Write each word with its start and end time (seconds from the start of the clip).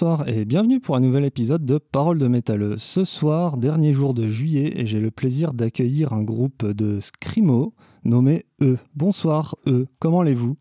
Bonsoir 0.00 0.28
et 0.28 0.46
bienvenue 0.46 0.80
pour 0.80 0.96
un 0.96 1.00
nouvel 1.00 1.26
épisode 1.26 1.66
de 1.66 1.76
Parole 1.76 2.18
de 2.18 2.26
métalleux. 2.26 2.78
Ce 2.78 3.04
soir, 3.04 3.58
dernier 3.58 3.92
jour 3.92 4.14
de 4.14 4.26
juillet, 4.26 4.80
et 4.80 4.86
j'ai 4.86 4.98
le 4.98 5.10
plaisir 5.10 5.52
d'accueillir 5.52 6.14
un 6.14 6.22
groupe 6.22 6.64
de 6.64 7.00
scrimo 7.00 7.74
nommé 8.04 8.46
E. 8.62 8.78
Bonsoir 8.94 9.56
E, 9.66 9.88
comment 9.98 10.20
allez-vous? 10.20 10.56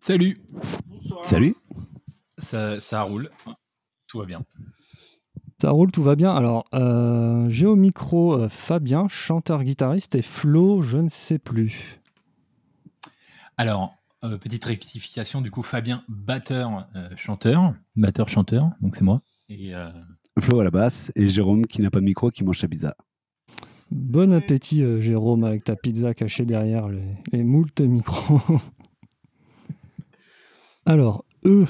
Salut 0.00 0.38
Salut 1.22 1.54
ça, 2.42 2.80
ça 2.80 3.02
roule, 3.02 3.28
tout 4.06 4.20
va 4.20 4.24
bien. 4.24 4.42
Ça 5.60 5.72
roule, 5.72 5.90
tout 5.90 6.02
va 6.02 6.16
bien. 6.16 6.34
Alors, 6.34 6.64
euh, 6.72 7.50
j'ai 7.50 7.66
au 7.66 7.76
micro 7.76 8.40
euh, 8.40 8.48
Fabien, 8.48 9.06
chanteur-guitariste, 9.08 10.14
et 10.14 10.22
Flo, 10.22 10.80
je 10.80 10.96
ne 10.96 11.10
sais 11.10 11.38
plus. 11.38 12.00
Alors, 13.58 13.97
euh, 14.24 14.38
petite 14.38 14.64
rectification, 14.64 15.40
du 15.40 15.50
coup, 15.50 15.62
Fabien, 15.62 16.04
batteur, 16.08 16.88
chanteur, 17.16 17.74
batteur, 17.96 18.28
chanteur, 18.28 18.70
donc 18.80 18.96
c'est 18.96 19.04
moi. 19.04 19.22
Et 19.48 19.72
Flo 20.40 20.60
à 20.60 20.64
la 20.64 20.70
basse 20.70 21.10
et 21.16 21.28
Jérôme 21.28 21.66
qui 21.66 21.82
n'a 21.82 21.90
pas 21.90 22.00
de 22.00 22.04
micro 22.04 22.30
qui 22.30 22.44
mange 22.44 22.58
sa 22.58 22.68
pizza. 22.68 22.96
Bon 23.90 24.32
appétit, 24.32 24.84
Jérôme, 25.00 25.44
avec 25.44 25.64
ta 25.64 25.76
pizza 25.76 26.14
cachée 26.14 26.44
derrière 26.44 26.88
les, 26.88 27.16
les 27.32 27.42
moultes 27.42 27.80
micros. 27.80 28.40
Alors, 30.86 31.24
eux. 31.44 31.66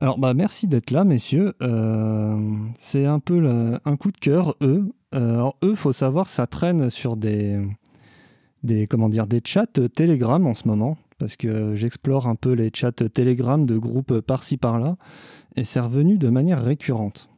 Alors, 0.00 0.18
bah, 0.18 0.34
merci 0.34 0.66
d'être 0.66 0.90
là, 0.90 1.04
messieurs. 1.04 1.54
c'est 2.78 3.06
un 3.06 3.18
peu 3.18 3.78
un 3.84 3.96
coup 3.96 4.12
de 4.12 4.18
cœur, 4.18 4.54
eux. 4.60 4.92
alors, 5.12 5.56
eux, 5.62 5.74
faut 5.74 5.92
savoir, 5.92 6.28
ça 6.28 6.46
traîne 6.46 6.90
sur 6.90 7.16
des, 7.16 7.62
des, 8.62 8.86
comment 8.86 9.08
dire, 9.08 9.26
des 9.26 9.40
chats 9.44 9.66
Telegram 9.66 10.44
en 10.46 10.54
ce 10.54 10.66
moment 10.66 10.96
parce 11.18 11.36
que 11.36 11.74
j'explore 11.74 12.26
un 12.26 12.34
peu 12.34 12.52
les 12.52 12.70
chats 12.74 12.92
Telegram 12.92 13.64
de 13.64 13.78
groupes 13.78 14.20
par-ci 14.20 14.56
par-là, 14.56 14.96
et 15.56 15.64
c'est 15.64 15.80
revenu 15.80 16.18
de 16.18 16.28
manière 16.28 16.62
récurrente. 16.62 17.28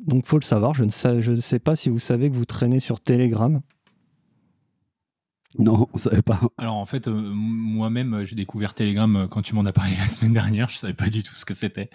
Donc 0.00 0.26
faut 0.26 0.38
le 0.38 0.44
savoir, 0.44 0.74
je 0.74 0.84
ne 0.84 0.90
sais, 0.90 1.22
je 1.22 1.32
ne 1.32 1.40
sais 1.40 1.58
pas 1.58 1.76
si 1.76 1.88
vous 1.88 1.98
savez 1.98 2.28
que 2.30 2.34
vous 2.34 2.44
traînez 2.44 2.80
sur 2.80 3.00
Telegram. 3.00 3.60
Non, 5.58 5.86
on 5.92 5.96
savait 5.98 6.22
pas. 6.22 6.40
Alors 6.56 6.76
en 6.76 6.86
fait, 6.86 7.08
euh, 7.08 7.12
moi-même, 7.12 8.24
j'ai 8.24 8.34
découvert 8.34 8.74
Telegram 8.74 9.14
euh, 9.16 9.26
quand 9.28 9.42
tu 9.42 9.54
m'en 9.54 9.64
as 9.66 9.72
parlé 9.72 9.94
la 9.96 10.08
semaine 10.08 10.32
dernière. 10.32 10.68
Je 10.68 10.78
savais 10.78 10.94
pas 10.94 11.10
du 11.10 11.22
tout 11.22 11.34
ce 11.34 11.44
que 11.44 11.54
c'était, 11.54 11.90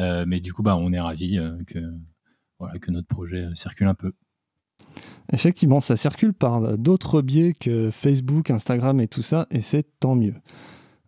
euh, 0.00 0.24
mais 0.26 0.40
du 0.40 0.52
coup, 0.52 0.62
bah, 0.62 0.76
on 0.76 0.92
est 0.92 1.00
ravis 1.00 1.38
que 1.66 1.78
voilà 2.58 2.78
que 2.78 2.90
notre 2.90 3.08
projet 3.08 3.48
circule 3.54 3.86
un 3.86 3.94
peu. 3.94 4.12
Effectivement, 5.32 5.80
ça 5.80 5.96
circule 5.96 6.32
par 6.32 6.78
d'autres 6.78 7.20
biais 7.20 7.52
que 7.52 7.90
Facebook, 7.90 8.50
Instagram 8.50 9.00
et 9.00 9.08
tout 9.08 9.22
ça, 9.22 9.46
et 9.50 9.60
c'est 9.60 9.86
tant 10.00 10.14
mieux. 10.14 10.34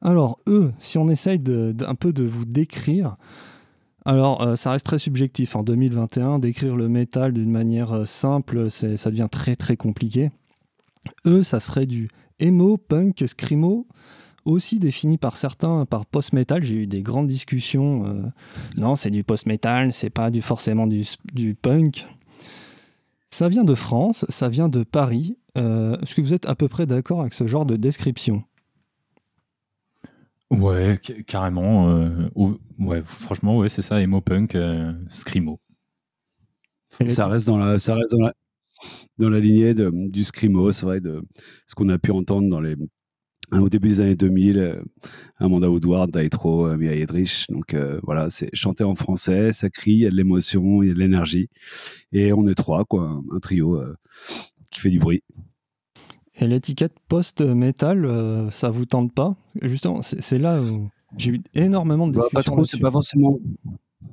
Alors, 0.03 0.38
eux, 0.47 0.72
si 0.78 0.98
on 0.98 1.08
essaye 1.08 1.42
un 1.86 1.94
peu 1.94 2.12
de 2.12 2.22
vous 2.22 2.44
décrire, 2.44 3.16
alors 4.04 4.42
euh, 4.42 4.56
ça 4.56 4.72
reste 4.72 4.86
très 4.86 4.98
subjectif. 4.98 5.56
En 5.56 5.62
2021, 5.62 6.38
décrire 6.38 6.76
le 6.76 6.88
métal 6.88 7.32
d'une 7.32 7.50
manière 7.50 7.92
euh, 7.92 8.04
simple, 8.06 8.70
ça 8.70 9.10
devient 9.10 9.28
très 9.30 9.56
très 9.56 9.76
compliqué. 9.76 10.30
Eux, 11.26 11.42
ça 11.42 11.60
serait 11.60 11.86
du 11.86 12.09
emo, 12.38 12.78
punk, 12.78 13.22
screamo, 13.26 13.86
aussi 14.47 14.78
défini 14.78 15.19
par 15.19 15.36
certains 15.36 15.84
par 15.84 16.06
post-metal. 16.06 16.62
J'ai 16.62 16.76
eu 16.76 16.86
des 16.86 17.03
grandes 17.03 17.26
discussions. 17.26 18.06
Euh, 18.06 18.22
non, 18.78 18.97
c'est 18.97 19.10
du 19.10 19.22
post-metal, 19.22 19.92
c'est 19.92 20.10
pas 20.10 20.30
du, 20.30 20.41
forcément 20.41 20.86
du 20.86 21.54
punk. 21.54 22.06
Ça 23.32 23.48
vient 23.48 23.64
de 23.64 23.74
France, 23.74 24.26
ça 24.28 24.48
vient 24.48 24.68
de 24.68 24.82
Paris. 24.82 25.38
Euh, 25.56 25.96
est-ce 26.00 26.14
que 26.14 26.20
vous 26.20 26.34
êtes 26.34 26.46
à 26.46 26.54
peu 26.54 26.68
près 26.68 26.86
d'accord 26.86 27.20
avec 27.20 27.32
ce 27.32 27.46
genre 27.46 27.64
de 27.64 27.76
description? 27.76 28.42
Ouais, 30.50 31.00
carrément. 31.26 31.91
Euh, 31.91 32.28
ouais, 32.78 33.02
franchement, 33.04 33.56
ouais, 33.56 33.68
c'est 33.68 33.82
ça, 33.82 34.02
emo 34.02 34.20
punk, 34.20 34.56
euh, 34.56 34.92
scrimo. 35.10 35.60
Ça 37.08 37.28
reste 37.28 37.46
dans 37.46 37.56
la, 37.56 37.78
ça 37.78 37.94
reste 37.94 38.10
dans 38.12 38.26
la, 38.26 38.34
dans 39.18 39.30
la 39.30 39.38
lignée 39.38 39.74
de, 39.74 39.91
du 40.10 40.24
scrimo, 40.24 40.72
c'est 40.72 40.84
vrai, 40.84 41.00
de 41.00 41.22
ce 41.66 41.74
qu'on 41.76 41.88
a 41.88 41.98
pu 41.98 42.10
entendre 42.10 42.48
dans 42.48 42.60
les 42.60 42.74
au 43.52 43.68
début 43.68 43.88
des 43.88 44.00
années 44.00 44.14
2000, 44.14 44.58
euh, 44.58 44.82
Amanda 45.38 45.70
Woodward, 45.70 46.10
Daitro, 46.10 46.66
euh, 46.66 46.76
Mia 46.76 46.92
Edrich. 46.92 47.46
Donc 47.48 47.74
euh, 47.74 48.00
voilà, 48.02 48.30
c'est 48.30 48.50
chanter 48.52 48.84
en 48.84 48.94
français, 48.94 49.52
ça 49.52 49.70
crie, 49.70 49.92
il 49.92 49.98
y 50.00 50.06
a 50.06 50.10
de 50.10 50.16
l'émotion, 50.16 50.82
il 50.82 50.88
y 50.88 50.90
a 50.90 50.94
de 50.94 50.98
l'énergie. 50.98 51.48
Et 52.12 52.32
on 52.32 52.46
est 52.46 52.54
trois, 52.54 52.84
quoi, 52.84 53.20
un 53.32 53.40
trio 53.40 53.82
qui 54.70 54.80
fait 54.80 54.90
du 54.90 54.98
bruit. 54.98 55.22
Et 56.36 56.46
l'étiquette 56.46 56.94
post-metal, 57.08 58.48
ça 58.50 58.70
vous 58.70 58.86
tente 58.86 59.12
pas? 59.12 59.36
Justement, 59.62 60.00
c'est 60.02 60.38
là 60.38 60.62
où 60.62 60.88
j'ai 61.16 61.32
eu 61.32 61.40
énormément 61.54 62.06
de 62.06 62.12
discussions. 62.12 62.30
Bah, 62.32 62.42
pas 62.42 62.50
trop, 62.50 62.64
c'est 62.64 62.80
pas 62.80 62.90
forcément. 62.90 63.38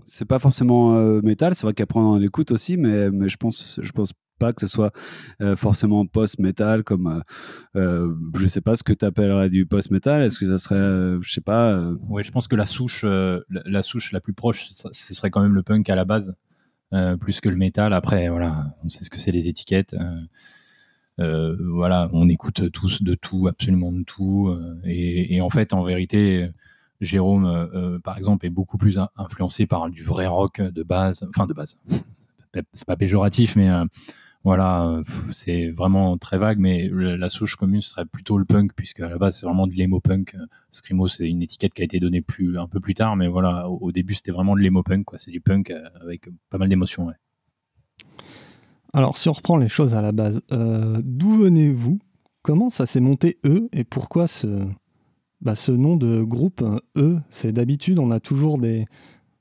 C'est 0.04 0.26
pas 0.26 0.40
forcément 0.40 1.22
métal, 1.22 1.56
c'est 1.56 1.66
vrai 1.66 1.74
qu'après 1.74 2.00
on 2.00 2.22
écoute 2.22 2.52
aussi, 2.52 2.76
mais, 2.76 3.10
mais 3.10 3.30
je 3.30 3.38
pense, 3.38 3.80
je 3.82 3.92
pense 3.92 4.12
pas 4.38 4.54
que 4.54 4.62
ce 4.62 4.68
soit 4.68 4.92
euh, 5.42 5.56
forcément 5.56 6.06
post-metal 6.06 6.84
comme 6.84 7.08
euh, 7.08 7.22
euh, 7.80 8.16
je 8.38 8.48
sais 8.48 8.62
pas 8.62 8.76
ce 8.76 8.84
que 8.84 8.94
tu 8.94 9.06
appellerais 9.06 9.50
du 9.50 9.66
post-metal. 9.66 10.22
Est-ce 10.22 10.40
que 10.40 10.46
ça 10.46 10.58
serait 10.58 11.20
je 11.22 11.32
sais 11.32 11.42
pas 11.42 11.80
oui 12.10 12.24
je 12.24 12.32
pense 12.32 12.48
que 12.48 12.56
la 12.56 12.66
souche 12.66 13.04
la, 13.06 13.84
souche 13.84 14.12
la 14.12 14.22
plus 14.22 14.34
proche 14.34 14.70
ce 14.92 15.14
serait 15.14 15.30
quand 15.30 15.42
même 15.42 15.56
le 15.56 15.64
punk 15.64 15.90
à 15.90 15.96
la 15.96 16.06
base 16.06 16.36
plus 17.20 17.42
que 17.42 17.50
le 17.50 17.58
métal. 17.58 17.94
Après 17.94 18.30
voilà 18.30 18.76
on 18.84 18.90
sait 18.90 19.04
ce 19.04 19.10
que 19.10 19.20
c'est 19.20 19.32
les 19.32 19.48
étiquettes 19.50 19.96
voilà 21.18 22.10
on 22.14 22.30
écoute 22.30 22.72
tous 22.72 23.04
de 23.04 23.16
tout 23.16 23.48
absolument 23.48 23.92
de 23.92 24.04
tout 24.04 24.56
et, 24.86 25.42
en 25.42 25.50
fait 25.50 25.74
en 25.74 25.84
vérité 25.84 26.50
Jérôme 27.00 28.00
par 28.04 28.18
exemple 28.18 28.46
est 28.46 28.52
beaucoup 28.52 28.78
plus 28.78 29.00
influencé 29.18 29.68
par 29.68 29.90
du 29.90 30.04
vrai 30.04 30.28
rock 30.28 30.62
de 30.62 30.84
base 30.84 31.28
enfin 31.30 31.48
de 31.48 31.54
base. 31.54 31.78
C'est 32.74 32.88
pas 32.88 32.96
péjoratif 32.96 33.56
mais 33.56 33.70
voilà, 34.48 34.88
euh, 34.88 35.04
c'est 35.34 35.72
vraiment 35.72 36.18
très 36.18 36.38
vague, 36.38 36.58
mais 36.58 36.88
la 36.90 37.30
souche 37.30 37.58
commune 37.58 37.82
serait 37.82 38.06
plutôt 38.06 38.38
le 38.38 38.46
punk, 38.46 38.72
puisque 38.78 39.02
à 39.02 39.10
la 39.10 39.18
base 39.18 39.38
c'est 39.38 39.46
vraiment 39.46 39.68
de 39.68 39.74
l'emo 39.74 40.00
punk. 40.00 40.36
Euh, 40.36 40.46
Scrimo, 40.72 41.10
c'est 41.10 41.28
une 41.28 41.42
étiquette 41.42 41.74
qui 41.74 41.82
a 41.82 41.84
été 41.84 42.00
donnée 42.00 42.22
plus, 42.22 42.58
un 42.58 42.70
peu 42.70 42.80
plus 42.80 42.94
tard, 42.94 43.18
mais 43.18 43.28
voilà, 43.28 43.70
au, 43.70 43.92
début 43.92 44.16
c'était 44.16 44.32
vraiment 44.32 44.56
de 44.56 44.62
l'emo 44.62 44.84
punk, 44.84 45.08
C'est 45.18 45.32
du 45.32 45.42
punk 45.42 45.72
euh, 45.72 45.84
avec 46.02 46.30
pas 46.50 46.58
mal 46.58 46.70
d'émotions, 46.70 47.12
Alors, 48.94 49.18
si 49.18 49.28
on 49.28 49.34
reprend 49.34 49.58
les 49.58 49.68
choses 49.68 49.96
à 49.96 50.02
la 50.02 50.14
base, 50.14 50.42
d'où 50.50 51.40
venez-vous? 51.40 52.00
Comment 52.42 52.70
ça 52.70 52.86
s'est 52.86 53.02
monté 53.02 53.40
E? 53.44 53.68
Et 53.74 53.84
pourquoi 53.84 54.28
ce, 54.28 54.66
bah, 55.42 55.56
ce 55.56 55.74
nom 55.74 55.98
de 55.98 56.24
groupe 56.24 56.64
E? 56.96 57.20
C'est 57.30 57.52
d'habitude, 57.52 58.00
on 58.00 58.12
a 58.12 58.22
toujours 58.22 58.60
des. 58.60 58.86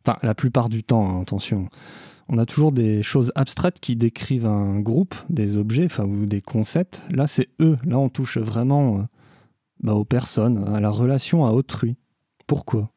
Enfin, 0.04 0.18
la 0.24 0.34
plupart 0.34 0.68
du 0.68 0.82
temps, 0.82 1.08
hein, 1.08 1.22
attention 1.22 1.68
on 2.28 2.38
a 2.38 2.46
toujours 2.46 2.72
des 2.72 3.02
choses 3.02 3.32
abstraites 3.34 3.80
qui 3.80 3.96
décrivent 3.96 4.46
un 4.46 4.80
groupe, 4.80 5.14
des 5.30 5.56
objets 5.56 5.88
ou 6.00 6.26
des 6.26 6.40
concepts. 6.40 7.04
Là, 7.10 7.26
c'est 7.26 7.48
eux. 7.60 7.78
Là, 7.84 7.98
on 7.98 8.08
touche 8.08 8.38
vraiment 8.38 8.98
euh, 8.98 9.02
bah, 9.80 9.94
aux 9.94 10.04
personnes, 10.04 10.64
à 10.74 10.80
la 10.80 10.90
relation 10.90 11.46
à 11.46 11.50
autrui. 11.50 11.96
Pourquoi? 12.46 12.90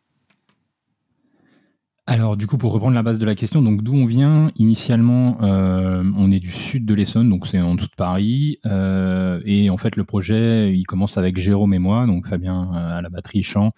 Alors 2.10 2.38
du 2.38 2.48
coup 2.48 2.58
pour 2.58 2.72
reprendre 2.72 2.96
la 2.96 3.04
base 3.04 3.20
de 3.20 3.26
la 3.28 3.36
question, 3.36 3.62
donc 3.62 3.84
d'où 3.84 3.94
on 3.94 4.06
vient? 4.06 4.52
Initialement, 4.56 5.38
euh, 5.44 6.04
on 6.18 6.32
est 6.32 6.40
du 6.40 6.50
sud 6.50 6.84
de 6.84 6.96
l'Essonne, 6.96 7.30
donc 7.30 7.46
c'est 7.46 7.62
en 7.62 7.76
dessous 7.76 7.86
de 7.86 7.96
Paris, 7.96 8.58
euh, 8.66 9.40
et 9.46 9.70
en 9.70 9.78
fait 9.78 9.96
le 9.96 10.04
projet 10.06 10.76
il 10.76 10.86
commence 10.86 11.20
avec 11.20 11.38
Jérôme 11.38 11.72
et 11.76 11.78
moi, 11.78 12.08
donc 12.08 12.26
Fabien 12.26 12.72
à 12.74 13.04
la 13.04 13.10
batterie 13.10 13.44
chant 13.44 13.74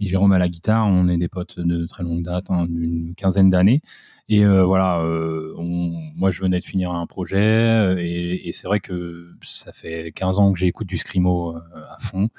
et 0.00 0.06
Jérôme 0.06 0.32
à 0.32 0.38
la 0.38 0.48
guitare, 0.48 0.86
on 0.86 1.08
est 1.08 1.16
des 1.16 1.28
potes 1.28 1.58
de 1.58 1.86
très 1.86 2.02
longue 2.02 2.22
date, 2.22 2.50
hein, 2.50 2.66
d'une 2.66 3.14
quinzaine 3.14 3.50
d'années, 3.50 3.82
et 4.28 4.44
euh, 4.44 4.64
voilà, 4.64 5.00
euh, 5.00 5.54
moi 5.58 6.30
je 6.30 6.40
venais 6.40 6.58
de 6.58 6.64
finir 6.64 6.92
un 6.92 7.06
projet 7.06 7.38
euh, 7.38 7.96
et, 7.98 8.52
c'est 8.52 8.66
vrai 8.66 8.80
que 8.80 9.34
ça 9.42 9.72
fait 9.72 10.12
15 10.12 10.38
ans 10.38 10.52
que 10.52 10.58
j'écoute 10.58 10.86
du 10.86 10.96
scrimo 10.96 11.56
à 11.56 11.98
fond. 11.98 12.30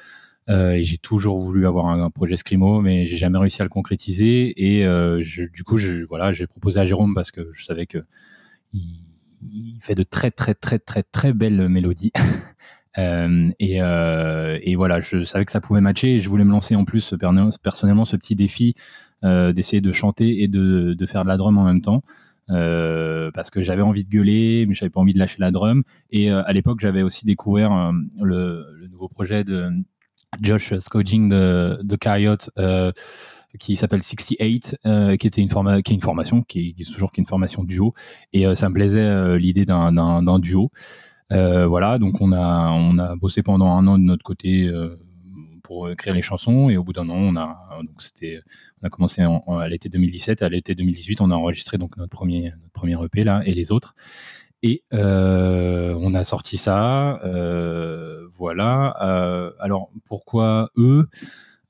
et 0.47 0.83
j'ai 0.83 0.97
toujours 0.97 1.37
voulu 1.37 1.67
avoir 1.67 1.87
un, 1.87 2.09
projet 2.09 2.37
scrimo, 2.37 2.81
mais 2.81 3.05
j'ai 3.05 3.17
jamais 3.17 3.37
réussi 3.37 3.61
à 3.61 3.65
le 3.65 3.69
concrétiser. 3.69 4.53
Et 4.57 4.85
du 5.53 5.63
coup, 5.63 5.77
je, 5.77 6.05
voilà, 6.05 6.31
j'ai 6.31 6.47
proposé 6.47 6.79
à 6.79 6.85
Jérôme 6.85 7.13
parce 7.13 7.31
que 7.31 7.49
je 7.53 7.65
savais 7.65 7.85
que 7.85 7.99
il, 8.73 9.79
fait 9.81 9.95
de 9.95 10.03
très 10.03 10.31
très 10.31 10.55
très 10.55 10.79
très 10.79 11.03
très 11.03 11.33
belles 11.33 11.69
mélodies. 11.69 12.11
et, 12.97 13.77
et, 13.77 14.75
voilà, 14.75 14.99
je 14.99 15.23
savais 15.23 15.45
que 15.45 15.51
ça 15.51 15.61
pouvait 15.61 15.81
matcher 15.81 16.15
et 16.15 16.19
je 16.19 16.29
voulais 16.29 16.45
me 16.45 16.51
lancer 16.51 16.75
en 16.75 16.85
plus 16.85 17.13
personnellement 17.61 18.05
ce 18.05 18.15
petit 18.15 18.35
défi 18.35 18.75
euh, 19.25 19.53
d'essayer 19.53 19.81
de 19.81 19.91
chanter 19.91 20.43
et 20.43 20.47
de, 20.47 20.95
faire 21.07 21.23
de 21.23 21.29
la 21.29 21.37
drum 21.37 21.57
en 21.57 21.63
même 21.63 21.81
temps. 21.81 22.03
Euh, 22.51 23.31
parce 23.33 23.49
que 23.49 23.61
j'avais 23.61 23.81
envie 23.81 24.03
de 24.03 24.09
gueuler, 24.09 24.65
mais 24.67 24.75
j'avais 24.75 24.91
pas 24.91 24.99
envie 24.99 25.13
de 25.13 25.19
lâcher 25.19 25.37
la 25.39 25.49
drum. 25.49 25.83
Et 26.11 26.31
euh, 26.31 26.43
à 26.45 26.53
l'époque, 26.53 26.79
j'avais 26.79 27.01
aussi 27.01 27.25
découvert 27.25 27.91
le, 28.21 28.87
nouveau 28.91 29.07
projet 29.07 29.43
de 29.43 29.69
Josh 30.41 30.77
Scoging 30.77 31.29
de, 31.29 31.79
de 31.81 32.93
qui 33.57 33.77
s'appelle 33.77 34.03
68, 34.03 34.77
qui 35.17 35.27
était 35.27 35.41
une, 35.41 35.49
est 35.49 35.89
une 35.89 36.01
formation, 36.01 36.43
qui 36.43 36.75
est 36.77 36.91
toujours 36.91 37.11
une 37.17 37.25
formation 37.25 37.63
duo. 37.63 37.95
Et 38.33 38.53
ça 38.53 38.69
me 38.69 38.75
plaisait 38.75 39.39
l'idée 39.39 39.65
d'un 39.65 40.39
duo. 40.39 40.71
Voilà, 41.29 41.97
donc 41.99 42.21
on 42.21 42.31
a, 42.31 42.71
on 42.71 42.97
a 42.97 43.15
bossé 43.15 43.41
pendant 43.41 43.67
un 43.67 43.87
an 43.87 43.97
de 43.97 44.03
notre 44.03 44.23
côté 44.23 44.71
pour 45.63 45.89
écrire 45.89 46.13
les 46.13 46.21
chansons. 46.21 46.69
Et 46.69 46.77
au 46.77 46.83
bout 46.83 46.93
d'un 46.93 47.09
an, 47.09 47.15
on 47.15 47.35
a, 47.35 47.79
donc 47.81 48.01
on 48.81 48.85
a 48.85 48.89
commencé 48.89 49.21
à 49.21 49.67
l'été 49.67 49.89
2017. 49.89 50.43
À 50.43 50.49
l'été 50.49 50.75
2018, 50.75 51.21
on 51.21 51.31
a 51.31 51.35
enregistré 51.35 51.77
donc 51.77 51.97
notre 51.97 52.11
premier, 52.11 52.51
notre 52.61 52.73
premier 52.73 53.03
EP 53.03 53.23
là 53.23 53.41
et 53.45 53.53
les 53.53 53.71
autres. 53.71 53.95
Et 54.63 54.83
on 54.91 56.13
a 56.13 56.23
sorti 56.23 56.57
ça. 56.57 57.19
voilà. 58.37 58.89
alors 59.59 59.89
pourquoi 60.05 60.69
eux? 60.77 61.07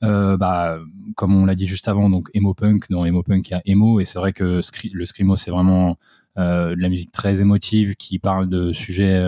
Bah, 0.02 0.80
comme 1.16 1.36
on 1.36 1.46
l'a 1.46 1.56
dit 1.56 1.68
juste 1.68 1.88
avant, 1.88 2.10
donc 2.10 2.30
emo 2.34 2.54
punk, 2.54 2.90
dans 2.90 3.06
emo 3.06 3.24
punk 3.24 3.50
il 3.50 3.52
y 3.52 3.56
a 3.56 3.62
emo, 3.66 4.00
et 4.00 4.06
c'est 4.06 4.20
vrai 4.20 4.34
que 4.34 4.62
le 4.94 5.06
screamo 5.06 5.36
c'est 5.36 5.52
vraiment 5.52 5.98
de 6.38 6.82
la 6.82 6.90
musique 6.90 7.12
très 7.12 7.42
émotive 7.42 7.96
qui 7.96 8.20
parle 8.20 8.50
de 8.50 8.72
sujets 8.72 9.24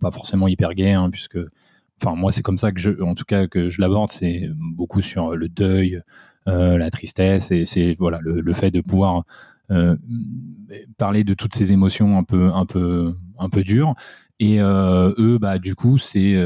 pas 0.00 0.10
forcément 0.10 0.48
hyper 0.48 0.74
gays, 0.74 0.92
hein, 0.92 1.10
puisque 1.10 1.38
enfin 2.02 2.16
moi 2.16 2.32
c'est 2.32 2.42
comme 2.42 2.58
ça 2.58 2.72
que 2.72 2.80
je 2.80 3.02
en 3.02 3.14
tout 3.14 3.24
cas 3.24 3.46
que 3.46 3.68
je 3.68 3.80
l'aborde. 3.80 4.10
C'est 4.10 4.48
beaucoup 4.56 5.00
sur 5.00 5.36
le 5.36 5.48
deuil 5.48 6.02
euh, 6.48 6.78
la 6.78 6.90
tristesse 6.90 7.50
et 7.50 7.66
c'est 7.66 7.94
voilà 7.98 8.20
le, 8.22 8.52
fait 8.54 8.70
de 8.70 8.80
pouvoir 8.80 9.24
euh, 9.70 9.96
parler 10.96 11.22
de 11.22 11.34
toutes 11.34 11.54
ces 11.54 11.72
émotions 11.72 12.16
un 12.16 12.24
peu 12.24 12.50
un 12.54 12.64
peu 12.64 13.12
un 13.38 13.50
peu 13.50 13.62
dures. 13.62 13.94
Et 14.40 14.60
euh, 14.60 15.12
eux 15.18 15.38
bah 15.38 15.58
du 15.58 15.74
coup 15.74 15.98
c'est 15.98 16.36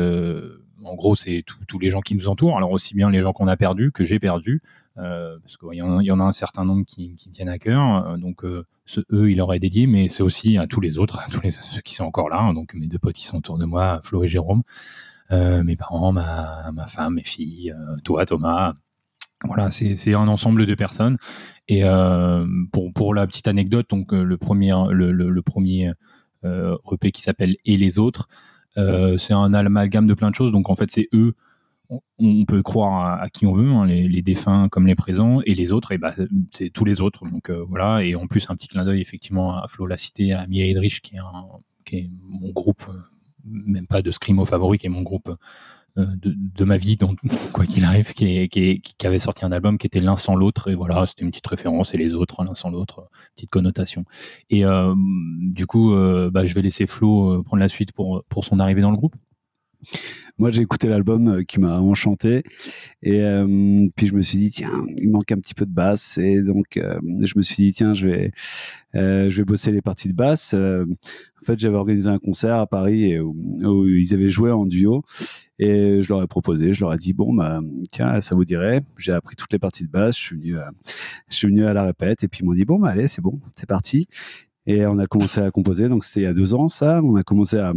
en 0.84 0.94
gros 0.94 1.14
c'est 1.14 1.44
tous 1.68 1.78
les 1.78 1.90
gens 1.90 2.00
qui 2.00 2.16
nous 2.16 2.28
entourent. 2.28 2.56
Alors 2.56 2.72
aussi 2.72 2.94
bien 2.94 3.10
les 3.10 3.22
gens 3.22 3.32
qu'on 3.32 3.46
a 3.46 3.56
perdus 3.56 3.92
que 3.92 4.02
j'ai 4.02 4.18
perdus 4.18 4.60
parce 4.94 5.56
qu'il 5.56 5.74
y, 5.74 5.82
en 5.82 6.20
a 6.20 6.24
un 6.24 6.32
certain 6.32 6.64
nombre 6.64 6.84
qui, 6.86 7.16
me 7.26 7.32
tiennent 7.32 7.48
à 7.48 7.58
cœur 7.58 8.18
donc 8.18 8.42
ce, 8.84 9.00
eux 9.12 9.30
il 9.30 9.38
leur 9.38 9.54
est 9.54 9.58
dédié 9.58 9.86
mais 9.86 10.08
c'est 10.08 10.22
aussi 10.22 10.58
à 10.58 10.66
tous 10.66 10.80
les 10.80 10.98
autres 10.98 11.20
à 11.20 11.30
tous 11.30 11.40
ceux 11.50 11.80
qui 11.80 11.94
sont 11.94 12.04
encore 12.04 12.28
là 12.28 12.52
donc 12.52 12.74
mes 12.74 12.88
deux 12.88 12.98
potes 12.98 13.14
qui 13.14 13.26
sont 13.26 13.38
autour 13.38 13.58
de 13.58 13.64
moi 13.64 14.00
Flo 14.02 14.22
et 14.22 14.28
Jérôme 14.28 14.62
euh, 15.32 15.62
mes 15.64 15.76
parents, 15.76 16.12
ma, 16.12 16.70
ma, 16.72 16.86
femme, 16.86 17.14
mes 17.14 17.24
filles, 17.24 17.72
euh, 17.72 17.96
toi, 18.04 18.26
Thomas. 18.26 18.74
Voilà, 19.44 19.70
c'est 19.70 20.14
un 20.14 20.28
ensemble 20.28 20.66
de 20.66 20.74
personnes. 20.74 21.16
Et 21.66 21.84
euh, 21.84 22.46
pour, 22.72 22.92
pour, 22.92 23.14
la 23.14 23.26
petite 23.26 23.48
anecdote, 23.48 23.90
donc 23.90 24.12
le 24.12 24.36
premier, 24.36 24.72
le, 24.90 25.40
premier 25.40 25.90
EP 26.44 27.10
qui 27.10 27.22
s'appelle 27.22 27.56
Et 27.64 27.76
les 27.76 27.98
autres, 27.98 28.28
c'est 28.76 29.32
un 29.32 29.52
amalgame 29.52 30.06
de 30.06 30.14
plein 30.14 30.30
de 30.30 30.36
choses. 30.36 30.52
Donc 30.52 30.70
en 30.70 30.76
fait, 30.76 30.92
c'est 30.92 31.08
eux 31.12 31.34
on 32.18 32.44
peut 32.44 32.62
croire 32.62 33.22
à, 33.22 33.28
qui 33.28 33.46
on 33.46 33.52
veut, 33.52 33.68
hein, 33.68 33.86
les, 33.86 34.22
défunts 34.22 34.68
comme 34.68 34.86
les 34.86 34.94
présents, 34.94 35.40
et 35.44 35.54
les 35.54 35.72
autres, 35.72 35.92
et 35.92 35.98
bah, 35.98 36.14
c'est 36.50 36.70
tous 36.70 36.84
les 36.84 37.00
autres. 37.00 37.24
Donc 37.28 37.50
voilà, 37.50 38.04
et 38.04 38.14
en 38.14 38.26
plus 38.26 38.48
un 38.50 38.56
petit 38.56 38.68
clin 38.68 38.84
d'œil 38.84 39.00
effectivement 39.00 39.56
à 39.56 39.66
Flo 39.68 39.86
la 39.86 39.96
cité, 39.96 40.32
à 40.32 40.46
Mia 40.46 40.64
Edrich, 40.66 41.00
qui 41.00 41.16
est, 41.16 42.08
mon 42.28 42.50
groupe 42.50 42.84
même 43.44 43.86
pas 43.86 44.02
de 44.02 44.10
Scrimo 44.10 44.44
favori, 44.44 44.78
qui 44.78 44.86
est 44.86 44.90
mon 44.90 45.02
groupe 45.02 45.34
euh, 45.98 46.06
de, 46.16 46.64
ma 46.64 46.78
vie, 46.78 46.96
donc 46.96 47.18
quoi 47.52 47.66
qu'il 47.66 47.84
arrive, 47.84 48.12
qui, 48.14 48.86
avait 49.04 49.18
sorti 49.18 49.44
un 49.44 49.52
album 49.52 49.76
qui 49.76 49.86
était 49.86 50.00
l'un 50.00 50.16
sans 50.16 50.34
l'autre, 50.34 50.70
et 50.70 50.74
voilà, 50.74 51.04
c'était 51.06 51.22
une 51.22 51.30
petite 51.30 51.46
référence, 51.46 51.92
et 51.92 51.98
les 51.98 52.14
autres, 52.14 52.42
l'un 52.44 52.54
sans 52.54 52.70
l'autre, 52.70 53.10
petite 53.36 53.50
connotation. 53.50 54.04
Et 54.48 54.64
euh, 54.64 54.94
du 54.96 55.66
coup, 55.66 55.92
euh, 55.92 56.30
bah, 56.30 56.46
je 56.46 56.54
vais 56.54 56.62
laisser 56.62 56.86
Flo 56.86 57.42
prendre 57.42 57.60
la 57.60 57.68
suite 57.68 57.92
pour 57.92 58.44
son 58.44 58.58
arrivée 58.58 58.80
dans 58.80 58.90
le 58.90 58.96
groupe. 58.96 59.16
Moi, 60.38 60.50
j'ai 60.50 60.62
écouté 60.62 60.88
l'album 60.88 61.44
qui 61.44 61.60
m'a 61.60 61.78
enchanté. 61.80 62.42
Et 63.02 63.22
puis, 63.96 64.06
je 64.06 64.14
me 64.14 64.22
suis 64.22 64.38
dit, 64.38 64.50
tiens, 64.50 64.72
il 64.96 65.10
manque 65.10 65.30
un 65.30 65.36
petit 65.36 65.54
peu 65.54 65.66
de 65.66 65.72
basse. 65.72 66.18
Et 66.18 66.42
donc, 66.42 66.78
je 66.78 67.32
me 67.36 67.42
suis 67.42 67.64
dit, 67.64 67.72
tiens, 67.72 67.94
je 67.94 68.08
vais, 68.08 68.32
je 68.94 69.36
vais 69.36 69.44
bosser 69.44 69.70
les 69.70 69.82
parties 69.82 70.08
de 70.08 70.14
basse. 70.14 70.54
en 70.54 71.44
fait, 71.44 71.58
j'avais 71.58 71.76
organisé 71.76 72.08
un 72.08 72.18
concert 72.18 72.56
à 72.56 72.66
Paris 72.66 73.18
où, 73.20 73.86
ils 73.86 74.14
avaient 74.14 74.30
joué 74.30 74.50
en 74.50 74.66
duo. 74.66 75.04
Et 75.58 76.02
je 76.02 76.08
leur 76.12 76.22
ai 76.22 76.26
proposé, 76.26 76.74
je 76.74 76.80
leur 76.80 76.92
ai 76.92 76.96
dit, 76.96 77.12
bon, 77.12 77.32
bah, 77.32 77.60
tiens, 77.92 78.20
ça 78.20 78.34
vous 78.34 78.44
dirait. 78.44 78.82
J'ai 78.98 79.12
appris 79.12 79.36
toutes 79.36 79.52
les 79.52 79.60
parties 79.60 79.84
de 79.84 79.90
basse. 79.90 80.16
Je 80.16 80.22
suis 80.22 80.36
venu, 80.36 80.58
à, 80.58 80.70
je 81.28 81.36
suis 81.36 81.46
venu 81.46 81.64
à 81.66 81.72
la 81.72 81.84
répète. 81.84 82.24
Et 82.24 82.28
puis, 82.28 82.40
ils 82.42 82.46
m'ont 82.46 82.54
dit, 82.54 82.64
bon, 82.64 82.80
bah, 82.80 82.88
allez, 82.88 83.06
c'est 83.06 83.22
bon, 83.22 83.40
c'est 83.54 83.68
parti. 83.68 84.08
Et 84.66 84.86
on 84.86 84.98
a 84.98 85.06
commencé 85.06 85.40
à 85.40 85.50
composer. 85.50 85.88
Donc, 85.88 86.04
c'était 86.04 86.20
il 86.20 86.24
y 86.24 86.26
a 86.26 86.32
deux 86.32 86.54
ans, 86.54 86.68
ça. 86.68 87.00
On 87.02 87.14
a 87.16 87.22
commencé 87.22 87.58
à 87.58 87.72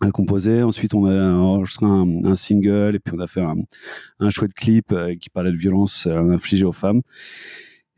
à 0.00 0.10
composer. 0.10 0.62
Ensuite, 0.62 0.94
on 0.94 1.06
a 1.06 1.32
enregistré 1.32 1.86
un, 1.86 2.34
single 2.34 2.94
et 2.94 2.98
puis 2.98 3.14
on 3.16 3.20
a 3.20 3.26
fait 3.26 3.42
un, 3.42 4.30
chouette 4.30 4.54
clip 4.54 4.92
euh, 4.92 5.14
qui 5.14 5.30
parlait 5.30 5.52
de 5.52 5.56
violence 5.56 6.06
euh, 6.06 6.30
infligée 6.30 6.64
aux 6.64 6.72
femmes. 6.72 7.02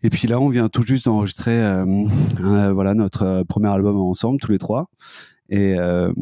Et 0.02 0.10
puis 0.10 0.28
là, 0.28 0.38
on 0.40 0.48
vient 0.48 0.68
tout 0.68 0.84
juste 0.86 1.06
d'enregistrer 1.06 1.60
euh, 1.60 1.84
voilà 2.72 2.94
notre 2.94 3.42
premier 3.48 3.68
album 3.68 3.96
ensemble, 3.96 4.40
tous 4.40 4.52
les 4.52 4.58
trois. 4.58 4.88
Et 5.50 5.78
euh, 5.78 6.12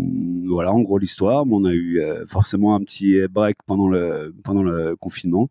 voilà, 0.46 0.72
en 0.72 0.80
gros 0.80 0.98
l'histoire. 0.98 1.44
On 1.50 1.64
a 1.64 1.72
eu 1.72 2.00
euh, 2.00 2.24
forcément 2.26 2.74
un 2.76 2.80
petit 2.80 3.18
break 3.28 3.56
pendant 3.66 3.88
le 3.88 4.96
confinement, 4.96 5.48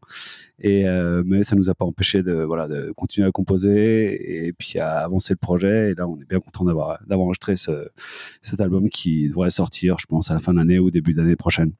et 0.59 0.87
euh, 0.87 1.23
mais 1.25 1.43
ça 1.43 1.55
nous 1.55 1.69
a 1.69 1.75
pas 1.75 1.85
empêché 1.85 2.23
de 2.23 2.33
voilà 2.33 2.67
de 2.67 2.93
continuer 2.95 3.27
à 3.27 3.31
composer 3.31 4.45
et 4.47 4.53
puis 4.53 4.79
à 4.79 4.99
avancer 4.99 5.33
le 5.33 5.37
projet. 5.37 5.91
Et 5.91 5.95
là, 5.95 6.07
on 6.07 6.17
est 6.17 6.27
bien 6.27 6.39
content 6.39 6.63
d'avoir 6.63 6.99
enregistré 7.11 7.55
ce, 7.55 7.89
cet 8.41 8.61
album 8.61 8.89
qui 8.89 9.27
devrait 9.27 9.49
sortir, 9.49 9.97
je 9.99 10.05
pense, 10.05 10.31
à 10.31 10.33
la 10.33 10.39
fin 10.39 10.53
de 10.53 10.59
l'année 10.59 10.79
ou 10.79 10.89
début 10.89 11.13
d'année 11.13 11.35
prochaine. 11.35 11.73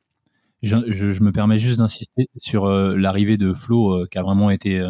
Je, 0.62 1.21
me 1.21 1.31
permets 1.31 1.59
juste 1.59 1.77
d'insister 1.77 2.27
sur 2.38 2.68
l'arrivée 2.68 3.38
de 3.38 3.53
Flo, 3.53 4.06
qui 4.07 4.18
a 4.18 4.24
vraiment 4.24 4.50
été 4.50 4.83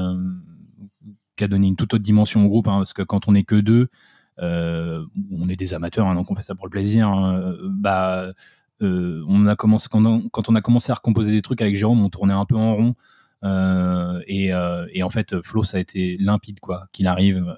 qui 1.36 1.44
a 1.44 1.48
donné 1.48 1.68
une 1.68 1.76
toute 1.76 1.94
autre 1.94 2.04
dimension 2.04 2.46
au 2.46 2.48
groupe, 2.48 2.68
hein, 2.68 2.78
parce 2.78 2.94
que 2.94 3.02
quand 3.02 3.28
on 3.28 3.36
est 3.36 3.44
que 3.44 3.56
deux, 3.56 3.90
on 4.38 5.50
est 5.50 5.56
des 5.56 5.74
amateurs, 5.74 6.08
hein, 6.08 6.16
donc 6.16 6.30
on 6.32 6.36
fait 6.36 6.42
ça 6.42 6.56
pour 6.56 6.68
le 6.68 6.72
plaisir. 6.72 7.08
Hein. 7.08 7.56
bah, 7.70 8.34
euh, 8.82 9.24
on 9.28 9.48
a 9.48 9.56
commencé 9.56 9.88
quand 9.90 10.04
on, 10.06 10.56
a 10.56 10.62
commencé 10.62 10.92
à 10.92 10.96
recomposer 10.96 11.32
des 11.32 11.42
trucs 11.42 11.62
avec 11.62 11.76
Jérôme, 11.76 12.04
on 12.04 12.10
tournait 12.10 12.34
un 12.34 12.46
peu 12.46 12.56
en 12.56 12.76
rond. 12.76 12.96
Euh, 13.44 14.22
et, 14.28 15.04
en 15.04 15.10
fait, 15.10 15.42
Flo, 15.42 15.64
ça 15.64 15.78
a 15.78 15.80
été 15.80 16.18
limpide, 16.20 16.60
quoi, 16.60 16.88
qu'il 16.92 17.08
arrive. 17.08 17.56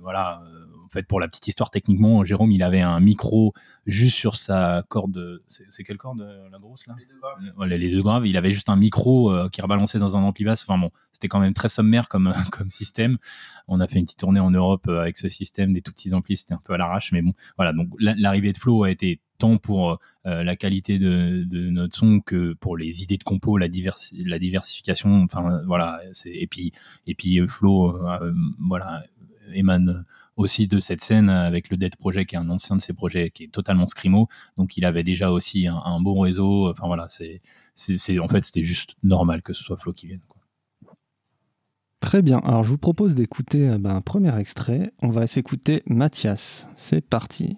voilà, 0.00 0.42
fait, 0.94 1.06
pour 1.06 1.20
la 1.20 1.28
petite 1.28 1.48
histoire, 1.48 1.70
techniquement, 1.70 2.24
Jérôme, 2.24 2.52
il 2.52 2.62
avait 2.62 2.80
un 2.80 3.00
micro 3.00 3.52
juste 3.86 4.16
sur 4.16 4.36
sa 4.36 4.84
corde. 4.88 5.42
C'est 5.48 5.84
quelle 5.84 5.98
corde, 5.98 6.22
euh, 6.22 6.48
la 6.50 6.58
grosse 6.58 6.86
là? 6.86 6.94
Les 6.98 7.06
deux 7.06 7.18
graves. 7.18 7.60
Euh, 7.60 7.76
les 7.76 7.90
deux 7.90 8.02
graves. 8.02 8.26
Il 8.26 8.36
avait 8.36 8.52
juste 8.52 8.70
un 8.70 8.76
micro 8.76 9.30
euh, 9.30 9.48
qui 9.50 9.60
rebalançait 9.60 9.98
dans 9.98 10.16
un 10.16 10.22
ampli 10.22 10.44
basse. 10.44 10.64
Enfin 10.66 10.78
bon, 10.78 10.90
c'était 11.12 11.28
quand 11.28 11.40
même 11.40 11.54
très 11.54 11.68
sommaire 11.68 12.08
comme, 12.08 12.32
comme 12.50 12.70
système. 12.70 13.18
On 13.68 13.80
a 13.80 13.86
fait 13.86 13.98
une 13.98 14.04
petite 14.04 14.20
tournée 14.20 14.40
en 14.40 14.50
Europe 14.50 14.88
avec 14.88 15.16
ce 15.16 15.28
système, 15.28 15.72
des 15.72 15.82
tout 15.82 15.92
petits 15.92 16.14
amplis, 16.14 16.36
c'était 16.36 16.54
un 16.54 16.60
peu 16.64 16.72
à 16.72 16.78
l'arrache. 16.78 17.12
Mais 17.12 17.22
bon, 17.22 17.32
voilà. 17.56 17.72
Donc 17.72 17.88
l'arrivée 17.98 18.52
de 18.52 18.58
Flo 18.58 18.84
a 18.84 18.90
été 18.90 19.20
tant 19.38 19.58
pour 19.58 19.98
la 20.24 20.56
qualité 20.56 20.98
de, 20.98 21.44
notre 21.70 21.96
son 21.96 22.20
que 22.20 22.54
pour 22.54 22.76
les 22.76 23.02
idées 23.02 23.18
de 23.18 23.24
compo, 23.24 23.58
la, 23.58 23.66
la 24.24 24.38
diversification. 24.38 25.22
Enfin 25.22 25.62
voilà. 25.66 26.00
Et 26.26 26.46
puis, 26.46 26.72
et 27.06 27.14
puis 27.14 27.40
Flo, 27.48 27.98
voilà, 28.58 29.02
émane 29.52 30.04
aussi 30.36 30.66
de 30.66 30.80
cette 30.80 31.00
scène 31.00 31.28
avec 31.28 31.70
le 31.70 31.76
Dead 31.76 31.96
Project, 31.96 32.30
qui 32.30 32.36
est 32.36 32.38
un 32.38 32.50
ancien 32.50 32.76
de 32.76 32.80
ses 32.80 32.92
projets, 32.92 33.30
qui 33.30 33.44
est 33.44 33.52
totalement 33.52 33.86
scrimo. 33.86 34.28
Donc 34.56 34.76
il 34.76 34.84
avait 34.84 35.04
déjà 35.04 35.30
aussi 35.30 35.66
un, 35.66 36.00
bon 36.00 36.20
réseau. 36.20 36.70
Enfin 36.70 36.86
voilà, 36.86 37.08
c'est, 37.08 37.40
c'est, 37.74 38.18
en 38.18 38.28
fait, 38.28 38.44
c'était 38.44 38.62
juste 38.62 38.96
normal 39.02 39.42
que 39.42 39.52
ce 39.52 39.62
soit 39.62 39.76
Flo 39.76 39.92
qui 39.92 40.06
vienne. 40.06 40.20
Très 42.00 42.20
bien. 42.20 42.38
Alors 42.44 42.64
je 42.64 42.68
vous 42.68 42.78
propose 42.78 43.14
d'écouter 43.14 43.68
euh, 43.68 43.78
ben, 43.78 43.96
un 43.96 44.02
premier 44.02 44.38
extrait. 44.38 44.92
On 45.02 45.08
va 45.08 45.26
s'écouter 45.26 45.82
Mathias. 45.86 46.68
C'est 46.76 47.00
parti. 47.00 47.56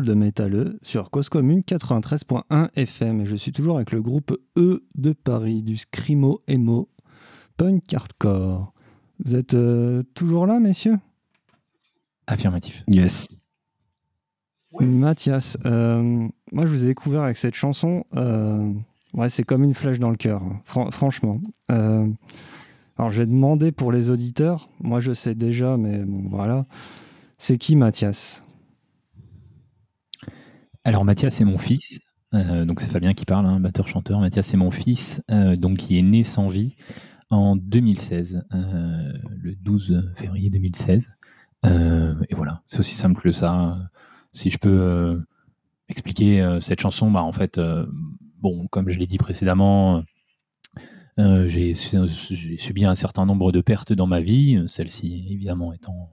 Parole 0.00 0.04
de 0.06 0.14
Métalleux, 0.14 0.78
sur 0.82 1.10
Cause 1.10 1.28
Commune 1.28 1.60
93.1 1.60 2.70
FM. 2.76 3.20
Et 3.20 3.26
je 3.26 3.36
suis 3.36 3.52
toujours 3.52 3.76
avec 3.76 3.92
le 3.92 4.00
groupe 4.00 4.32
E 4.56 4.82
de 4.94 5.12
Paris, 5.12 5.62
du 5.62 5.76
Scrimo 5.76 6.40
Emo, 6.48 6.88
punk 7.58 7.92
hardcore. 7.92 8.72
Vous 9.22 9.36
êtes 9.36 9.52
euh, 9.52 10.02
toujours 10.14 10.46
là, 10.46 10.60
messieurs? 10.60 10.98
Affirmatif. 12.26 12.82
Yes. 12.88 13.34
Mathias, 14.80 15.58
euh, 15.66 16.26
moi 16.52 16.64
je 16.64 16.70
vous 16.70 16.84
ai 16.84 16.86
découvert 16.86 17.22
avec 17.22 17.36
cette 17.36 17.54
chanson. 17.54 18.04
Euh, 18.16 18.72
ouais, 19.12 19.28
c'est 19.28 19.44
comme 19.44 19.62
une 19.62 19.74
flèche 19.74 19.98
dans 19.98 20.10
le 20.10 20.16
cœur, 20.16 20.42
hein. 20.42 20.90
franchement. 20.90 21.38
alors 21.68 23.10
je 23.10 23.18
vais 23.18 23.26
demander 23.26 23.72
pour 23.72 23.92
les 23.92 24.08
auditeurs. 24.08 24.70
Moi 24.80 25.00
je 25.00 25.12
sais 25.12 25.34
déjà, 25.34 25.76
mais 25.76 25.98
bon, 25.98 26.28
voilà. 26.30 26.64
C'est 27.36 27.58
qui 27.58 27.76
Mathias? 27.76 28.42
Alors 30.84 31.04
Mathias 31.04 31.34
c'est 31.34 31.44
mon 31.44 31.58
fils, 31.58 32.00
euh, 32.34 32.64
donc 32.64 32.80
c'est 32.80 32.90
Fabien 32.90 33.14
qui 33.14 33.24
parle, 33.24 33.46
hein, 33.46 33.60
batteur-chanteur. 33.60 34.18
Mathias 34.20 34.46
c'est 34.46 34.56
mon 34.56 34.70
fils, 34.70 35.22
euh, 35.30 35.56
donc 35.56 35.78
qui 35.78 35.98
est 35.98 36.02
né 36.02 36.24
sans 36.24 36.48
vie 36.48 36.74
en 37.30 37.56
2016, 37.56 38.44
euh, 38.52 39.12
le 39.30 39.54
12 39.54 40.12
février 40.16 40.50
2016. 40.50 41.08
et 41.64 42.34
voilà, 42.34 42.62
c'est 42.66 42.80
aussi 42.80 42.96
simple 42.96 43.20
que 43.20 43.32
ça. 43.32 43.78
Si 44.32 44.50
je 44.50 44.58
peux 44.58 45.22
expliquer 45.88 46.58
cette 46.60 46.80
chanson, 46.80 47.10
bah 47.10 47.22
en 47.22 47.32
fait, 47.32 47.60
bon, 48.40 48.66
comme 48.68 48.88
je 48.88 48.98
l'ai 48.98 49.06
dit 49.06 49.18
précédemment, 49.18 50.02
j'ai 51.16 51.74
subi 51.74 52.84
un 52.84 52.94
certain 52.94 53.24
nombre 53.24 53.52
de 53.52 53.60
pertes 53.60 53.92
dans 53.92 54.06
ma 54.06 54.20
vie, 54.20 54.62
celle-ci 54.66 55.28
évidemment 55.30 55.72
étant 55.72 56.10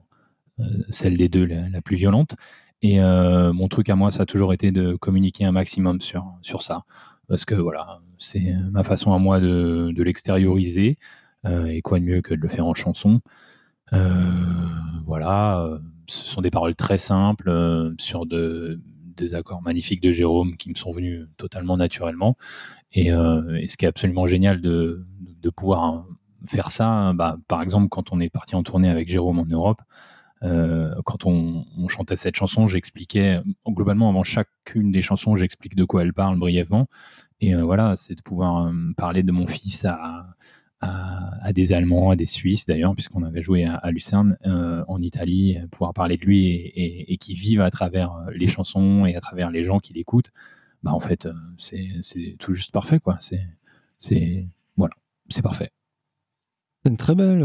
celle 0.90 1.16
des 1.16 1.28
deux 1.28 1.44
la 1.44 1.82
plus 1.82 1.96
violente. 1.96 2.36
Et 2.82 3.00
euh, 3.00 3.52
mon 3.52 3.68
truc 3.68 3.88
à 3.90 3.96
moi, 3.96 4.10
ça 4.10 4.22
a 4.22 4.26
toujours 4.26 4.52
été 4.52 4.72
de 4.72 4.94
communiquer 4.96 5.44
un 5.44 5.52
maximum 5.52 6.00
sur, 6.00 6.24
sur 6.42 6.62
ça. 6.62 6.84
Parce 7.28 7.44
que 7.44 7.54
voilà, 7.54 8.00
c'est 8.18 8.54
ma 8.70 8.82
façon 8.82 9.12
à 9.12 9.18
moi 9.18 9.40
de, 9.40 9.92
l'extérioriser. 9.96 10.98
Euh, 11.46 11.66
et 11.66 11.80
quoi 11.80 12.00
de 12.00 12.04
mieux 12.04 12.20
que 12.20 12.34
de 12.34 12.40
le 12.40 12.48
faire 12.48 12.66
en 12.66 12.74
chanson. 12.74 13.20
Euh, 13.92 14.08
voilà, 15.06 15.78
ce 16.06 16.24
sont 16.24 16.42
des 16.42 16.50
paroles 16.50 16.74
très 16.74 16.98
simples 16.98 17.94
sur 17.98 18.26
de, 18.26 18.80
des 19.16 19.34
accords 19.34 19.62
magnifiques 19.62 20.02
de 20.02 20.10
Jérôme 20.10 20.56
qui 20.56 20.68
me 20.68 20.74
sont 20.74 20.90
venus 20.90 21.26
totalement 21.36 21.76
naturellement. 21.76 22.36
Et, 22.92 23.08
et 23.08 23.66
ce 23.66 23.76
qui 23.76 23.84
est 23.84 23.88
absolument 23.88 24.26
génial 24.26 24.60
de, 24.60 25.06
de 25.40 25.50
pouvoir 25.50 26.04
faire 26.46 26.70
ça, 26.70 27.12
bah, 27.14 27.36
par 27.48 27.62
exemple, 27.62 27.88
quand 27.88 28.12
on 28.12 28.20
est 28.20 28.30
parti 28.30 28.54
en 28.54 28.62
tournée 28.62 28.88
avec 28.88 29.08
Jérôme 29.08 29.38
en 29.38 29.46
Europe, 29.46 29.80
euh, 30.42 30.94
quand 31.04 31.26
on, 31.26 31.64
chantait 31.88 32.16
cette 32.16 32.36
chanson, 32.36 32.66
j'expliquais 32.66 33.40
globalement 33.68 34.08
avant 34.08 34.22
chacune 34.22 34.90
des 34.90 35.02
chansons, 35.02 35.36
j'explique 35.36 35.74
de 35.74 35.84
quoi 35.84 36.02
elle 36.02 36.14
parle 36.14 36.38
brièvement. 36.38 36.86
Et 37.40 37.54
euh, 37.54 37.64
voilà, 37.64 37.96
c'est 37.96 38.14
de 38.14 38.22
pouvoir 38.22 38.66
euh, 38.66 38.72
parler 38.96 39.22
de 39.22 39.32
mon 39.32 39.46
fils 39.46 39.84
à, 39.84 40.26
des 41.52 41.72
Allemands, 41.72 42.10
à 42.10 42.16
des 42.16 42.26
Suisses 42.26 42.64
d'ailleurs, 42.64 42.94
puisqu'on 42.94 43.22
avait 43.22 43.42
joué 43.42 43.64
à, 43.64 43.90
Lucerne 43.90 44.38
en 44.44 44.96
Italie, 44.96 45.58
pouvoir 45.70 45.92
parler 45.92 46.16
de 46.16 46.24
lui 46.24 46.46
et, 46.46 47.12
et, 47.12 47.16
qui 47.18 47.34
vivent 47.34 47.60
à 47.60 47.70
travers 47.70 48.24
les 48.34 48.46
chansons 48.46 49.04
et 49.04 49.14
à 49.14 49.20
travers 49.20 49.50
les 49.50 49.62
gens 49.62 49.78
qui 49.78 49.92
l'écoutent. 49.92 50.30
Bah 50.82 50.92
en 50.94 51.00
fait, 51.00 51.28
c'est 51.58 52.36
tout 52.38 52.54
juste 52.54 52.72
parfait 52.72 52.98
quoi. 52.98 53.18
C'est 53.98 54.46
voilà, 54.76 54.94
c'est 55.28 55.42
parfait. 55.42 55.70
C'est 56.82 56.90
une 56.90 56.96
très 56.96 57.14
belle 57.14 57.44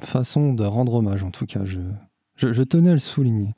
façon 0.00 0.52
de 0.52 0.64
rendre 0.64 0.94
hommage 0.94 1.22
en 1.22 1.30
tout 1.30 1.46
cas. 1.46 1.64
Je, 1.64 1.78
je, 2.50 2.62
tenais 2.62 2.90
à 2.90 2.94
le 2.94 2.98
souligner. 2.98 3.54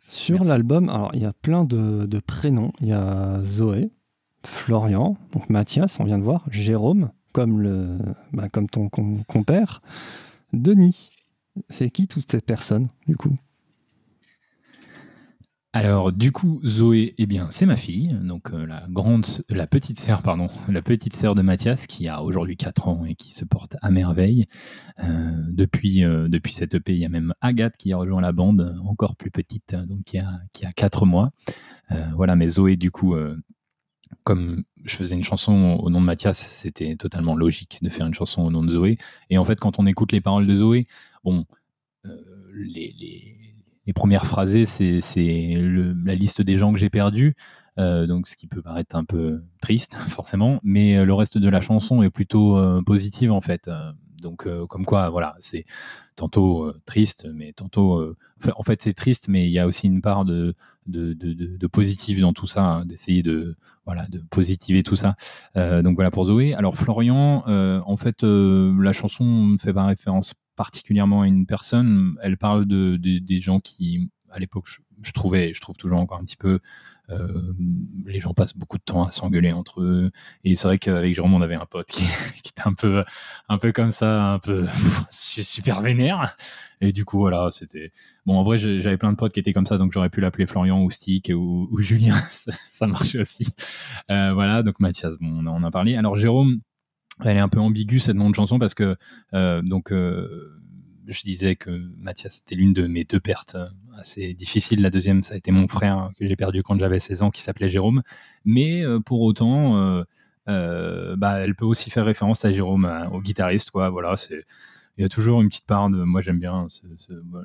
Sur 0.00 0.44
l'album, 0.44 0.88
alors 0.88 1.10
il 1.14 1.22
y 1.22 1.24
a 1.24 1.32
plein 1.32 1.64
de, 1.64 2.20
prénoms. 2.26 2.72
Il 2.80 2.88
y 2.88 2.92
a 2.92 3.40
Zoé, 3.42 3.90
Florian, 4.44 5.16
donc 5.32 5.48
Mathias, 5.50 5.98
on 6.00 6.04
vient 6.04 6.18
de 6.18 6.22
voir, 6.22 6.44
Jérôme, 6.50 7.10
comme, 7.32 7.60
le, 7.60 7.98
bah, 8.32 8.48
comme 8.48 8.68
ton 8.68 8.88
compère, 8.88 9.82
Denis. 10.52 11.10
C'est 11.70 11.90
qui 11.90 12.08
toutes 12.08 12.30
ces 12.30 12.40
personnes, 12.40 12.88
du 13.06 13.16
coup? 13.16 13.34
Alors 15.74 16.12
du 16.12 16.30
coup, 16.30 16.60
Zoé, 16.64 17.16
eh 17.18 17.26
bien, 17.26 17.48
c'est 17.50 17.66
ma 17.66 17.76
fille, 17.76 18.16
donc 18.22 18.52
euh, 18.52 18.64
la 18.64 18.86
grande, 18.88 19.26
la 19.48 19.66
petite 19.66 19.98
sœur, 19.98 20.22
pardon, 20.22 20.46
la 20.68 20.82
petite 20.82 21.16
sœur 21.16 21.34
de 21.34 21.42
Mathias, 21.42 21.88
qui 21.88 22.06
a 22.06 22.22
aujourd'hui 22.22 22.56
4 22.56 22.86
ans 22.86 23.04
et 23.04 23.16
qui 23.16 23.32
se 23.34 23.44
porte 23.44 23.74
à 23.82 23.90
merveille. 23.90 24.46
Euh, 25.00 25.32
depuis, 25.48 26.04
euh, 26.04 26.28
depuis 26.28 26.52
cette 26.52 26.74
EP, 26.74 26.92
il 26.92 27.00
y 27.00 27.04
a 27.04 27.08
même 27.08 27.34
Agathe 27.40 27.76
qui 27.76 27.92
a 27.92 27.96
rejoint 27.96 28.20
la 28.20 28.30
bande, 28.30 28.80
encore 28.84 29.16
plus 29.16 29.32
petite, 29.32 29.74
donc 29.74 30.04
qui 30.04 30.16
a, 30.16 30.38
a 30.62 30.72
4 30.72 31.06
mois. 31.06 31.32
voilà, 32.14 32.36
mais 32.36 32.46
Zoé, 32.46 32.76
du 32.76 32.92
coup, 32.92 33.16
comme 34.22 34.62
je 34.84 34.94
faisais 34.94 35.16
une 35.16 35.24
chanson 35.24 35.80
au 35.82 35.90
nom 35.90 36.00
de 36.00 36.06
Mathias, 36.06 36.38
c'était 36.38 36.94
totalement 36.94 37.34
logique 37.34 37.80
de 37.82 37.88
faire 37.88 38.06
une 38.06 38.14
chanson 38.14 38.42
au 38.42 38.50
nom 38.52 38.62
de 38.62 38.70
Zoé. 38.70 38.96
Et 39.28 39.38
en 39.38 39.44
fait, 39.44 39.58
quand 39.58 39.80
on 39.80 39.86
écoute 39.86 40.12
les 40.12 40.20
paroles 40.20 40.46
de 40.46 40.54
Zoé, 40.54 40.86
bon, 41.24 41.46
les 42.54 43.43
premières 43.92 44.26
phrasées, 44.26 44.64
c'est 44.66 45.00
la 46.04 46.14
liste 46.14 46.42
des 46.42 46.56
gens 46.56 46.72
que 46.72 46.78
j'ai 46.78 46.90
perdus. 46.90 47.34
Euh, 47.78 48.06
donc 48.06 48.28
ce 48.28 48.36
qui 48.36 48.46
peut 48.46 48.62
paraître 48.62 48.94
un 48.94 49.04
peu 49.04 49.42
triste 49.60 49.96
forcément, 50.08 50.60
mais 50.62 50.96
euh, 50.96 51.04
le 51.04 51.14
reste 51.14 51.38
de 51.38 51.48
la 51.48 51.60
chanson 51.60 52.02
est 52.02 52.10
plutôt 52.10 52.56
euh, 52.56 52.82
positive 52.82 53.32
en 53.32 53.40
fait. 53.40 53.68
donc 54.22 54.48
comme 54.68 54.86
quoi, 54.86 55.10
voilà, 55.10 55.36
c'est 55.38 55.64
tantôt 56.16 56.72
triste, 56.86 57.28
mais 57.34 57.52
tantôt, 57.52 58.14
en 58.56 58.62
fait 58.62 58.80
c'est 58.80 58.94
triste, 58.94 59.28
mais 59.28 59.44
il 59.44 59.50
y 59.50 59.58
a 59.58 59.66
aussi 59.66 59.86
une 59.86 60.00
part 60.00 60.24
de 60.24 60.54
de, 60.86 61.12
de, 61.14 61.66
positif 61.66 62.20
dans 62.20 62.32
tout 62.32 62.46
ça, 62.46 62.62
hein, 62.62 62.84
d'essayer 62.86 63.22
de 63.22 63.56
voilà 63.84 64.06
de 64.08 64.20
positiver 64.30 64.82
tout 64.82 64.96
ça. 64.96 65.16
donc 65.54 65.96
voilà 65.96 66.10
pour 66.10 66.24
Zoé. 66.24 66.54
Alors 66.54 66.76
Florian, 66.76 67.44
en 67.46 67.96
fait, 67.98 68.22
la 68.22 68.92
chanson 68.92 69.24
ne 69.24 69.58
fait 69.58 69.74
pas 69.74 69.84
référence 69.84 70.32
particulièrement 70.56 71.22
à 71.22 71.26
une 71.26 71.46
personne. 71.46 72.16
Elle 72.22 72.36
parle 72.36 72.66
de, 72.66 72.96
des 72.96 73.40
gens 73.40 73.60
qui, 73.60 74.10
à 74.30 74.38
l'époque, 74.38 74.66
je, 75.02 75.12
trouvais, 75.12 75.52
je 75.54 75.60
trouve 75.60 75.76
toujours 75.76 75.98
encore 75.98 76.18
un 76.18 76.24
petit 76.24 76.36
peu, 76.36 76.60
euh, 77.10 77.52
les 78.06 78.20
gens 78.20 78.32
passent 78.32 78.56
beaucoup 78.56 78.78
de 78.78 78.82
temps 78.82 79.04
à 79.04 79.10
s'engueuler 79.10 79.52
entre 79.52 79.82
eux. 79.82 80.10
Et 80.42 80.54
c'est 80.54 80.66
vrai 80.66 80.78
qu'avec 80.78 81.14
Jérôme, 81.14 81.34
on 81.34 81.42
avait 81.42 81.54
un 81.54 81.66
pote 81.66 81.86
qui, 81.86 82.02
était 82.38 82.62
un 82.64 82.72
peu, 82.74 83.04
un 83.48 83.58
peu 83.58 83.72
comme 83.72 83.90
ça, 83.90 84.32
un 84.32 84.38
peu 84.38 84.66
super 85.10 85.82
vénère. 85.82 86.36
Et 86.80 86.92
du 86.92 87.04
coup, 87.04 87.18
voilà, 87.18 87.50
c'était. 87.50 87.92
Bon, 88.26 88.36
en 88.36 88.42
vrai, 88.42 88.58
j'avais 88.58 88.96
plein 88.96 89.12
de 89.12 89.16
potes 89.16 89.32
qui 89.32 89.40
étaient 89.40 89.52
comme 89.52 89.66
ça, 89.66 89.78
donc 89.78 89.92
j'aurais 89.92 90.10
pu 90.10 90.20
l'appeler 90.20 90.46
Florian 90.46 90.82
ou 90.82 90.90
Stick 90.90 91.30
ou, 91.34 91.68
Julien. 91.78 92.16
ça, 92.70 92.86
marchait 92.86 93.20
aussi. 93.20 93.46
Euh, 94.10 94.32
voilà, 94.32 94.62
donc 94.62 94.80
Mathias, 94.80 95.16
bon, 95.20 95.44
on 95.44 95.46
en 95.46 95.62
a 95.62 95.70
parlé. 95.70 95.96
Alors, 95.96 96.16
Jérôme, 96.16 96.60
elle 97.22 97.36
est 97.36 97.40
un 97.40 97.48
peu 97.48 97.60
ambiguë 97.60 98.00
cette 98.00 98.16
nom 98.16 98.30
de 98.30 98.34
chanson 98.34 98.58
parce 98.58 98.74
que 98.74 98.96
euh, 99.34 99.62
donc 99.62 99.92
euh, 99.92 100.52
je 101.06 101.22
disais 101.22 101.54
que 101.54 101.70
Mathias 101.98 102.38
était 102.38 102.54
l'une 102.54 102.72
de 102.72 102.86
mes 102.86 103.04
deux 103.04 103.20
pertes 103.20 103.56
euh, 103.56 103.68
assez 103.96 104.34
difficiles. 104.34 104.80
La 104.80 104.90
deuxième, 104.90 105.22
ça 105.22 105.34
a 105.34 105.36
été 105.36 105.52
mon 105.52 105.68
frère 105.68 106.10
que 106.18 106.26
j'ai 106.26 106.36
perdu 106.36 106.62
quand 106.62 106.78
j'avais 106.78 106.98
16 106.98 107.22
ans, 107.22 107.30
qui 107.30 107.42
s'appelait 107.42 107.68
Jérôme. 107.68 108.02
Mais 108.44 108.82
pour 109.04 109.20
autant, 109.20 110.04
bah, 110.46 111.38
elle 111.40 111.54
peut 111.54 111.66
aussi 111.66 111.90
faire 111.90 112.04
référence 112.04 112.44
à 112.44 112.52
Jérôme, 112.52 113.08
au 113.12 113.20
guitariste. 113.20 113.70
Quoi. 113.70 113.90
Voilà, 113.90 114.16
c'est 114.16 114.44
il 114.96 115.02
y 115.02 115.04
a 115.04 115.08
toujours 115.08 115.42
une 115.42 115.48
petite 115.48 115.66
part 115.66 115.90
de 115.90 116.04
moi 116.04 116.20
j'aime 116.20 116.38
bien 116.38 116.68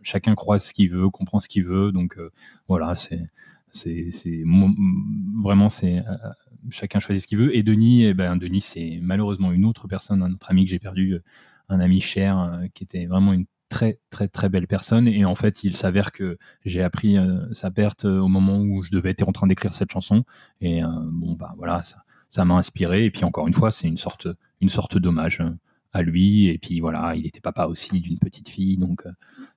chacun 0.03 0.35
croit 0.35 0.59
ce 0.59 0.71
qu'il 0.71 0.91
veut 0.91 1.09
comprend 1.09 1.39
ce 1.39 1.47
qu'il 1.47 1.65
veut 1.65 1.91
donc 1.91 2.15
voilà 2.67 2.93
c'est 2.93 3.27
c'est 3.71 4.09
vraiment 5.41 5.69
c'est 5.69 6.03
chacun 6.69 6.99
choisit 6.99 7.23
ce 7.23 7.27
qu'il 7.27 7.37
veut. 7.37 7.55
Et 7.55 7.63
Denis, 7.63 8.05
eh 8.05 8.13
ben, 8.13 8.35
Denis, 8.37 8.61
c'est 8.61 8.99
malheureusement 9.01 9.51
une 9.51 9.65
autre 9.65 9.87
personne, 9.87 10.21
un 10.21 10.31
autre 10.31 10.49
ami 10.49 10.65
que 10.65 10.71
j'ai 10.71 10.79
perdu, 10.79 11.13
euh, 11.13 11.23
un 11.69 11.79
ami 11.79 12.01
cher, 12.01 12.39
euh, 12.39 12.67
qui 12.73 12.83
était 12.83 13.05
vraiment 13.05 13.33
une 13.33 13.45
très 13.69 13.99
très 14.09 14.27
très 14.27 14.49
belle 14.49 14.67
personne. 14.67 15.07
Et 15.07 15.25
en 15.25 15.35
fait, 15.35 15.63
il 15.63 15.75
s'avère 15.75 16.11
que 16.11 16.37
j'ai 16.65 16.81
appris 16.81 17.17
euh, 17.17 17.51
sa 17.53 17.71
perte 17.71 18.05
au 18.05 18.27
moment 18.27 18.59
où 18.59 18.83
je 18.83 18.91
devais 18.91 19.11
être 19.11 19.27
en 19.27 19.31
train 19.31 19.47
d'écrire 19.47 19.73
cette 19.73 19.91
chanson. 19.91 20.23
Et 20.61 20.81
bon, 20.81 21.33
bah 21.33 21.51
voilà, 21.57 21.83
ça, 22.29 22.45
m'a 22.45 22.55
inspiré. 22.55 23.05
Et 23.05 23.11
puis 23.11 23.23
encore 23.23 23.47
une 23.47 23.53
fois, 23.53 23.71
c'est 23.71 23.87
une 23.87 23.97
sorte, 23.97 24.27
une 24.61 24.69
sorte 24.69 24.97
d'hommage 24.97 25.41
à 25.93 26.01
lui. 26.01 26.47
Et 26.47 26.57
puis 26.57 26.79
voilà, 26.79 27.15
il 27.15 27.25
était 27.25 27.41
papa 27.41 27.65
aussi 27.67 27.99
d'une 27.99 28.19
petite 28.19 28.49
fille. 28.49 28.77
Donc 28.77 29.03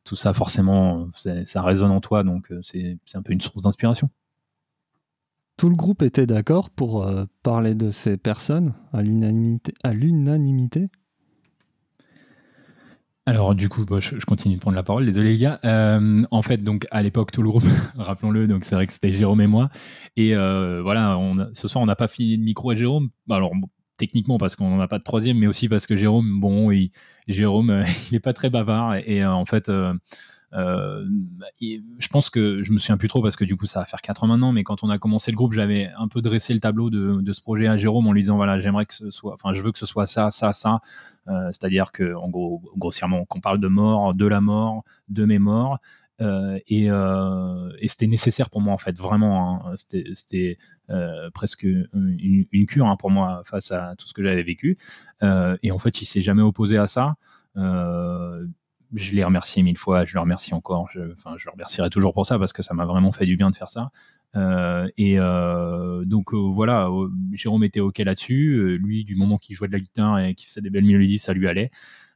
tout 0.04 0.16
ça, 0.16 0.32
forcément, 0.32 1.08
ça 1.14 1.62
résonne 1.62 1.90
en 1.90 2.00
toi. 2.00 2.24
Donc 2.24 2.52
c'est 2.62 2.98
un 3.14 3.22
peu 3.22 3.32
une 3.32 3.40
source 3.40 3.62
d'inspiration 3.62 4.10
tout 5.62 5.68
le 5.68 5.76
groupe 5.76 6.02
était 6.02 6.26
d'accord 6.26 6.70
pour 6.70 7.06
euh, 7.06 7.24
parler 7.44 7.76
de 7.76 7.90
ces 7.90 8.16
personnes 8.16 8.74
à 8.92 9.02
l'unanimité 9.02 10.90
alors 13.24 13.54
du 13.54 13.68
coup, 13.68 13.86
je, 14.00 14.24
continue 14.26 14.56
de 14.56 14.60
prendre 14.60 14.74
la 14.74 14.82
parole, 14.82 15.06
désolé 15.06 15.34
les 15.34 15.38
gars. 15.38 15.60
Euh, 15.64 16.24
en 16.32 16.42
fait, 16.42 16.56
donc 16.56 16.88
à 16.90 17.02
l'époque, 17.02 17.30
tout 17.30 17.40
le 17.42 17.50
groupe, 17.50 17.62
rappelons-le, 17.94 18.48
donc 18.48 18.64
c'est 18.64 18.74
vrai 18.74 18.88
que 18.88 18.92
c'était 18.92 19.12
Jérôme 19.12 19.40
et 19.40 19.46
moi. 19.46 19.70
Et 20.16 20.34
euh, 20.34 20.82
voilà, 20.82 21.16
on 21.16 21.36
ce 21.52 21.68
soir, 21.68 21.80
on 21.80 21.86
n'a 21.86 21.94
pas 21.94 22.08
fini 22.08 22.36
de 22.36 22.42
micro 22.42 22.70
à 22.70 22.74
Jérôme. 22.74 23.10
Alors 23.30 23.52
techniquement 23.96 24.38
parce 24.38 24.56
qu'on 24.56 24.70
n'en 24.70 24.80
a 24.80 24.88
pas 24.88 24.98
de 24.98 25.04
troisième, 25.04 25.38
mais 25.38 25.46
aussi 25.46 25.68
parce 25.68 25.86
que 25.86 25.96
Jérôme, 25.96 26.40
bon, 26.40 26.70
Jérôme, 27.28 27.82
il 28.10 28.14
n'est 28.14 28.20
pas 28.20 28.32
très 28.32 28.50
bavard 28.50 28.96
et, 28.96 29.24
en 29.24 29.44
fait, 29.44 29.70
je 30.52 32.08
pense 32.08 32.30
que 32.30 32.62
je 32.62 32.72
me 32.72 32.78
souviens 32.78 32.96
plus 32.96 33.08
trop 33.08 33.22
parce 33.22 33.36
que 33.36 33.44
du 33.44 33.56
coup 33.56 33.66
ça 33.66 33.80
va 33.80 33.86
faire 33.86 34.00
4 34.00 34.24
ans 34.24 34.26
maintenant, 34.26 34.52
mais 34.52 34.64
quand 34.64 34.82
on 34.82 34.90
a 34.90 34.98
commencé 34.98 35.30
le 35.30 35.36
groupe, 35.36 35.52
j'avais 35.52 35.90
un 35.96 36.08
peu 36.08 36.20
dressé 36.20 36.52
le 36.52 36.60
tableau 36.60 36.90
de, 36.90 37.32
ce 37.32 37.40
projet 37.40 37.66
à 37.66 37.76
Jérôme 37.76 38.06
en 38.06 38.12
lui 38.12 38.22
disant 38.22 38.36
voilà, 38.36 38.58
j'aimerais 38.58 38.86
que 38.86 38.94
ce 38.94 39.10
soit, 39.10 39.34
enfin, 39.34 39.54
je 39.54 39.62
veux 39.62 39.72
que 39.72 39.78
ce 39.78 39.86
soit 39.86 40.06
ça, 40.06 40.30
ça, 40.30 40.52
ça. 40.52 40.80
C'est-à-dire 41.26 41.92
que, 41.92 42.14
gros, 42.30 42.60
grossièrement, 42.76 43.24
qu'on 43.24 43.40
parle 43.40 43.60
de 43.60 43.68
mort, 43.68 44.14
de 44.14 44.26
la 44.26 44.40
mort, 44.40 44.82
de 45.08 45.24
mes 45.24 45.38
morts. 45.38 45.78
et, 46.20 46.88
c'était 47.86 48.06
nécessaire 48.06 48.50
pour 48.50 48.60
moi 48.60 48.74
en 48.74 48.78
fait 48.78 48.96
vraiment 48.96 49.66
hein. 49.66 49.74
c'était 49.76 50.58
presque 51.34 51.62
une, 51.62 52.66
cure 52.66 52.86
hein, 52.86 52.96
pour 52.96 53.10
moi 53.10 53.42
face 53.44 53.72
à 53.72 53.94
tout 53.96 54.06
ce 54.06 54.14
que 54.14 54.22
j'avais 54.22 54.42
vécu 54.42 54.76
et 55.22 55.70
en 55.70 55.78
fait 55.78 56.02
il 56.02 56.04
s'est 56.04 56.20
jamais 56.20 56.42
opposé 56.42 56.76
à 56.76 56.86
ça 56.86 57.16
je 58.94 59.12
l'ai 59.12 59.24
remercié 59.24 59.62
mille 59.62 59.78
fois, 59.78 60.04
je 60.04 60.14
le 60.14 60.20
remercie 60.20 60.54
encore, 60.54 60.88
je, 60.92 61.00
enfin, 61.12 61.34
je 61.38 61.46
le 61.46 61.52
remercierai 61.52 61.90
toujours 61.90 62.12
pour 62.12 62.26
ça 62.26 62.38
parce 62.38 62.52
que 62.52 62.62
ça 62.62 62.74
m'a 62.74 62.84
vraiment 62.84 63.12
fait 63.12 63.26
du 63.26 63.36
bien 63.36 63.50
de 63.50 63.56
faire 63.56 63.70
ça. 63.70 63.90
Euh, 64.34 64.88
et 64.96 65.18
euh, 65.18 66.04
donc 66.04 66.32
euh, 66.32 66.38
voilà, 66.38 66.88
Jérôme 67.32 67.64
était 67.64 67.80
ok 67.80 67.98
là-dessus. 67.98 68.78
lui, 68.78 69.04
du 69.04 69.16
moment 69.16 69.38
qu'il 69.38 69.56
jouait 69.56 69.68
de 69.68 69.72
la 69.72 69.80
guitare 69.80 70.20
et 70.20 70.34
qu'il 70.34 70.48
faisait 70.48 70.60
des 70.60 70.70
belles 70.70 70.84
mélodies, 70.84 71.18
ça 71.18 71.32
lui 71.32 71.48
allait. 71.48 71.70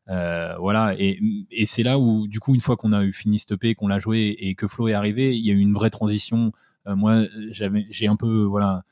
voilà, 0.06 0.94
et, 0.98 1.18
et 1.50 1.66
c'est 1.66 1.82
là 1.82 1.98
où, 1.98 2.26
du 2.28 2.40
coup, 2.40 2.54
une 2.54 2.60
fois 2.60 2.76
qu'on 2.76 2.92
a 2.92 3.02
eu 3.04 3.12
fini 3.12 3.42
EP, 3.50 3.74
qu'on 3.74 3.88
l'a 3.88 3.98
joué 3.98 4.36
et 4.38 4.54
que 4.54 4.66
Flo 4.66 4.88
est 4.88 4.94
arrivé, 4.94 5.36
il 5.36 5.44
y 5.44 5.50
a 5.50 5.54
eu 5.54 5.58
une 5.58 5.74
vraie 5.74 5.90
transition. 5.90 6.52
Moi, 6.86 7.24
j'avais, 7.50 7.86
j'ai 7.90 8.06
un 8.06 8.16
peu, 8.16 8.44
voilà, 8.44 8.84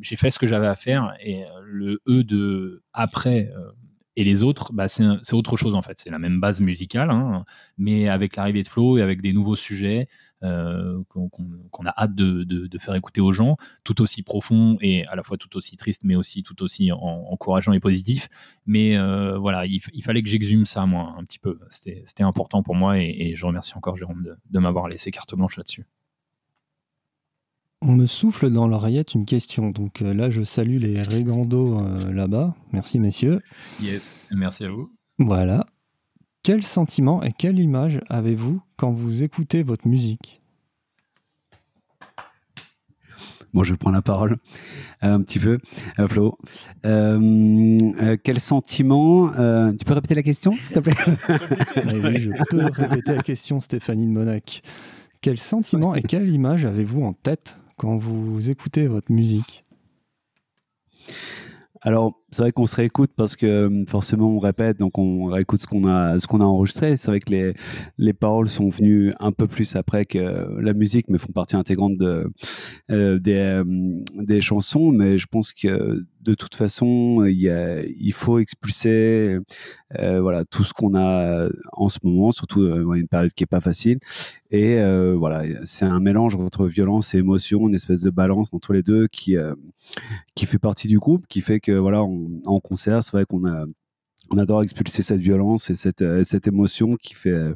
j'ai 0.00 0.16
fait 0.16 0.30
ce 0.30 0.38
que 0.38 0.46
j'avais 0.46 0.66
à 0.66 0.76
faire 0.76 1.14
et 1.22 1.44
le 1.62 2.00
E 2.08 2.24
de 2.24 2.82
après 2.92 3.52
et 4.16 4.24
les 4.24 4.42
autres, 4.42 4.72
bah, 4.72 4.88
c'est 4.88 5.32
autre 5.32 5.56
chose 5.56 5.74
en 5.74 5.82
fait. 5.82 5.98
C'est 5.98 6.10
la 6.10 6.18
même 6.18 6.40
base 6.40 6.60
musicale, 6.60 7.10
hein, 7.10 7.44
mais 7.78 8.08
avec 8.08 8.36
l'arrivée 8.36 8.62
de 8.62 8.68
Flo 8.68 8.98
et 8.98 9.02
avec 9.02 9.22
des 9.22 9.32
nouveaux 9.32 9.56
sujets 9.56 10.08
euh, 10.42 11.02
qu'on 11.08 11.86
a 11.86 11.94
hâte 11.96 12.14
de, 12.14 12.78
faire 12.78 12.94
écouter 12.94 13.20
aux 13.20 13.32
gens, 13.32 13.56
tout 13.84 14.02
aussi 14.02 14.22
profond 14.22 14.76
et 14.80 15.06
à 15.06 15.14
la 15.14 15.22
fois 15.22 15.36
tout 15.36 15.56
aussi 15.56 15.76
triste, 15.76 16.02
mais 16.04 16.16
aussi 16.16 16.42
tout 16.42 16.62
aussi 16.62 16.90
encourageant 16.92 17.72
et 17.72 17.80
positif. 17.80 18.28
Mais 18.66 18.96
euh, 18.96 19.38
voilà, 19.38 19.64
il, 19.66 19.80
fallait 20.02 20.22
que 20.22 20.28
j'exhume 20.28 20.64
ça, 20.64 20.86
moi, 20.86 21.14
un 21.16 21.24
petit 21.24 21.38
peu. 21.38 21.58
C'était 21.70 22.22
important 22.22 22.62
pour 22.62 22.74
moi 22.74 22.98
et, 22.98 23.34
je 23.36 23.46
remercie 23.46 23.76
encore 23.76 23.96
Jérôme 23.96 24.24
de, 24.24 24.36
de 24.50 24.58
m'avoir 24.58 24.88
laissé 24.88 25.10
carte 25.10 25.34
blanche 25.34 25.56
là-dessus. 25.56 25.86
On 27.82 27.94
me 27.94 28.04
souffle 28.04 28.50
dans 28.50 28.68
l'oreillette 28.68 29.14
une 29.14 29.24
question. 29.24 29.70
Donc 29.70 30.02
euh, 30.02 30.12
là, 30.12 30.28
je 30.28 30.42
salue 30.42 30.76
les 30.76 31.00
Régando 31.00 31.78
euh, 31.78 32.12
là-bas. 32.12 32.54
Merci, 32.72 32.98
messieurs. 32.98 33.40
Yes, 33.80 34.14
merci 34.30 34.64
à 34.64 34.70
vous. 34.70 34.92
Voilà. 35.18 35.66
Quel 36.42 36.62
sentiment 36.62 37.22
et 37.22 37.32
quelle 37.32 37.58
image 37.58 37.98
avez-vous 38.10 38.60
quand 38.76 38.90
vous 38.90 39.22
écoutez 39.22 39.62
votre 39.62 39.88
musique? 39.88 40.42
Bon, 43.54 43.64
je 43.64 43.74
prends 43.74 43.90
la 43.90 44.02
parole 44.02 44.36
euh, 45.02 45.14
un 45.14 45.22
petit 45.22 45.38
peu, 45.38 45.58
Flo. 46.06 46.38
quel 46.82 48.40
sentiment 48.40 49.28
Tu 49.72 49.84
peux 49.86 49.94
répéter 49.94 50.14
la 50.14 50.22
question, 50.22 50.52
s'il 50.62 50.74
te 50.74 50.80
plaît? 50.80 50.92
Oui, 51.94 52.20
je 52.20 52.30
peux 52.50 52.64
répéter 52.66 53.16
la 53.16 53.22
question, 53.22 53.58
Stéphanie 53.58 54.06
de 54.06 54.12
Monac. 54.12 54.62
Quel 55.22 55.38
sentiment 55.38 55.94
et 55.94 56.02
quelle 56.02 56.28
image 56.28 56.64
avez-vous 56.64 57.02
en 57.02 57.12
tête? 57.12 57.56
Quand 57.80 57.96
vous 57.96 58.50
écoutez 58.50 58.86
votre 58.86 59.10
musique? 59.10 59.64
Alors, 61.80 62.19
c'est 62.32 62.42
vrai 62.42 62.52
qu'on 62.52 62.66
se 62.66 62.76
réécoute 62.76 63.10
parce 63.16 63.36
que 63.36 63.46
euh, 63.46 63.84
forcément 63.86 64.28
on 64.28 64.38
répète, 64.38 64.78
donc 64.78 64.98
on 64.98 65.26
réécoute 65.26 65.60
ce 65.62 65.66
qu'on 65.66 65.84
a, 65.84 66.18
ce 66.18 66.26
qu'on 66.26 66.40
a 66.40 66.44
enregistré. 66.44 66.96
C'est 66.96 67.08
vrai 67.10 67.20
que 67.20 67.30
les, 67.30 67.54
les 67.98 68.12
paroles 68.12 68.48
sont 68.48 68.68
venues 68.68 69.10
un 69.18 69.32
peu 69.32 69.46
plus 69.46 69.74
après 69.76 70.04
que 70.04 70.18
la 70.60 70.72
musique, 70.72 71.08
mais 71.08 71.18
font 71.18 71.32
partie 71.32 71.56
intégrante 71.56 71.96
de, 71.96 72.30
euh, 72.90 73.18
des, 73.18 73.34
euh, 73.34 73.64
des 74.16 74.40
chansons. 74.40 74.92
Mais 74.92 75.18
je 75.18 75.26
pense 75.26 75.52
que 75.52 76.04
de 76.22 76.34
toute 76.34 76.54
façon, 76.54 77.24
il, 77.24 77.40
y 77.40 77.48
a, 77.48 77.82
il 77.82 78.12
faut 78.12 78.38
expulser 78.38 79.38
voilà 79.98 80.44
tout 80.44 80.64
ce 80.64 80.72
qu'on 80.72 80.94
a 80.94 81.48
en 81.72 81.88
ce 81.88 81.98
moment, 82.02 82.30
surtout 82.30 82.62
une 82.94 83.08
période 83.08 83.32
qui 83.32 83.44
est 83.44 83.46
pas 83.46 83.60
facile. 83.60 83.98
Et 84.50 84.76
voilà, 85.14 85.42
c'est 85.64 85.86
un 85.86 86.00
mélange 86.00 86.34
entre 86.36 86.66
violence 86.66 87.14
et 87.14 87.18
émotion, 87.18 87.68
une 87.68 87.74
espèce 87.74 88.02
de 88.02 88.10
balance 88.10 88.48
entre 88.52 88.74
les 88.74 88.82
deux 88.82 89.06
qui 89.08 89.36
qui 90.34 90.46
fait 90.46 90.58
partie 90.58 90.88
du 90.88 90.98
groupe, 90.98 91.26
qui 91.28 91.40
fait 91.40 91.60
que 91.60 91.72
voilà, 91.72 92.02
en 92.44 92.60
concert, 92.60 93.02
c'est 93.02 93.12
vrai 93.12 93.24
qu'on 93.24 93.42
adore 94.38 94.62
expulser 94.62 95.02
cette 95.02 95.20
violence 95.20 95.70
et 95.70 95.74
cette, 95.74 96.04
cette 96.24 96.46
émotion 96.46 96.96
qui 96.96 97.14
fait 97.14 97.52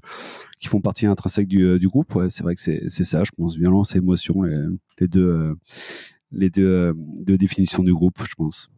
qui 0.58 0.68
font 0.68 0.80
partie 0.80 1.06
intrinsèque 1.06 1.48
du, 1.48 1.78
du 1.78 1.88
groupe. 1.88 2.18
C'est 2.28 2.42
vrai 2.42 2.54
que 2.54 2.60
c'est 2.60 2.88
ça, 2.88 3.22
je 3.24 3.30
pense, 3.36 3.56
violence 3.56 3.94
et 3.94 3.98
émotion, 3.98 4.42
les, 4.42 4.66
les 5.00 5.08
deux 5.08 5.54
les 6.32 6.50
deux, 6.50 6.94
deux 6.96 7.36
définitions 7.36 7.82
du 7.82 7.94
groupe, 7.94 8.18
je 8.28 8.34
pense. 8.34 8.70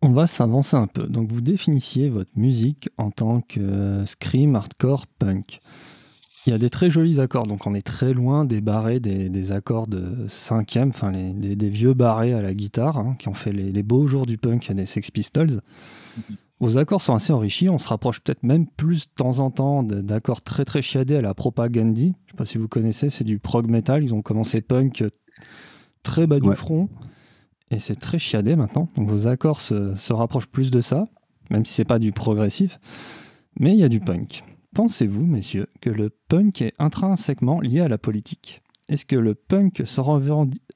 On 0.00 0.12
va 0.12 0.26
s'avancer 0.28 0.76
un 0.76 0.86
peu. 0.86 1.06
Donc 1.06 1.32
vous 1.32 1.40
définissiez 1.40 2.08
votre 2.08 2.30
musique 2.38 2.88
en 2.98 3.10
tant 3.10 3.40
que 3.40 4.04
scream, 4.06 4.54
hardcore, 4.54 5.06
punk. 5.06 5.60
Il 6.48 6.52
y 6.52 6.54
a 6.54 6.58
des 6.58 6.70
très 6.70 6.88
jolis 6.88 7.20
accords, 7.20 7.46
donc 7.46 7.66
on 7.66 7.74
est 7.74 7.86
très 7.86 8.14
loin 8.14 8.46
des 8.46 8.62
barrés, 8.62 9.00
des, 9.00 9.52
accords 9.52 9.86
de 9.86 10.26
cinquième, 10.28 10.88
enfin 10.88 11.12
des, 11.12 11.68
vieux 11.68 11.92
barrés 11.92 12.32
à 12.32 12.40
la 12.40 12.54
guitare, 12.54 12.96
hein, 12.96 13.16
qui 13.18 13.28
ont 13.28 13.34
fait 13.34 13.52
les, 13.52 13.82
beaux 13.82 14.06
jours 14.06 14.24
du 14.24 14.38
punk 14.38 14.72
des 14.72 14.86
Sex 14.86 15.10
Pistols. 15.10 15.60
Mhm. 16.16 16.36
Vos 16.60 16.78
accords 16.78 17.02
sont 17.02 17.14
assez 17.14 17.34
enrichis, 17.34 17.68
on 17.68 17.76
se 17.76 17.86
rapproche 17.86 18.20
peut-être 18.20 18.44
même 18.44 18.66
plus 18.66 19.08
de 19.08 19.12
temps 19.14 19.40
en 19.40 19.50
temps 19.50 19.82
d'accords 19.82 20.40
très 20.40 20.64
très 20.64 20.80
chiadés 20.80 21.16
à 21.16 21.20
la 21.20 21.34
Propagandhi. 21.34 22.14
Je 22.24 22.28
ne 22.28 22.30
sais 22.30 22.36
pas 22.38 22.46
si 22.46 22.56
vous 22.56 22.66
connaissez, 22.66 23.10
c'est 23.10 23.24
du 23.24 23.38
prog 23.38 23.68
metal, 23.68 24.02
ils 24.02 24.14
ont 24.14 24.22
commencé 24.22 24.62
punk 24.62 25.04
très 26.02 26.26
bas 26.26 26.40
du 26.40 26.54
front, 26.54 26.88
et 27.70 27.78
c'est 27.78 27.96
très 27.96 28.18
chiadé 28.18 28.56
maintenant, 28.56 28.88
donc 28.96 29.10
vos 29.10 29.26
accords 29.26 29.60
se, 29.60 29.94
se 29.96 30.14
rapprochent 30.14 30.48
plus 30.48 30.70
de 30.70 30.80
ça, 30.80 31.04
même 31.50 31.66
si 31.66 31.74
c'est 31.74 31.84
pas 31.84 31.98
du 31.98 32.10
progressif, 32.10 32.80
mais 33.60 33.74
il 33.74 33.78
y 33.78 33.84
a 33.84 33.90
du 33.90 34.00
punk. 34.00 34.44
Pensez-vous, 34.74 35.26
messieurs, 35.26 35.66
que 35.80 35.90
le 35.90 36.10
punk 36.10 36.62
est 36.62 36.74
intrinsèquement 36.78 37.60
lié 37.60 37.80
à 37.80 37.88
la 37.88 37.98
politique? 37.98 38.62
Est-ce 38.88 39.04
que, 39.04 39.16
le 39.16 39.34
punk 39.34 39.82
sans 39.86 40.20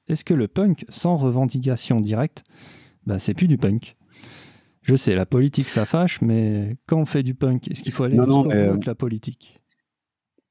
Est 0.09 0.25
que 0.25 0.35
le 0.35 0.49
punk 0.49 0.85
sans 0.89 1.17
revendication 1.17 2.01
directe, 2.01 2.43
bah, 3.07 3.19
c'est 3.19 3.35
plus 3.35 3.49
du 3.49 3.59
punk. 3.59 3.97
Je 4.83 4.97
sais, 4.97 5.15
la 5.15 5.27
politique 5.27 5.69
ça 5.69 5.85
fâche, 5.85 6.21
mais 6.21 6.77
quand 6.87 6.99
on 6.99 7.07
fait 7.07 7.23
du 7.23 7.35
punk, 7.35 7.71
est-ce 7.71 7.83
qu'il 7.83 7.93
faut 7.93 8.05
aller 8.05 8.17
jusqu'au 8.17 8.51
euh, 8.51 8.77
la 8.85 8.95
politique? 8.95 9.61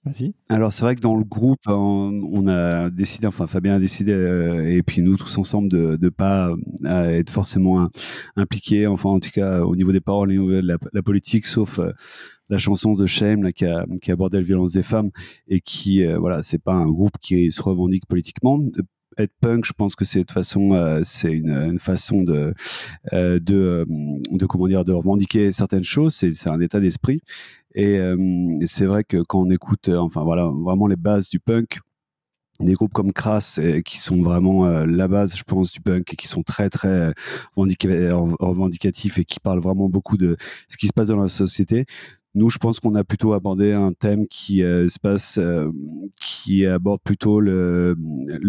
Vas-y. 0.06 0.34
Alors 0.50 0.74
c'est 0.74 0.84
vrai 0.84 0.96
que 0.96 1.02
dans 1.02 1.16
le 1.16 1.24
groupe, 1.24 1.60
on 1.68 2.48
a 2.48 2.90
décidé, 2.90 3.28
enfin 3.28 3.46
Fabien 3.46 3.76
a 3.76 3.80
décidé, 3.80 4.14
euh, 4.14 4.66
et 4.68 4.82
puis 4.82 5.02
nous 5.04 5.16
tous 5.16 5.38
ensemble, 5.38 5.68
de 5.70 6.00
ne 6.02 6.10
pas 6.10 6.50
euh, 6.86 7.10
être 7.10 7.30
forcément 7.30 7.88
impliqués, 8.36 8.88
enfin 8.88 9.10
en 9.10 9.20
tout 9.20 9.30
cas 9.30 9.62
au 9.62 9.76
niveau 9.76 9.92
des 9.92 10.02
paroles 10.02 10.32
et 10.32 10.40
au 10.40 10.50
niveau 10.50 10.62
de 10.62 10.78
la, 10.94 11.04
politique, 11.04 11.46
sauf 11.46 11.80
la 12.52 12.58
chanson 12.58 12.94
The 12.94 13.08
Shame 13.08 13.52
qui, 13.54 14.12
abordait 14.12 14.38
la 14.38 14.44
violence 14.44 14.74
des 14.74 14.84
femmes 14.84 15.10
et 15.48 15.62
qui, 15.62 16.06
euh, 16.06 16.20
voilà, 16.20 16.44
c'est 16.44 16.62
pas 16.62 16.74
un 16.74 16.86
groupe 16.86 17.18
qui 17.22 17.50
se 17.50 17.62
revendique 17.62 18.06
politiquement. 18.06 18.60
Être 19.18 19.34
punk, 19.42 19.66
je 19.66 19.74
pense 19.74 19.96
que 19.96 20.06
c'est 20.06 20.24
de 20.24 20.32
façon, 20.32 20.74
euh, 20.74 21.00
c'est 21.04 21.32
une, 21.32 21.80
façon 21.80 22.24
de, 22.24 22.54
euh, 23.14 23.40
de, 23.40 24.46
comment 24.48 24.68
dire, 24.68 24.84
de 24.84 24.92
revendiquer 24.92 25.52
certaines 25.54 25.86
choses. 25.86 26.14
C'est 26.14 26.50
un 26.50 26.60
état 26.60 26.80
d'esprit. 26.80 27.22
Et 27.74 28.02
c'est 28.66 28.86
vrai 28.86 29.06
que 29.06 29.24
quand 29.24 29.40
on 29.40 29.50
écoute, 29.50 29.88
enfin 29.88 30.24
voilà, 30.24 30.46
vraiment 30.54 30.88
les 30.88 30.98
bases 30.98 31.30
du 31.30 31.40
punk, 31.40 31.80
des 32.60 32.74
groupes 32.74 32.92
comme 32.92 33.14
Crass 33.14 33.62
qui 33.86 33.98
sont 33.98 34.22
vraiment 34.22 34.68
la 34.68 35.08
base, 35.08 35.38
je 35.38 35.44
pense, 35.44 35.72
du 35.72 35.80
punk 35.80 36.14
et 36.14 36.18
qui 36.18 36.28
sont 36.28 36.44
très 36.44 36.70
très 36.70 37.14
revendicatifs 37.56 39.20
et 39.20 39.24
qui 39.24 39.40
parlent 39.40 39.62
vraiment 39.62 39.88
beaucoup 39.88 40.18
de 40.18 40.36
ce 40.68 40.76
qui 40.76 40.88
se 40.88 40.94
passe 40.94 41.08
dans 41.08 41.22
la 41.22 41.30
société. 41.30 41.86
Nous, 42.34 42.50
je 42.50 42.60
pense 42.60 42.80
qu'on 42.80 42.96
a 42.96 43.04
plutôt 43.04 43.34
abordé 43.34 43.74
un 43.74 43.92
thème 43.92 44.26
qui 44.28 44.64
euh, 44.64 44.88
se 44.88 45.00
passe, 45.00 45.38
euh, 45.38 45.70
qui 46.22 46.66
aborde 46.66 47.02
plutôt 47.02 47.42
le, 47.42 47.96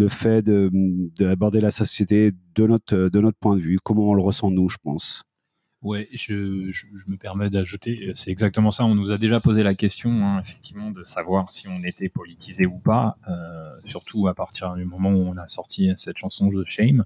fait 0.09 0.45
d'aborder 0.45 1.61
la 1.61 1.73
société 1.73 2.33
de 2.55 2.67
notre, 2.67 2.97
de 2.97 3.21
notre 3.21 3.39
point 3.39 3.57
de 3.57 3.61
vue, 3.61 3.79
comment 3.83 4.11
on 4.11 4.15
le 4.15 4.23
ressent 4.23 4.51
nous, 4.51 4.69
je 4.69 4.79
pense. 4.83 5.25
Ouais, 5.83 6.09
je, 6.13 6.71
je, 6.71 6.87
me 7.09 7.17
permets 7.17 7.51
d'ajouter, 7.51 8.07
euh, 8.07 8.13
c'est 8.15 8.31
exactement 8.31 8.71
ça. 8.71 8.85
On 8.85 8.95
nous 8.95 9.11
a 9.11 9.19
déjà 9.19 9.41
posé 9.41 9.65
la 9.65 9.75
question, 9.75 10.11
hein, 10.25 10.39
effectivement, 10.39 10.93
de 10.93 11.03
savoir 11.03 11.51
si 11.51 11.67
on 11.67 11.83
était 11.83 12.09
politisé 12.09 12.67
ou 12.67 12.79
pas, 12.79 13.17
surtout 13.87 14.29
à 14.29 14.35
partir 14.35 14.75
du 14.75 14.85
moment 14.85 15.11
où 15.11 15.27
on 15.27 15.37
a 15.37 15.49
sorti 15.49 15.91
cette 15.97 16.19
chanson 16.19 16.53
de 16.53 16.65
Shame. 16.69 17.05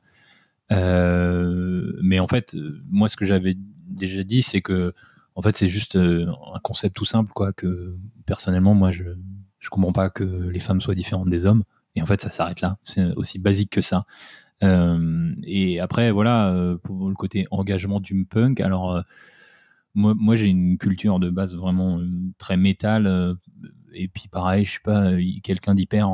mais 0.71 2.19
en 2.19 2.29
fait, 2.29 2.55
moi, 2.91 3.09
ce 3.09 3.17
que 3.17 3.25
j'avais 3.25 3.57
déjà 3.89 4.23
dit, 4.25 4.43
c'est 4.43 4.61
que 4.61 4.93
en 5.37 5.43
fait, 5.43 5.55
c'est 5.57 5.69
juste 5.69 5.97
euh, 5.97 6.27
un 6.55 6.59
concept 6.61 6.97
tout 6.97 7.05
simple, 7.05 7.31
quoi, 7.33 7.53
que 7.53 7.97
personnellement, 8.25 8.75
moi, 8.75 8.91
je 8.91 9.05
je 9.59 9.69
comprends 9.69 9.93
pas 9.93 10.11
que 10.11 10.25
les 10.25 10.61
femmes 10.61 10.81
soient 10.81 10.95
différentes 10.95 11.29
des 11.29 11.45
hommes. 11.45 11.65
Et 11.95 12.03
en 12.03 12.07
fait, 12.07 12.21
ça 12.21 12.31
s'arrête 12.31 12.61
là. 12.61 12.79
C'est 12.85 13.15
aussi 13.17 13.39
basique 13.39 13.71
que 13.71 13.81
ça. 13.81 14.07
Euh, 14.63 15.35
et 15.43 15.81
après, 15.81 16.11
voilà, 16.13 16.53
euh, 16.53 16.77
pour 16.79 17.09
le 17.09 17.15
côté 17.15 17.47
engagement 17.51 18.01
du 18.01 18.25
punk, 18.27 18.61
alors 18.61 19.03
moi, 19.95 20.37
j'ai 20.37 20.47
une 20.47 20.79
culture 20.79 21.19
de 21.19 21.31
base 21.31 21.57
vraiment 21.57 22.01
très 22.39 22.57
métal. 22.57 23.37
et 23.93 24.09
puis 24.09 24.29
pareil, 24.29 24.65
je 24.65 24.71
suis 24.73 24.81
pas 24.81 25.11
quelqu'un 25.43 25.75
d'hyper 25.75 26.11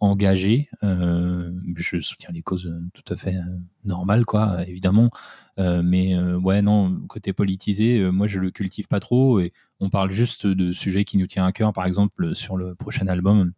engagé. 0.00 0.68
je 0.82 2.00
soutiens 2.00 2.30
des 2.32 2.42
causes 2.42 2.72
tout 2.94 3.12
à 3.12 3.16
fait 3.16 3.36
normales, 3.84 4.24
quoi, 4.24 4.66
évidemment. 4.66 5.10
mais 5.58 6.18
ouais, 6.18 6.62
non, 6.62 7.00
côté 7.08 7.32
politisé, 7.32 8.10
moi 8.10 8.26
je 8.26 8.40
le 8.40 8.50
cultive 8.50 8.88
pas 8.88 9.00
trop. 9.00 9.40
Et 9.40 9.52
on 9.80 9.90
parle 9.90 10.10
juste 10.10 10.46
de 10.46 10.72
sujets 10.72 11.04
qui 11.04 11.18
nous 11.18 11.26
tiennent 11.26 11.44
à 11.44 11.52
cœur. 11.52 11.72
Par 11.72 11.86
exemple, 11.86 12.34
sur 12.34 12.56
le 12.56 12.74
prochain 12.74 13.06
album, 13.06 13.52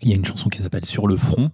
il 0.00 0.08
y 0.08 0.12
a 0.12 0.16
une 0.16 0.24
chanson 0.24 0.48
qui 0.48 0.58
s'appelle 0.58 0.86
Sur 0.86 1.06
le 1.06 1.16
front. 1.16 1.50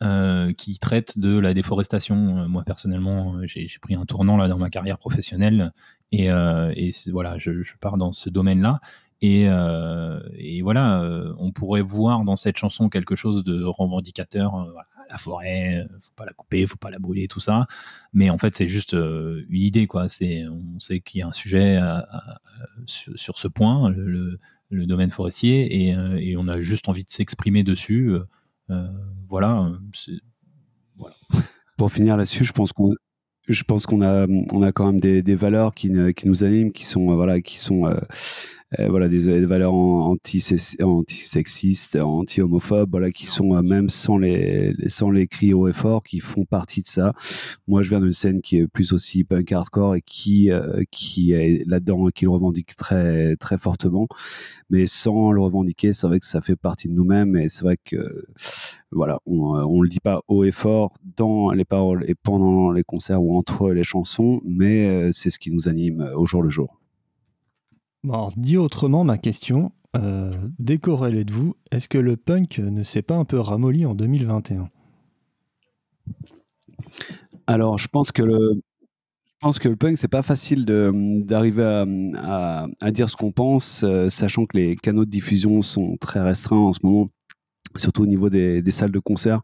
Euh, 0.00 0.52
qui 0.52 0.78
traite 0.78 1.18
de 1.18 1.36
la 1.40 1.54
déforestation. 1.54 2.38
Euh, 2.38 2.46
moi 2.46 2.62
personnellement, 2.62 3.34
euh, 3.34 3.46
j'ai 3.46 3.66
pris 3.82 3.96
un 3.96 4.04
tournant 4.06 4.36
là 4.36 4.46
dans 4.46 4.56
ma 4.56 4.70
carrière 4.70 4.96
professionnelle 4.96 5.72
et, 6.12 6.28
voilà, 7.10 7.36
je, 7.38 7.62
je, 7.62 7.74
pars 7.80 7.96
dans 7.96 8.12
ce 8.12 8.30
domaine-là. 8.30 8.80
Et, 9.20 9.46
et, 10.36 10.62
voilà, 10.62 11.02
on 11.38 11.50
pourrait 11.50 11.82
voir 11.82 12.24
dans 12.24 12.36
cette 12.36 12.56
chanson 12.56 12.88
quelque 12.88 13.16
chose 13.16 13.42
de 13.42 13.64
revendicateur. 13.64 14.52
Voilà, 14.52 14.86
la 15.10 15.18
forêt, 15.18 15.86
faut 16.00 16.12
pas 16.14 16.24
la 16.24 16.32
couper, 16.32 16.66
faut 16.66 16.76
pas 16.76 16.90
la 16.90 17.00
brûler, 17.00 17.26
tout 17.26 17.40
ça. 17.40 17.66
Mais 18.12 18.30
en 18.30 18.38
fait, 18.38 18.54
c'est 18.54 18.68
juste 18.68 18.92
une 18.92 19.46
idée, 19.50 19.88
quoi. 19.88 20.08
C'est, 20.08 20.46
on 20.46 20.78
sait 20.78 21.00
qu'il 21.00 21.18
y 21.18 21.22
a 21.22 21.26
un 21.26 21.32
sujet 21.32 21.80
sur, 22.86 23.38
ce 23.38 23.48
point, 23.48 23.90
le, 23.90 24.38
domaine 24.70 25.10
forestier, 25.10 25.88
et, 25.88 26.36
on 26.36 26.46
a 26.46 26.60
juste 26.60 26.88
envie 26.88 27.02
de 27.02 27.10
s'exprimer 27.10 27.64
dessus. 27.64 28.16
Euh, 28.70 28.88
voilà. 29.26 29.72
Pour 31.76 31.92
finir 31.92 32.16
là-dessus, 32.16 32.44
je 32.44 32.52
pense 32.52 32.72
qu'on 32.72 32.94
je 33.48 33.62
pense 33.62 33.86
qu'on 33.86 34.02
a, 34.02 34.26
on 34.26 34.62
a 34.62 34.72
quand 34.72 34.84
même 34.86 35.00
des, 35.00 35.34
valeurs 35.34 35.74
qui, 35.74 35.88
nous 35.90 36.44
animent, 36.44 36.70
qui 36.70 36.84
sont, 36.84 37.14
voilà, 37.14 37.40
qui 37.40 37.56
sont 37.56 37.86
euh, 37.86 37.94
euh, 37.94 37.98
voilà, 38.76 39.08
des, 39.08 39.46
valeurs 39.46 39.72
anti-sexistes, 39.72 41.96
anti-homophobes, 41.96 42.90
voilà, 42.90 43.10
qui 43.10 43.24
sont 43.26 43.54
euh, 43.54 43.62
même 43.62 43.88
sans 43.88 44.18
les, 44.18 44.74
sans 44.88 45.10
les 45.10 45.26
cris 45.26 45.54
haut 45.54 45.68
et 45.68 45.72
fort, 45.72 46.02
qui 46.02 46.20
font 46.20 46.44
partie 46.44 46.82
de 46.82 46.86
ça. 46.86 47.14
Moi, 47.66 47.80
je 47.80 47.88
viens 47.88 48.00
d'une 48.00 48.12
scène 48.12 48.42
qui 48.42 48.58
est 48.58 48.66
plus 48.66 48.92
aussi 48.92 49.24
punk 49.24 49.52
hardcore 49.52 49.94
et 49.96 50.02
qui, 50.02 50.50
euh, 50.50 50.82
qui 50.90 51.32
est 51.32 51.66
là-dedans, 51.66 52.08
qui 52.08 52.26
le 52.26 52.30
revendique 52.30 52.76
très, 52.76 53.36
très 53.36 53.56
fortement. 53.56 54.06
Mais 54.68 54.84
sans 54.86 55.32
le 55.32 55.40
revendiquer, 55.40 55.94
c'est 55.94 56.06
vrai 56.06 56.18
que 56.18 56.26
ça 56.26 56.42
fait 56.42 56.56
partie 56.56 56.88
de 56.88 56.92
nous-mêmes 56.92 57.36
et 57.36 57.48
c'est 57.48 57.62
vrai 57.62 57.78
que, 57.82 58.26
voilà, 58.92 59.18
on, 59.26 59.54
on 59.54 59.80
le 59.80 59.88
dit 59.88 60.00
pas 60.00 60.20
haut 60.28 60.44
et 60.44 60.50
fort 60.50 60.92
dans 61.16 61.50
les 61.50 61.64
paroles 61.64 62.04
et 62.06 62.14
pendant 62.14 62.70
les 62.70 62.84
concerts 62.84 63.22
ou 63.22 63.34
entre 63.36 63.70
les 63.70 63.84
chansons, 63.84 64.42
mais 64.44 65.10
c'est 65.12 65.30
ce 65.30 65.38
qui 65.38 65.50
nous 65.50 65.68
anime 65.68 66.10
au 66.14 66.26
jour 66.26 66.42
le 66.42 66.50
jour. 66.50 66.77
Bon, 68.04 68.30
dit 68.36 68.56
autrement, 68.56 69.02
ma 69.02 69.18
question, 69.18 69.72
euh, 69.96 70.32
décorrélez-vous, 70.58 71.56
est-ce 71.72 71.88
que 71.88 71.98
le 71.98 72.16
punk 72.16 72.58
ne 72.58 72.84
s'est 72.84 73.02
pas 73.02 73.16
un 73.16 73.24
peu 73.24 73.40
ramolli 73.40 73.86
en 73.86 73.94
2021 73.94 74.68
Alors, 77.48 77.76
je 77.78 77.88
pense 77.88 78.12
que 78.12 78.22
le, 78.22 78.54
je 78.54 79.32
pense 79.40 79.58
que 79.58 79.68
le 79.68 79.74
punk, 79.74 79.98
c'est 79.98 80.06
pas 80.06 80.22
facile 80.22 80.64
d'arriver 80.64 81.84
à, 82.16 82.90
dire 82.92 83.10
ce 83.10 83.16
qu'on 83.16 83.32
pense, 83.32 83.82
euh, 83.82 84.08
sachant 84.08 84.44
que 84.44 84.56
les 84.56 84.76
canaux 84.76 85.04
de 85.04 85.10
diffusion 85.10 85.60
sont 85.62 85.96
très 85.96 86.20
restreints 86.20 86.56
en 86.56 86.72
ce 86.72 86.78
moment, 86.84 87.08
surtout 87.76 88.02
au 88.02 88.06
niveau 88.06 88.30
des 88.30 88.70
salles 88.70 88.92
de 88.92 89.00
concert 89.00 89.40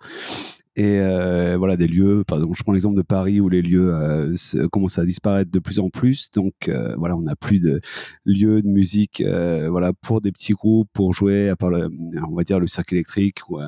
et 0.76 0.98
euh, 0.98 1.56
voilà 1.56 1.76
des 1.76 1.86
lieux 1.86 2.24
par 2.26 2.38
exemple 2.38 2.56
je 2.58 2.62
prends 2.64 2.72
l'exemple 2.72 2.96
de 2.96 3.02
Paris 3.02 3.40
où 3.40 3.48
les 3.48 3.62
lieux 3.62 3.94
euh, 3.94 4.34
commencent 4.72 4.98
à 4.98 5.04
disparaître 5.04 5.50
de 5.50 5.58
plus 5.60 5.78
en 5.78 5.88
plus. 5.88 6.30
Donc 6.32 6.68
euh, 6.68 6.96
voilà 6.96 7.16
on 7.16 7.22
n'a 7.22 7.36
plus 7.36 7.60
de 7.60 7.80
lieux 8.24 8.60
de 8.60 8.68
musique 8.68 9.22
voilà 9.22 9.92
pour 9.92 10.20
des 10.20 10.32
petits 10.32 10.52
groupes 10.52 10.88
pour 10.92 11.12
jouer 11.12 11.48
à 11.48 11.56
part 11.56 11.70
le, 11.70 11.90
on 12.28 12.34
va 12.34 12.42
dire 12.42 12.58
le 12.58 12.66
cercle 12.66 12.94
électrique 12.94 13.48
ou 13.48 13.58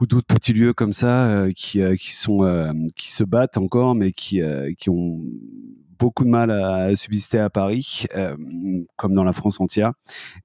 ou 0.00 0.06
d'autres 0.06 0.26
petits 0.26 0.54
lieux 0.54 0.72
comme 0.72 0.92
ça 0.92 1.46
qui, 1.54 1.80
qui 1.98 2.16
sont 2.16 2.90
qui 2.96 3.12
se 3.12 3.22
battent 3.22 3.58
encore 3.58 3.94
mais 3.94 4.12
qui 4.12 4.40
qui 4.78 4.90
ont 4.90 5.22
beaucoup 6.00 6.24
de 6.24 6.30
mal 6.30 6.50
à 6.50 6.94
subsister 6.96 7.38
à 7.38 7.50
Paris, 7.50 8.06
euh, 8.16 8.34
comme 8.96 9.12
dans 9.12 9.22
la 9.22 9.32
France 9.32 9.60
entière. 9.60 9.92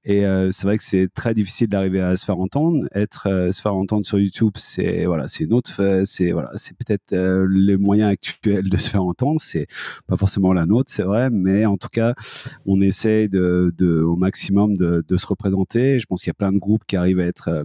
Et 0.04 0.24
euh, 0.26 0.50
c'est 0.52 0.66
vrai 0.66 0.76
que 0.76 0.84
c'est 0.84 1.08
très 1.12 1.34
difficile 1.34 1.68
d'arriver 1.68 2.00
à 2.00 2.14
se 2.14 2.24
faire 2.26 2.38
entendre. 2.38 2.86
Être, 2.94 3.28
euh, 3.28 3.52
se 3.52 3.62
faire 3.62 3.74
entendre 3.74 4.04
sur 4.04 4.18
YouTube, 4.18 4.52
c'est 4.56 5.06
voilà, 5.06 5.26
c'est 5.26 5.44
une 5.44 5.54
autre, 5.54 6.02
c'est 6.04 6.30
voilà, 6.32 6.50
c'est 6.54 6.76
peut-être 6.76 7.16
les 7.48 7.76
moyens 7.78 8.10
actuels 8.10 8.68
de 8.68 8.76
se 8.76 8.90
faire 8.90 9.02
entendre. 9.02 9.40
C'est 9.40 9.66
pas 10.06 10.16
forcément 10.16 10.52
la 10.52 10.66
nôtre, 10.66 10.92
c'est 10.92 11.02
vrai, 11.02 11.30
mais 11.30 11.64
en 11.64 11.78
tout 11.78 11.88
cas, 11.90 12.14
on 12.66 12.80
essaie 12.82 13.28
de, 13.28 13.72
de 13.76 14.02
au 14.02 14.16
maximum 14.16 14.76
de, 14.76 15.04
de, 15.08 15.16
se 15.16 15.26
représenter. 15.26 15.98
Je 15.98 16.06
pense 16.06 16.20
qu'il 16.20 16.28
y 16.28 16.32
a 16.32 16.34
plein 16.34 16.52
de 16.52 16.58
groupes 16.58 16.84
qui 16.86 16.96
arrivent 16.96 17.20
à 17.20 17.24
être 17.24 17.64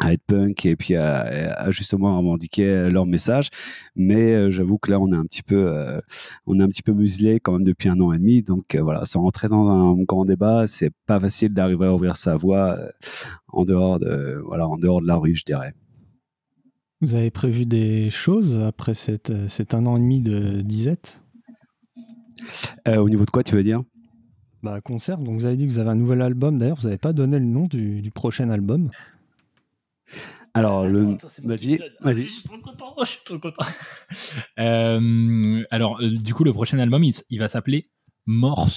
à 0.00 0.12
être 0.12 0.24
punk 0.26 0.66
et 0.66 0.76
puis 0.76 0.96
à, 0.96 1.70
justement 1.70 2.18
revendiquer 2.18 2.90
leur 2.90 3.06
message. 3.06 3.50
Mais 3.94 4.34
euh, 4.34 4.50
j'avoue 4.50 4.78
que 4.78 4.90
là, 4.90 4.98
on 5.00 5.12
est 5.12 5.16
un 5.16 5.24
petit 5.24 5.42
peu, 5.42 5.68
euh, 5.68 6.00
on 6.46 6.58
est 6.58 6.62
un 6.62 6.68
petit 6.68 6.82
peu 6.82 6.92
muselé 6.92 7.40
quand 7.40 7.52
même 7.52 7.62
depuis 7.62 7.88
un 7.88 8.00
an 8.00 8.12
et 8.12 8.18
demi. 8.18 8.42
Donc 8.42 8.74
euh, 8.74 8.82
voilà, 8.82 9.04
sans 9.04 9.22
rentrer 9.22 9.48
dans 9.48 9.68
un 9.68 10.02
grand 10.02 10.24
débat, 10.24 10.66
c'est 10.66 10.90
pas 11.06 11.20
facile 11.20 11.54
d'arriver 11.54 11.86
à 11.86 11.94
ouvrir 11.94 12.16
sa 12.16 12.36
voix 12.36 12.76
en 13.48 13.64
dehors 13.64 14.00
de, 14.00 14.40
voilà, 14.44 14.66
en 14.66 14.76
dehors 14.76 15.00
de 15.00 15.06
la 15.06 15.16
rue, 15.16 15.36
je 15.36 15.44
dirais. 15.44 15.74
Vous 17.00 17.14
avez 17.14 17.30
prévu 17.30 17.66
des 17.66 18.10
choses 18.10 18.58
après 18.66 18.94
cette, 18.94 19.48
cet 19.48 19.74
un 19.74 19.86
an 19.86 19.96
et 19.96 20.00
demi 20.00 20.22
de 20.22 20.62
disette? 20.62 21.20
Au 22.86 23.08
niveau 23.08 23.24
de 23.24 23.30
quoi, 23.30 23.42
tu 23.42 23.54
veux 23.54 23.62
dire? 23.62 23.82
Bah, 24.62 24.80
concert. 24.80 25.18
Donc 25.18 25.34
vous 25.34 25.44
avez 25.44 25.56
dit 25.56 25.66
que 25.66 25.70
vous 25.70 25.78
avez 25.78 25.90
un 25.90 25.94
nouvel 25.94 26.22
album. 26.22 26.58
D'ailleurs, 26.58 26.78
vous 26.78 26.84
n'avez 26.84 26.98
pas 26.98 27.12
donné 27.12 27.38
le 27.38 27.44
nom 27.44 27.66
du, 27.66 28.00
du 28.00 28.10
prochain 28.10 28.48
album. 28.48 28.88
Alors, 30.56 30.86
le... 30.86 31.16
vas-y, 31.42 31.80
vas-y. 32.00 32.26
Je 32.26 32.32
suis 32.32 32.42
trop 32.44 32.58
content, 32.58 32.94
je 33.00 33.04
suis 33.04 33.24
trop 33.24 33.38
content. 33.38 33.64
Euh, 34.60 35.64
alors, 35.70 36.00
euh, 36.00 36.10
du 36.10 36.32
coup, 36.32 36.44
le 36.44 36.52
prochain 36.52 36.78
album, 36.78 37.02
il, 37.02 37.38
va 37.38 37.48
s'appeler 37.48 37.82
Mort 38.26 38.68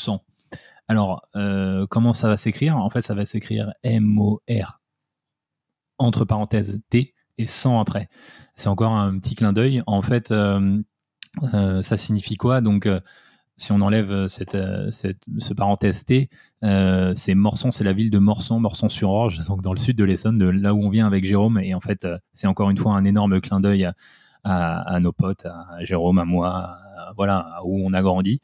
Alors, 0.88 1.28
euh, 1.36 1.86
comment 1.88 2.14
ça 2.14 2.28
va 2.28 2.38
s'écrire? 2.38 2.78
En 2.78 2.90
fait, 2.90 3.02
ça 3.02 3.14
va 3.14 3.26
s'écrire 3.26 3.74
M-O-R, 3.84 4.82
entre 6.00 6.26
parenthèses 6.26 6.82
T, 6.90 7.14
et 7.38 7.46
100 7.46 7.80
après. 7.80 8.10
C'est 8.56 8.70
encore 8.70 8.94
un 8.94 9.20
petit 9.20 9.36
clin 9.36 9.54
d'œil. 9.54 9.84
En 9.86 10.02
fait, 10.02 10.30
ça 10.30 11.98
signifie 11.98 12.38
quoi? 12.38 12.62
Donc, 12.62 12.90
si 13.58 13.72
on 13.72 13.82
enlève 13.82 14.12
euh, 14.12 14.28
euh, 14.54 14.92
cette, 14.92 15.18
ce 15.40 15.54
parenthèse 15.54 16.06
T, 16.06 16.30
euh, 16.64 17.14
c'est 17.16 17.34
Morson, 17.34 17.72
c'est 17.72 17.84
la 17.84 17.94
ville 17.94 18.12
de 18.12 18.20
Morson, 18.20 18.60
Morson-sur-Orge, 18.60 19.46
donc 19.46 19.64
dans 19.64 19.74
le 19.74 19.80
sud 19.80 19.98
de 19.98 20.04
l'Essonne, 20.04 20.38
de 20.38 20.46
là 20.46 20.74
où 20.76 20.84
on 20.84 20.90
vient 20.90 21.08
avec 21.08 21.26
Jérôme. 21.26 21.60
Et 21.60 21.74
en 21.74 21.82
fait, 21.82 22.08
c'est 22.34 22.48
encore 22.48 22.70
une 22.70 22.78
fois 22.78 22.94
un 22.94 23.04
énorme 23.04 23.42
clin 23.42 23.60
d'œil 23.60 23.90
à, 24.44 25.00
nos 25.02 25.12
potes, 25.12 25.46
à 25.46 25.84
Jérôme, 25.84 26.20
à 26.20 26.26
moi, 26.26 26.78
voilà, 27.18 27.60
où 27.66 27.86
on 27.86 27.94
a 27.94 28.02
grandi. 28.02 28.40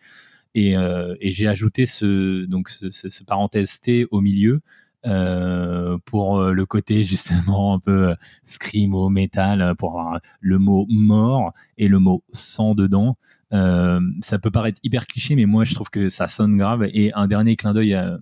Et, 0.54 0.76
j'ai 1.21 1.47
ajouté 1.47 1.86
ce, 1.86 2.45
donc 2.45 2.69
ce, 2.69 3.23
parenthèse 3.23 3.80
T 3.80 4.06
au 4.12 4.19
milieu 4.19 4.62
pour 5.04 6.41
le 6.41 6.65
côté 6.65 7.06
justement 7.06 7.76
un 7.76 7.80
peu 7.80 8.13
screamo, 8.43 9.10
métal, 9.10 9.76
pour 9.78 9.99
avoir 9.99 10.19
le 10.41 10.60
mot 10.60 10.86
mort 10.89 11.54
et 11.78 11.88
le 11.88 11.99
mot 11.99 12.23
sang 12.32 12.76
dedans. 12.76 13.17
Euh, 13.53 13.99
ça 14.21 14.39
peut 14.39 14.51
paraître 14.51 14.79
hyper 14.83 15.07
cliché, 15.07 15.35
mais 15.35 15.45
moi 15.45 15.63
je 15.63 15.73
trouve 15.75 15.89
que 15.89 16.09
ça 16.09 16.27
sonne 16.27 16.57
grave. 16.57 16.87
Et 16.93 17.13
un 17.13 17.27
dernier 17.27 17.55
clin 17.55 17.73
d'œil 17.73 17.93
euh, 17.93 18.17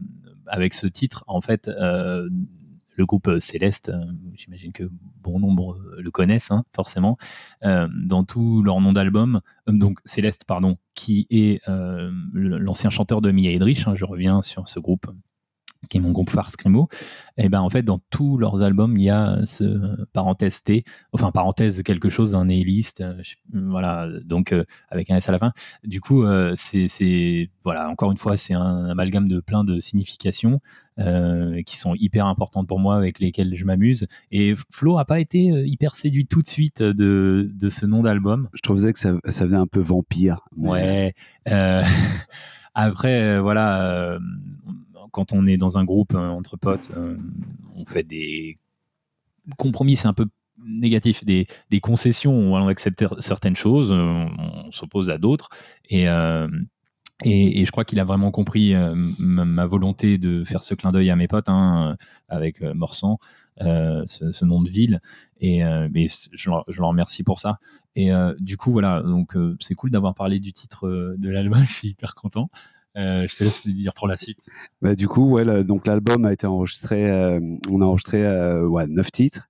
avec 0.48 0.74
ce 0.74 0.88
titre, 0.88 1.24
en 1.28 1.42
fait, 1.42 1.68
euh, 1.68 2.28
le 2.98 3.06
groupe 3.06 3.40
Céleste, 3.40 3.92
j'imagine 4.36 4.74
que 4.74 4.84
bon 5.22 5.40
nombre 5.40 5.80
le 5.98 6.12
connaissent, 6.12 6.52
hein, 6.52 6.66
forcément, 6.76 7.18
dans 7.64 8.24
tout 8.26 8.62
leur 8.62 8.82
nom 8.82 8.92
d'album. 8.92 9.40
donc 9.66 10.00
Céleste, 10.04 10.44
pardon, 10.46 10.78
qui 10.94 11.26
est 11.32 11.62
l'ancien 12.34 12.90
chanteur 12.90 13.22
de 13.22 13.32
Mia 13.32 13.50
Edrich. 13.50 13.88
Hein, 13.88 13.96
je 13.96 14.06
reviens 14.06 14.42
sur 14.42 14.68
ce 14.68 14.80
groupe 14.80 15.08
qui 15.92 15.98
est 15.98 16.02
mon 16.02 16.12
groupe 16.12 16.30
phare 16.30 16.50
Scrimo, 16.50 16.88
et 17.38 17.50
ben 17.50 17.60
en 17.60 17.70
fait 17.70 17.84
dans 17.84 18.00
tous 18.10 18.38
leurs 18.38 18.64
albums 18.64 18.98
il 18.98 19.04
y 19.04 19.10
a 19.10 19.46
ce 19.46 20.06
parenthèse 20.14 20.64
T, 20.64 20.86
enfin 21.12 21.32
parenthèse 21.32 21.84
quelque 21.84 22.08
chose 22.08 22.32
d'un 22.32 22.46
nihiliste, 22.46 23.02
euh, 23.02 23.22
voilà 23.54 24.08
donc 24.24 24.54
euh, 24.54 24.64
avec 24.90 25.12
un 25.12 25.18
S 25.18 25.28
à 25.28 25.34
la 25.34 25.40
fin. 25.40 25.52
Du 25.84 26.00
coup 26.00 26.24
euh, 26.24 26.54
c'est 26.56 27.50
voilà 27.66 27.90
encore 27.90 28.10
une 28.10 28.18
fois 28.18 28.38
c'est 28.38 28.54
un 28.54 28.86
amalgame 28.86 29.28
de 29.28 29.42
plein 29.42 29.64
de 29.64 29.80
significations 29.80 30.62
qui 31.66 31.78
sont 31.78 31.96
hyper 31.96 32.28
importantes 32.28 32.68
pour 32.68 32.78
moi 32.78 32.96
avec 32.96 33.20
lesquelles 33.20 33.56
je 33.56 33.66
m'amuse. 33.66 34.06
Et 34.32 34.54
Flo 34.70 35.00
a 35.00 35.06
pas 35.06 35.20
été 35.20 35.40
hyper 35.66 35.96
séduit 35.96 36.28
tout 36.28 36.44
de 36.44 36.48
suite 36.48 36.84
de, 36.84 37.50
de 37.52 37.70
ce 37.70 37.88
nom 37.88 38.04
d'album. 38.04 38.50
Je 38.54 38.62
trouvais 38.62 38.94
que 38.94 39.00
ça, 39.00 39.14
ça 39.26 39.46
faisait 39.46 39.56
un 39.56 39.66
peu 39.66 39.80
vampire. 39.80 40.42
Ouais. 40.56 41.16
après 42.76 43.40
voilà 43.40 44.20
quand 45.12 45.34
on 45.34 45.46
est 45.46 45.58
dans 45.58 45.78
un 45.78 45.84
groupe 45.84 46.14
euh, 46.16 46.28
entre 46.30 46.58
potes, 46.58 46.92
euh, 46.96 47.18
on 47.76 47.86
fait 47.86 48.04
des 48.04 48.58
compromis, 49.58 49.96
c'est 49.96 50.08
un 50.08 50.14
peu 50.14 50.28
négatif, 50.64 51.26
des, 51.26 51.48
concessions, 51.82 52.54
on 52.54 52.68
accepte 52.68 53.04
certaines 53.20 53.56
choses, 53.56 53.92
on, 53.92 54.72
s'oppose 54.72 55.10
à 55.10 55.18
d'autres, 55.18 55.50
et, 55.90 56.08
euh, 56.08 56.48
Et, 57.24 57.66
je 57.66 57.72
crois 57.72 57.84
qu'il 57.84 58.00
a 58.00 58.04
vraiment 58.04 58.30
compris 58.30 58.76
ma, 59.18 59.66
volonté 59.66 60.20
de 60.20 60.44
faire 60.44 60.62
ce 60.62 60.76
clin 60.76 60.92
d'œil 60.92 61.10
à 61.10 61.16
mes 61.16 61.28
potes 61.28 61.50
hein, 61.50 61.98
avec 62.28 62.62
Morsan, 62.62 63.18
ce, 63.60 64.46
nom 64.46 64.62
de 64.62 64.70
ville. 64.70 65.00
Et, 65.40 65.62
je, 65.62 66.28
je, 66.36 66.50
leur, 66.50 66.90
remercie 66.90 67.24
pour 67.24 67.40
ça. 67.40 67.58
Et 67.96 68.12
du 68.40 68.56
coup, 68.58 68.72
voilà, 68.72 69.02
donc 69.02 69.36
c'est 69.60 69.74
cool 69.74 69.90
d'avoir 69.90 70.14
parlé 70.14 70.40
du 70.40 70.54
titre 70.54 71.16
de 71.18 71.30
l'album. 71.30 71.64
Je 71.64 71.74
suis 71.74 71.88
hyper 71.90 72.14
content. 72.14 72.52
Euh, 72.98 73.26
je 73.28 73.38
te 73.38 73.44
laisse 73.44 73.66
le 73.66 73.72
dire 73.72 73.94
pour 73.94 74.08
la 74.08 74.18
suite. 74.18 74.40
Bah, 74.82 74.96
du 74.96 75.08
coup, 75.08 75.30
ouais, 75.30 75.64
donc 75.64 75.88
l'album 75.88 76.26
a 76.26 76.34
été 76.34 76.46
enregistré, 76.46 77.10
euh, 77.10 77.40
on 77.70 77.82
a 77.82 77.86
enregistré 77.86 78.26
euh, 78.26 78.68
ouais, 78.68 78.86
9 78.88 79.12
titres. 79.12 79.48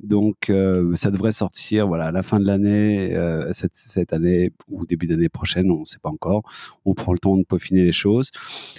Donc 0.00 0.52
ça 0.94 1.10
devrait 1.10 1.32
sortir 1.32 1.86
voilà, 1.86 2.06
à 2.06 2.12
la 2.12 2.22
fin 2.22 2.40
de 2.40 2.44
l'année, 2.44 3.16
cette, 3.52 3.76
cette, 3.76 4.12
année 4.12 4.50
ou 4.68 4.84
début 4.84 5.06
d'année 5.06 5.28
prochaine, 5.28 5.70
on 5.70 5.80
ne 5.80 5.84
sait 5.84 6.00
pas 6.00 6.10
encore. 6.10 6.42
On 6.84 6.94
prend 6.94 7.12
le 7.12 7.18
temps 7.18 7.36
de 7.36 7.44
peaufiner 7.44 7.82
les 7.82 7.92
choses. 7.92 8.30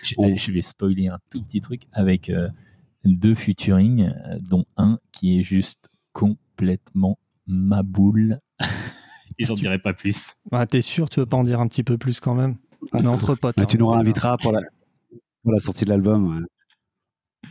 Je, 0.03 0.51
vais 0.51 0.61
spoiler 0.61 1.07
un 1.07 1.19
tout 1.31 1.41
petit 1.41 1.61
truc 1.61 1.83
avec 1.93 2.29
deux 3.05 3.35
featuring, 3.35 4.11
dont 4.41 4.65
un 4.75 4.99
qui 5.13 5.39
est 5.39 5.43
juste 5.43 5.87
complètement 6.11 7.17
ma 7.47 7.81
boule. 7.81 8.39
Et 9.37 9.45
j'en 9.45 9.53
dirai 9.53 9.79
pas 9.79 9.93
plus. 9.93 10.35
Ah, 10.51 10.65
T'es 10.65 10.81
sûr, 10.81 11.09
tu 11.09 11.19
veux 11.19 11.25
pas 11.25 11.37
en 11.37 11.43
dire 11.43 11.59
un 11.59 11.67
petit 11.67 11.83
peu 11.83 11.97
plus 11.97 12.19
quand 12.19 12.35
même? 12.35 12.55
On 12.93 13.03
est 13.03 13.07
entre 13.07 13.35
potes. 13.35 13.55
Bah, 13.57 13.65
tu 13.65 13.75
hein. 13.75 13.79
nous 13.79 13.87
réinviteras 13.87 14.37
pour 14.37 14.51
la, 14.51 14.61
pour 15.43 15.51
la 15.51 15.59
sortie 15.59 15.85
de 15.85 15.89
l'album. 15.89 16.45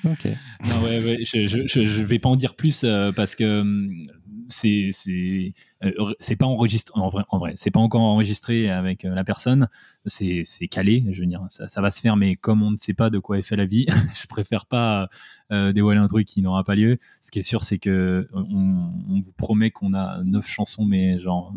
Ok. 0.05 0.29
Non, 0.68 0.83
ouais, 0.83 1.03
ouais, 1.03 1.18
je, 1.25 1.47
je, 1.47 2.03
vais 2.03 2.18
pas 2.18 2.29
en 2.29 2.37
dire 2.37 2.55
plus 2.55 2.83
euh, 2.85 3.12
parce 3.12 3.37
que 3.37 3.61
hum, 3.61 4.07
c'est 4.49 4.90
c'est 4.92 5.55
euh, 5.85 6.14
c'est 6.18 6.37
pas 6.37 6.47
enregistré 6.47 7.01
en 7.01 7.09
vrai, 7.09 7.25
en 7.31 7.38
vrai 7.38 7.53
c'est 7.57 7.70
pas 7.70 7.81
encore 7.81 8.03
enregistré 8.03 8.70
avec 8.70 9.05
euh, 9.05 9.14
la 9.14 9.25
personne 9.25 9.68
c'est 10.07 10.44
calé 10.70 11.05
je 11.11 11.20
veux 11.20 11.27
dire 11.27 11.44
ça, 11.49 11.68
ça, 11.68 11.81
va 11.81 11.90
se 11.90 12.01
faire 12.01 12.16
mais 12.16 12.37
comme 12.37 12.62
on 12.62 12.70
ne 12.70 12.77
sait 12.77 12.92
pas 12.92 13.09
de 13.09 13.18
quoi 13.18 13.38
est 13.38 13.42
fait 13.42 13.57
la 13.57 13.64
vie 13.64 13.87
je 14.20 14.27
préfère 14.27 14.66
pas 14.66 15.09
dévoiler 15.51 16.01
un 16.01 16.07
truc 16.07 16.27
qui 16.27 16.42
n'aura 16.42 16.64
pas 16.64 16.75
lieu 16.75 16.99
ce 17.20 17.31
qui 17.31 17.38
est 17.38 17.42
sûr 17.42 17.62
c'est 17.62 17.79
que 17.79 18.29
on, 18.33 18.90
on, 19.09 19.20
vous 19.20 19.33
promet 19.37 19.70
qu'on 19.70 19.94
a 19.94 20.23
neuf 20.25 20.47
chansons 20.47 20.85
mais 20.85 21.20
genre 21.20 21.55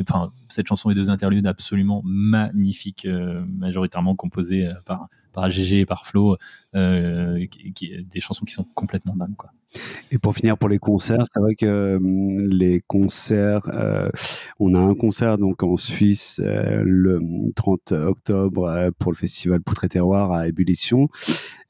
enfin, 0.00 0.32
cette 0.48 0.66
chanson 0.66 0.90
et 0.90 0.94
deux 0.94 1.10
interludes 1.10 1.46
absolument 1.46 2.02
magnifiques, 2.04 3.04
euh, 3.04 3.44
majoritairement 3.46 4.14
composées 4.14 4.66
euh, 4.66 4.74
par, 4.84 5.08
par 5.32 5.50
GG 5.50 5.80
et 5.80 5.86
par 5.86 6.06
Flo, 6.06 6.36
euh, 6.74 7.46
qui, 7.74 8.04
des 8.04 8.20
chansons 8.20 8.44
qui 8.44 8.54
sont 8.54 8.66
complètement 8.74 9.16
dingues. 9.16 9.36
Quoi. 9.36 9.50
Et 10.10 10.18
pour 10.18 10.34
finir 10.34 10.58
pour 10.58 10.68
les 10.68 10.78
concerts, 10.78 11.22
c'est 11.32 11.40
vrai 11.40 11.54
que 11.54 11.96
hum, 11.96 12.38
les 12.38 12.82
concerts, 12.86 13.70
euh, 13.72 14.10
on 14.58 14.74
a 14.74 14.78
un 14.78 14.94
concert 14.94 15.38
donc 15.38 15.62
en 15.62 15.76
Suisse 15.76 16.40
euh, 16.44 16.82
le 16.84 17.20
30 17.54 17.92
octobre 17.92 18.64
euh, 18.64 18.90
pour 18.98 19.12
le 19.12 19.16
festival 19.16 19.62
Poutre 19.62 19.84
et 19.84 19.88
Terroir 19.88 20.32
à 20.32 20.48
Ébullition, 20.48 21.08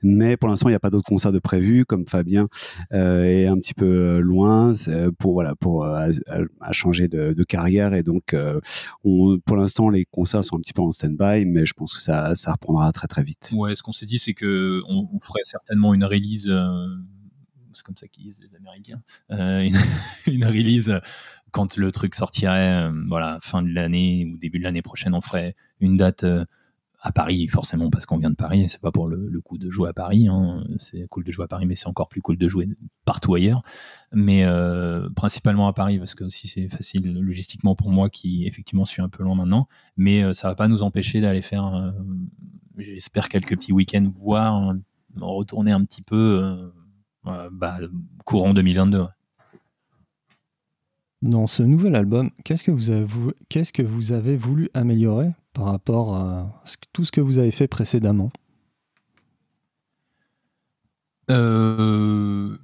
mais 0.03 0.37
pour 0.37 0.49
l'instant 0.49 0.69
il 0.69 0.73
n'y 0.73 0.77
a 0.77 0.81
pas 0.81 0.91
d'autres 0.91 1.09
concerts 1.09 1.33
de 1.33 1.39
prévus 1.39 1.85
comme 1.85 2.07
Fabien 2.07 2.49
est 2.91 3.47
un 3.47 3.57
petit 3.57 3.75
peu 3.75 4.19
loin 4.19 4.73
pour 5.19 5.35
voilà 5.35 5.55
pour 5.55 5.85
à, 5.85 6.09
changer 6.73 7.07
de, 7.07 7.45
carrière 7.45 7.95
et 7.95 8.03
donc 8.03 8.35
on, 9.05 9.39
pour 9.45 9.57
l'instant 9.57 9.91
les 9.91 10.05
concerts 10.05 10.45
sont 10.45 10.57
un 10.57 10.61
petit 10.61 10.73
peu 10.73 10.83
en 10.83 10.91
stand-by, 10.91 11.45
mais 11.47 11.67
je 11.67 11.75
pense 11.75 11.95
que 11.95 12.03
ça, 12.03 12.35
ça 12.35 12.53
reprendra 12.53 12.91
très 12.93 13.07
très 13.07 13.23
vite. 13.23 13.53
Ouais, 13.55 13.75
ce 13.75 13.83
qu'on 13.83 13.93
s'est 13.93 14.07
dit 14.07 14.19
c'est 14.19 14.35
que 14.35 14.83
on, 14.93 15.19
ferait 15.19 15.45
certainement 15.45 15.95
une 15.95 16.05
release 16.05 16.49
c'est 17.75 17.85
comme 17.85 17.97
ça 17.97 18.09
qu'ils 18.09 18.25
disent 18.25 18.41
les 18.41 18.57
Américains, 18.57 19.03
euh, 19.31 19.69
une, 20.27 20.45
release 20.45 20.93
quand 21.51 21.77
le 21.77 21.93
truc 21.93 22.15
sortirait, 22.15 22.85
euh, 22.85 22.93
voilà, 23.09 23.39
fin 23.43 23.63
de 23.63 23.69
l'année 23.69 24.27
ou 24.27 24.39
début 24.39 24.59
de 24.59 24.65
l'année 24.65 24.83
prochaine, 24.83 25.15
on 25.15 25.21
ferait 25.21 25.55
une 25.81 25.97
date 25.97 26.25
euh, 26.25 26.45
à 27.05 27.11
Paris, 27.11 27.49
forcément, 27.49 27.91
parce 27.91 28.07
qu'on 28.07 28.17
vient 28.17 28.31
de 28.31 28.37
Paris, 28.37 28.69
c'est 28.69 28.81
pas 28.81 28.93
pour 28.93 29.09
le, 29.09 29.41
coup 29.41 29.59
de 29.59 29.69
jouer 29.71 29.89
à 29.89 29.93
Paris, 29.93 30.29
hein. 30.29 30.63
c'est 30.79 31.09
cool 31.09 31.25
de 31.25 31.33
jouer 31.33 31.45
à 31.45 31.49
Paris, 31.49 31.67
mais 31.67 31.75
c'est 31.75 31.89
encore 31.89 32.09
plus 32.09 32.23
cool 32.23 32.39
de 32.39 32.49
jouer 32.49 32.69
partout 33.05 33.35
ailleurs, 33.35 33.63
mais 34.13 34.47
principalement 35.17 35.67
à 35.67 35.73
Paris, 35.73 35.99
parce 35.99 36.15
que 36.15 36.23
aussi 36.23 36.47
c'est 36.47 36.69
facile 36.69 37.13
logistiquement 37.13 37.75
pour 37.75 37.91
moi 37.91 38.09
qui 38.09 38.47
effectivement 38.47 38.85
suis 38.85 39.03
un 39.03 39.09
peu 39.09 39.25
loin 39.25 39.35
maintenant, 39.35 39.67
mais 39.97 40.33
ça 40.33 40.47
va 40.49 40.55
pas 40.55 40.69
nous 40.69 40.85
empêcher 40.85 41.21
d'aller 41.21 41.43
faire, 41.43 41.93
j'espère, 42.79 43.29
quelques 43.29 43.57
petits 43.57 43.73
week-ends, 43.73 44.13
voire 44.15 44.73
retourner 45.21 45.73
un 45.73 45.85
petit 45.85 46.03
peu 46.03 46.71
bah, 47.25 47.79
courant 48.25 48.55
2022. 48.55 49.07
Dans 51.23 51.47
ce 51.47 51.63
nouvel 51.63 51.95
album, 51.95 52.31
qu'est-ce 52.45 52.65
que 52.65 52.73
vous 52.73 54.13
avez, 54.13 54.37
voulu 54.37 54.69
améliorer 54.75 55.31
par 55.55 55.67
rapport 55.67 56.17
à 56.17 56.63
tout 56.93 57.05
ce 57.05 57.13
que 57.13 57.21
vous 57.21 57.39
avez 57.39 57.53
fait 57.53 57.69
précédemment? 57.69 58.33
Euh, 61.31 62.59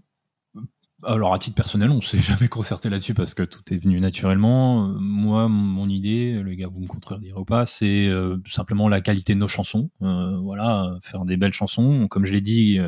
alors, 1.04 1.34
à 1.34 1.38
titre 1.38 1.54
personnel, 1.54 1.90
on 1.90 2.00
s'est 2.00 2.18
jamais 2.18 2.48
concerté 2.48 2.90
là-dessus 2.90 3.14
parce 3.14 3.32
que 3.32 3.44
tout 3.44 3.62
est 3.72 3.78
venu 3.78 4.00
naturellement. 4.00 4.88
Moi, 4.88 5.46
mon 5.46 5.88
idée, 5.88 6.42
les 6.42 6.56
gars, 6.56 6.66
vous 6.66 6.80
me 6.80 6.88
contredirez 6.88 7.38
ou 7.38 7.44
pas, 7.44 7.64
c'est 7.64 8.08
euh, 8.08 8.38
simplement 8.50 8.88
la 8.88 9.00
qualité 9.00 9.34
de 9.34 9.38
nos 9.38 9.46
chansons. 9.46 9.88
Euh, 10.02 10.36
voilà, 10.38 10.98
faire 11.00 11.24
des 11.24 11.36
belles 11.36 11.52
chansons. 11.52 12.08
Comme 12.08 12.24
je 12.24 12.32
l'ai 12.32 12.40
dit, 12.40 12.80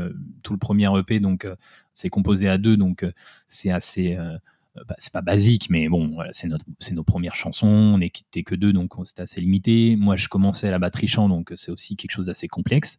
tout 0.42 0.52
le 0.52 0.59
premier 0.59 0.88
EP, 0.98 1.20
donc 1.20 1.46
c'est 1.94 2.11
composé 2.11 2.48
à 2.48 2.59
deux, 2.59 2.76
donc 2.76 3.06
c'est 3.46 3.70
assez. 3.70 4.18
Bah, 4.74 4.94
c'est 4.98 5.12
pas 5.12 5.20
basique, 5.20 5.68
mais 5.68 5.88
bon, 5.88 6.11
voilà, 6.14 6.30
c'est 6.33 6.48
nos 6.92 7.04
premières 7.04 7.35
chansons. 7.35 7.66
On 7.66 7.98
n'était 7.98 8.42
que 8.42 8.54
deux, 8.54 8.72
donc 8.72 8.92
c'était 9.04 9.22
assez 9.22 9.40
limité. 9.40 9.96
Moi, 9.96 10.16
je 10.16 10.28
commençais 10.28 10.68
à 10.68 10.70
la 10.70 10.78
batterie 10.78 11.09
chant, 11.09 11.28
donc 11.28 11.52
c'est 11.56 11.72
aussi 11.72 11.96
quelque 11.96 12.12
chose 12.12 12.26
d'assez 12.26 12.48
complexe. 12.48 12.96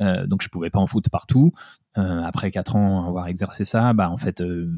Euh, 0.00 0.26
donc 0.26 0.42
je 0.42 0.48
pouvais 0.48 0.70
pas 0.70 0.78
en 0.78 0.86
foutre 0.86 1.10
partout. 1.10 1.52
Euh, 1.98 2.22
après 2.22 2.50
4 2.50 2.76
ans 2.76 3.06
avoir 3.06 3.28
exercé 3.28 3.64
ça, 3.64 3.92
bah 3.92 4.10
en 4.10 4.16
fait, 4.16 4.40
euh, 4.40 4.72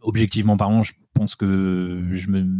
objectivement 0.00 0.56
parlant, 0.56 0.82
je 0.82 0.92
pense 1.14 1.34
que 1.34 2.02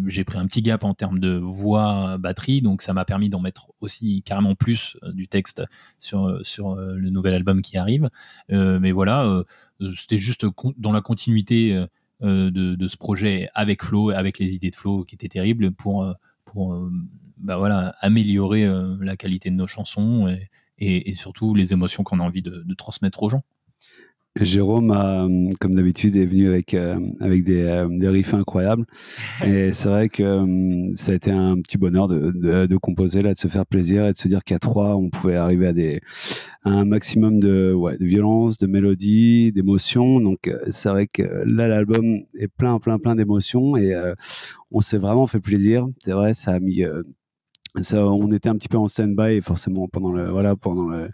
j'ai 0.07 0.25
pris 0.25 0.39
un 0.39 0.47
petit 0.47 0.63
gap 0.63 0.85
en 0.85 0.95
termes 0.95 1.19
de 1.19 1.39
voix 1.39 2.19
batterie, 2.19 2.61
donc 2.61 2.83
ça 2.83 2.93
m'a 2.93 3.05
permis 3.05 3.29
d'en 3.29 3.41
mettre 3.41 3.73
aussi 3.81 4.23
carrément 4.23 4.55
plus 4.55 4.97
du 5.15 5.27
texte 5.27 5.63
sur, 5.99 6.39
sur 6.43 6.77
le 6.77 7.11
nouvel 7.11 7.35
album 7.35 7.63
qui 7.63 7.79
arrive. 7.79 8.11
mais 8.51 8.93
voilà, 8.93 9.43
c'était 9.97 10.19
juste 10.19 10.45
dans 10.77 10.93
la 10.93 11.01
continuité 11.01 11.87
de, 12.23 12.87
ce 12.87 12.97
projet 12.97 13.49
avec 13.55 13.83
Flo, 13.83 14.11
avec 14.11 14.39
les 14.39 14.55
idées 14.55 14.71
de 14.71 14.77
Flo 14.77 15.05
qui 15.05 15.15
étaient 15.15 15.29
terribles 15.29 15.73
pour, 15.73 16.07
pour 16.45 16.77
bah 17.37 17.57
voilà, 17.57 17.95
améliorer 18.01 18.67
la 19.01 19.17
qualité 19.17 19.51
de 19.51 19.57
nos 19.57 19.67
chansons 19.67 20.29
et, 20.29 20.49
et, 20.79 21.15
surtout 21.15 21.55
les 21.55 21.73
émotions 21.73 22.03
qu'on 22.03 22.21
a 22.21 22.23
envie 22.23 22.43
de, 22.43 22.75
transmettre 22.75 23.23
aux 23.23 23.29
gens. 23.29 23.43
Jérôme, 24.41 25.51
comme 25.61 25.75
d'habitude, 25.75 26.17
est 26.17 26.25
venu 26.25 26.49
avec, 26.49 26.73
euh, 26.73 26.99
avec 27.21 27.45
des, 27.45 27.65
euh, 27.65 27.87
des, 27.91 28.09
riffs 28.09 28.33
incroyables. 28.33 28.87
Et 29.45 29.73
c'est 29.73 29.91
vrai 29.91 30.09
que 30.09 30.23
euh, 30.23 30.91
ça 30.95 31.13
a 31.13 31.15
été 31.15 31.31
un 31.31 31.57
petit 31.61 31.77
bonheur 31.77 32.09
de, 32.09 32.31
de, 32.67 32.77
composer, 32.79 33.21
là, 33.21 33.35
de 33.35 33.39
se 33.39 33.49
faire 33.49 33.67
plaisir 33.67 34.07
et 34.07 34.13
de 34.13 34.17
se 34.17 34.29
dire 34.29 34.43
qu'à 34.43 34.59
trois, 34.59 34.97
on 34.97 35.11
pouvait 35.11 35.37
arriver 35.37 35.67
à, 35.67 35.73
des, 35.75 36.01
un 36.65 36.87
maximum 36.87 37.41
de, 37.41 37.75
ouais, 37.75 37.99
de 37.99 38.07
violence, 38.07 38.57
de 38.57 38.67
mélodie, 38.67 39.53
d'émotions. 39.53 40.19
Donc 40.19 40.51
c'est 40.71 40.89
vrai 40.89 41.09
que 41.09 41.23
là, 41.23 41.69
l'album 41.69 42.23
est 42.35 42.49
plein, 42.49 42.79
plein, 42.79 42.99
plein 42.99 43.15
d'émotions 43.15 43.77
et 43.77 43.95
on 44.71 44.81
s'est 44.81 44.99
vraiment 44.99 45.27
fait 45.27 45.41
plaisir. 45.41 45.87
C'est 46.03 46.13
vrai, 46.13 46.33
ça 46.33 46.53
a 46.53 46.59
mis 46.59 46.85
on 47.95 48.29
était 48.29 48.49
un 48.49 48.57
petit 48.57 48.69
peu 48.69 48.77
en 48.77 48.87
stand-by 48.87 49.41
forcément 49.41 49.89
pendant 49.89 50.11
le 50.11 50.29
voilà 50.29 50.57
pendant 50.57 50.89
le 50.89 51.09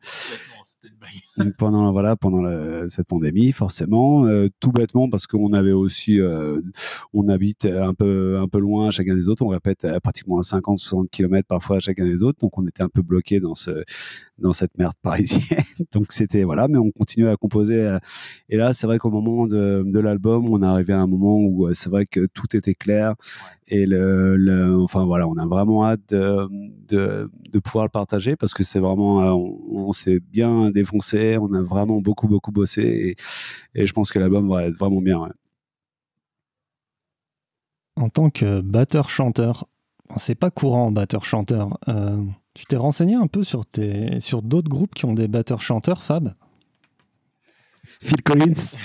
pendant 1.58 1.92
voilà 1.92 2.16
pendant 2.16 2.42
cette 2.88 3.06
pandémie 3.06 3.52
forcément 3.52 4.26
euh, 4.26 4.48
tout 4.60 4.72
bêtement 4.72 5.08
parce 5.08 5.26
qu'on 5.26 5.52
avait 5.52 5.72
aussi 5.72 6.20
euh, 6.20 6.60
on 7.12 7.28
habite 7.28 7.66
un 7.66 7.94
peu 7.94 8.38
un 8.38 8.48
peu 8.48 8.58
loin 8.58 8.90
chacun 8.90 9.14
des 9.14 9.28
autres 9.28 9.44
on 9.44 9.48
répète 9.48 9.84
à 9.84 10.00
pratiquement 10.00 10.38
à 10.38 10.42
50 10.42 10.78
60 10.78 11.10
km 11.10 11.46
parfois 11.46 11.78
chacun 11.78 12.04
des 12.04 12.22
autres 12.22 12.38
donc 12.40 12.58
on 12.58 12.66
était 12.66 12.82
un 12.82 12.88
peu 12.88 13.02
bloqué 13.02 13.40
dans 13.40 13.54
ce 13.54 13.84
dans 14.38 14.52
cette 14.52 14.76
merde 14.78 14.94
parisienne. 15.02 15.64
Donc 15.92 16.12
c'était 16.12 16.44
voilà 16.44 16.68
mais 16.68 16.78
on 16.78 16.90
continuait 16.90 17.30
à 17.30 17.36
composer 17.36 17.80
euh, 17.80 17.98
et 18.48 18.56
là 18.56 18.72
c'est 18.72 18.86
vrai 18.86 18.98
qu'au 18.98 19.10
moment 19.10 19.46
de, 19.46 19.84
de 19.86 19.98
l'album 19.98 20.48
on 20.48 20.62
est 20.62 20.66
arrivé 20.66 20.92
à 20.92 21.00
un 21.00 21.06
moment 21.06 21.38
où 21.38 21.72
c'est 21.72 21.90
vrai 21.90 22.06
que 22.06 22.26
tout 22.26 22.56
était 22.56 22.74
clair 22.74 23.14
et 23.70 23.84
le, 23.86 24.76
enfin 24.80 25.04
voilà 25.04 25.28
on 25.28 25.36
a 25.36 25.46
vraiment 25.46 25.86
hâte 25.86 26.00
de, 26.08 26.48
de, 26.88 27.30
de 27.50 27.58
pouvoir 27.58 27.84
le 27.84 27.90
partager 27.90 28.36
parce 28.36 28.54
que 28.54 28.62
c'est 28.62 28.78
vraiment 28.78 29.18
on, 29.18 29.88
on 29.88 29.92
s'est 29.92 30.20
bien 30.20 30.57
défoncé 30.70 31.38
on 31.38 31.52
a 31.54 31.62
vraiment 31.62 32.00
beaucoup, 32.00 32.28
beaucoup 32.28 32.52
bossé 32.52 33.16
et, 33.74 33.86
je 33.86 33.92
pense 33.92 34.10
que 34.10 34.18
l'album 34.18 34.48
va 34.48 34.64
être 34.64 34.74
vraiment 34.74 35.00
bien. 35.00 35.28
En 37.96 38.08
tant 38.10 38.30
que 38.30 38.60
batteur-chanteur, 38.60 39.66
c'est 40.16 40.34
pas 40.34 40.50
courant 40.50 40.90
batteur-chanteur. 40.90 41.78
Euh, 41.88 42.22
tu 42.54 42.64
t'es 42.66 42.76
renseigné 42.76 43.14
un 43.14 43.26
peu 43.26 43.44
sur, 43.44 43.66
tes, 43.66 44.20
sur 44.20 44.42
d'autres 44.42 44.68
groupes 44.68 44.94
qui 44.94 45.04
ont 45.04 45.14
des 45.14 45.28
batteurs-chanteurs, 45.28 46.02
Fab? 46.02 46.34
Phil 48.02 48.22
Collins 48.22 48.54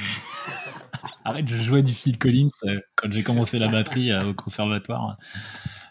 Arrête, 1.26 1.48
je 1.48 1.58
jouais 1.58 1.84
du 1.84 1.94
Phil 1.94 2.18
Collins 2.18 2.50
euh, 2.66 2.80
quand 2.96 3.12
j'ai 3.12 3.24
commencé 3.24 3.60
la 3.60 3.68
batterie 3.68 4.12
euh, 4.12 4.30
au 4.30 4.34
conservatoire. 4.34 5.18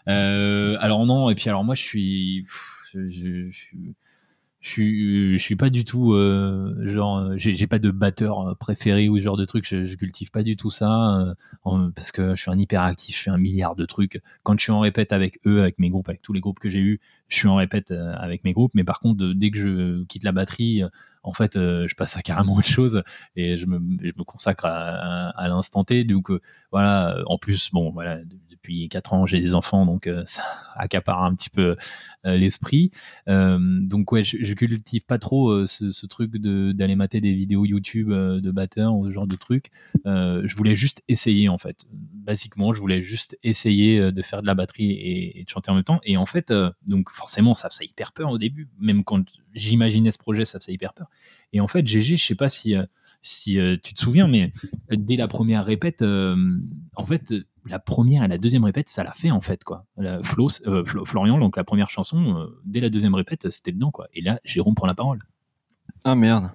alors 0.05 1.05
non, 1.05 1.29
et 1.29 1.35
puis 1.35 1.49
alors 1.49 1.63
moi 1.63 1.75
je 1.75 1.81
suis 1.81 2.45
je, 2.91 3.09
je, 3.09 3.49
je 3.49 3.65
suis 4.69 5.55
pas 5.57 5.69
du 5.69 5.83
tout 5.85 6.13
euh, 6.13 6.73
genre 6.87 7.17
euh, 7.17 7.33
j'ai 7.37 7.67
pas 7.67 7.79
de 7.79 7.91
batteur 7.91 8.47
euh, 8.47 8.55
préféré 8.55 9.09
ou 9.09 9.17
ce 9.17 9.21
genre 9.23 9.37
de 9.37 9.45
truc. 9.45 9.67
Je, 9.67 9.85
je 9.85 9.95
cultive 9.95 10.31
pas 10.31 10.43
du 10.43 10.55
tout 10.55 10.69
ça 10.69 11.35
parce 11.95 12.11
que 12.11 12.35
je 12.35 12.41
suis 12.41 12.51
un 12.51 12.57
hyperactif 12.57 13.17
je 13.17 13.23
fais 13.23 13.29
un 13.29 13.37
milliard 13.37 13.75
de 13.75 13.85
trucs. 13.85 14.21
Quand 14.43 14.57
je 14.57 14.63
suis 14.63 14.71
en 14.71 14.79
répète 14.79 15.11
avec 15.11 15.39
eux 15.45 15.61
avec 15.61 15.79
mes 15.79 15.89
groupes 15.89 16.09
avec 16.09 16.21
tous 16.21 16.33
les 16.33 16.39
groupes 16.39 16.59
que 16.59 16.69
j'ai 16.69 16.79
eu 16.79 17.01
je 17.27 17.37
suis 17.37 17.47
en 17.47 17.55
répète 17.55 17.91
avec 17.91 18.43
mes 18.43 18.53
groupes. 18.53 18.73
Mais 18.73 18.83
par 18.83 18.99
contre 18.99 19.33
dès 19.33 19.51
que 19.51 19.57
je 19.57 20.03
quitte 20.05 20.23
la 20.23 20.31
batterie 20.31 20.83
en 21.23 21.33
fait 21.33 21.53
je 21.55 21.95
passe 21.95 22.17
à 22.17 22.21
carrément 22.21 22.53
autre 22.55 22.67
chose 22.67 23.03
et 23.35 23.57
je 23.57 23.65
me, 23.65 23.79
consacre 24.23 24.65
à, 24.65 25.29
à, 25.29 25.47
l'instant 25.47 25.83
T 25.83 26.03
donc 26.03 26.31
voilà 26.71 27.17
en 27.27 27.37
plus 27.37 27.71
bon 27.71 27.91
voilà 27.91 28.19
depuis 28.49 28.87
4 28.89 29.13
ans 29.13 29.25
j'ai 29.25 29.39
des 29.39 29.55
enfants 29.55 29.85
donc 29.85 30.09
ça 30.25 30.43
accapare 30.75 31.23
un 31.23 31.33
petit 31.35 31.49
peu 31.49 31.75
l'esprit 32.23 32.91
donc 33.27 34.11
ouais 34.11 34.23
je, 34.23 34.53
cultive 34.53 35.05
pas 35.05 35.19
trop 35.19 35.49
euh, 35.49 35.65
ce, 35.67 36.05
truc 36.05 36.35
d'aller 36.37 36.95
mater 36.95 37.21
des 37.21 37.33
vidéos 37.33 37.65
YouTube 37.65 38.11
euh, 38.11 38.39
de 38.39 38.51
batteurs 38.51 38.95
ou 38.95 39.05
ce 39.05 39.11
genre 39.11 39.27
de 39.27 39.35
trucs. 39.35 39.71
Euh, 40.05 40.41
je 40.45 40.55
voulais 40.55 40.75
juste 40.75 41.03
essayer 41.07 41.49
en 41.49 41.57
fait. 41.57 41.85
Basiquement, 41.91 42.73
je 42.73 42.79
voulais 42.79 43.01
juste 43.01 43.37
essayer 43.43 44.11
de 44.11 44.21
faire 44.21 44.41
de 44.41 44.47
la 44.47 44.55
batterie 44.55 44.91
et, 44.91 45.43
de 45.43 45.49
chanter 45.49 45.71
en 45.71 45.75
même 45.75 45.83
temps. 45.83 45.99
Et 46.03 46.17
en 46.17 46.25
fait, 46.25 46.53
donc 46.87 47.09
forcément, 47.09 47.53
ça 47.53 47.69
faisait 47.69 47.85
hyper 47.85 48.13
peur 48.13 48.29
au 48.31 48.37
début. 48.37 48.69
Même 48.79 49.03
quand 49.03 49.23
j'imaginais 49.53 50.11
ce 50.11 50.17
projet, 50.17 50.45
ça 50.45 50.59
faisait 50.59 50.73
hyper 50.73 50.93
peur. 50.93 51.07
Et 51.51 51.61
en 51.61 51.67
fait, 51.67 51.85
GG, 51.85 52.17
je 52.17 52.25
sais 52.25 52.35
pas 52.35 52.49
si 52.49 52.75
si 53.21 53.57
tu 53.83 53.93
te 53.93 53.99
souviens, 53.99 54.27
mais 54.27 54.51
dès 54.91 55.15
la 55.15 55.27
première 55.27 55.65
répète, 55.65 56.03
en 56.03 57.05
fait, 57.05 57.33
la 57.65 57.79
première 57.79 58.23
et 58.23 58.27
la 58.27 58.37
deuxième 58.37 58.63
répète, 58.63 58.89
ça 58.89 59.03
l'a 59.03 59.13
fait 59.13 59.31
en 59.31 59.41
fait 59.41 59.63
quoi. 59.63 59.85
Flo, 60.23 60.49
euh, 60.67 60.83
Florian, 61.05 61.37
donc 61.37 61.57
la 61.57 61.63
première 61.63 61.89
chanson, 61.89 62.37
euh, 62.37 62.59
dès 62.65 62.79
la 62.79 62.89
deuxième 62.89 63.15
répète, 63.15 63.49
c'était 63.51 63.71
dedans 63.71 63.91
quoi. 63.91 64.07
Et 64.13 64.21
là, 64.21 64.39
Jérôme 64.43 64.75
prend 64.75 64.87
la 64.87 64.93
parole. 64.93 65.19
Ah 66.03 66.15
merde. 66.15 66.51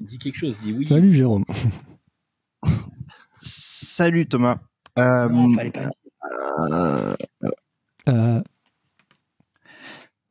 dis 0.00 0.18
quelque 0.18 0.36
chose, 0.36 0.60
dis 0.60 0.72
oui. 0.72 0.86
Salut 0.86 1.12
Jérôme. 1.12 1.44
Salut 3.40 4.26
Thomas. 4.26 4.58
Euh, 4.98 5.58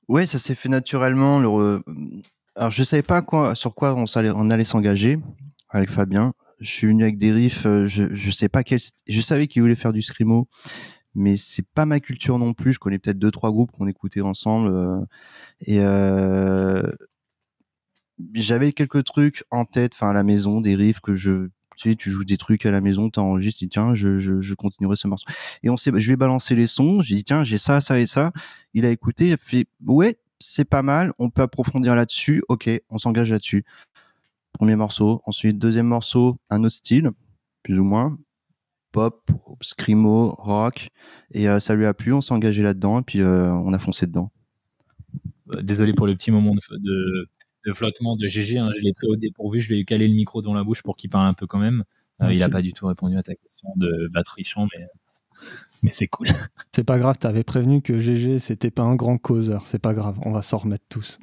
ouais, 0.08 0.26
ça 0.26 0.40
s'est 0.40 0.56
fait 0.56 0.70
naturellement. 0.70 1.40
Le... 1.40 1.82
Alors 2.56 2.72
je 2.72 2.84
savais 2.84 3.04
pas 3.04 3.22
quoi, 3.22 3.56
sur 3.56 3.74
quoi 3.74 3.96
on 3.96 4.50
allait, 4.50 4.64
s'engager 4.64 5.20
avec 5.70 5.90
Fabien 5.90 6.34
je 6.62 6.70
suis 6.70 6.88
venu 6.88 7.04
avec 7.04 7.18
des 7.18 7.32
riffs, 7.32 7.66
euh, 7.66 7.88
je, 7.88 8.32
sais 8.32 8.48
pas 8.48 8.64
quel, 8.64 8.80
je 9.08 9.22
savais 9.22 9.48
qu'il 9.48 9.64
voulait 9.64 9.76
faire 9.76 9.94
du 9.94 10.04
scrimo, 10.04 10.48
mais 11.16 11.36
c'est 11.36 11.66
pas 11.68 11.86
ma 11.86 12.00
culture 12.00 12.38
non 12.38 12.54
plus. 12.54 12.74
Je 12.74 12.80
connais 12.80 13.00
peut-être 13.00 13.20
deux 13.20 13.32
trois 13.32 13.52
groupes 13.52 13.72
qu'on 13.72 13.88
écoutait 13.88 14.22
ensemble 14.22 14.70
euh, 14.70 15.00
et 15.62 15.80
euh, 15.80 16.84
j'avais 18.36 18.74
quelques 18.74 19.04
trucs 19.04 19.44
en 19.50 19.66
tête, 19.66 19.94
enfin 19.96 20.12
à 20.12 20.14
la 20.14 20.24
maison, 20.24 20.62
des 20.62 20.76
riffs 20.76 21.02
que 21.02 21.16
je 21.16 21.50
tu 21.78 21.90
sais, 21.90 21.96
tu 21.96 22.12
joues 22.12 22.26
des 22.26 22.38
trucs 22.38 22.66
à 22.66 22.72
la 22.72 22.82
maison, 22.82 23.10
tu 23.10 23.20
enregistres, 23.20 23.64
tiens, 23.72 23.96
je, 23.96 24.20
je, 24.20 24.40
je, 24.40 24.54
continuerai 24.54 24.96
ce 24.96 25.08
morceau. 25.08 25.26
Et 25.64 25.70
on 25.70 25.78
sait, 25.78 25.92
je 25.96 26.10
vais 26.10 26.18
balancer 26.18 26.54
les 26.54 26.68
sons, 26.68 27.02
j'ai 27.02 27.16
dit 27.16 27.24
tiens, 27.24 27.44
j'ai 27.44 27.58
ça, 27.58 27.82
ça 27.82 28.00
et 28.00 28.06
ça. 28.06 28.34
Il 28.76 28.86
a 28.86 28.92
écouté, 28.92 29.28
il 29.30 29.34
a 29.34 29.38
fait 29.38 29.66
ouais, 29.88 30.20
c'est 30.42 30.66
pas 30.66 30.82
mal, 30.82 31.14
on 31.20 31.30
peut 31.30 31.44
approfondir 31.44 31.96
là-dessus, 31.96 32.44
ok, 32.50 32.70
on 32.90 32.98
s'engage 32.98 33.32
là-dessus 33.32 33.64
premier 34.54 34.76
morceau. 34.76 35.22
Ensuite, 35.26 35.58
deuxième 35.58 35.88
morceau, 35.88 36.38
un 36.50 36.64
autre 36.64 36.76
style, 36.76 37.10
plus 37.64 37.80
ou 37.80 37.84
moins. 37.84 38.18
Pop, 38.92 39.32
scrimo, 39.62 40.36
rock. 40.38 40.90
Et 41.32 41.48
euh, 41.48 41.60
ça 41.60 41.76
lui 41.76 41.86
a 41.86 41.94
plu, 41.94 42.14
on 42.14 42.22
s'est 42.22 42.34
engagé 42.34 42.62
là-dedans 42.62 43.00
et 43.00 43.04
puis 43.04 43.22
euh, 43.22 43.52
on 43.52 43.74
a 43.74 43.80
foncé 43.80 44.06
dedans. 44.06 44.32
Euh, 45.54 45.62
désolé 45.62 45.94
pour 45.94 46.08
le 46.08 46.16
petit 46.16 46.30
moment 46.30 46.54
de, 46.54 47.74
flottement 47.74 48.16
de 48.18 48.26
GG, 48.26 48.60
hein, 48.60 48.70
je 48.76 48.82
l'ai 48.82 48.92
pris 48.92 49.08
au 49.08 49.16
dépourvu, 49.16 49.62
je 49.62 49.70
lui 49.70 49.80
ai 49.80 49.86
calé 49.86 50.08
le 50.08 50.14
micro 50.14 50.42
dans 50.42 50.54
la 50.54 50.64
bouche 50.64 50.84
pour 50.84 50.96
qu'il 50.96 51.10
parle 51.10 51.28
un 51.28 51.34
peu 51.34 51.48
quand 51.48 51.60
même. 51.60 51.84
il 52.30 52.38
n'a 52.38 52.50
pas 52.50 52.62
du 52.62 52.74
tout 52.74 52.86
répondu 52.86 53.18
à 53.18 53.24
ta 53.24 53.34
question 53.34 53.70
de 53.78 54.10
batterie 54.12 54.44
chant, 54.44 54.68
mais, 54.76 54.86
mais 55.82 55.92
c'est 55.92 56.08
cool. 56.08 56.28
C'est 56.72 56.84
pas 56.84 56.98
grave, 56.98 57.18
t'avais 57.18 57.44
prévenu 57.44 57.82
que 57.82 58.00
GG 58.00 58.40
c'était 58.40 58.72
pas 58.72 58.84
un 58.84 58.96
grand 58.96 59.18
causeur, 59.18 59.68
c'est 59.68 59.80
pas 59.80 59.94
grave, 59.94 60.18
on 60.24 60.32
va 60.32 60.42
s'en 60.42 60.58
remettre 60.58 60.86
tous. 60.88 61.20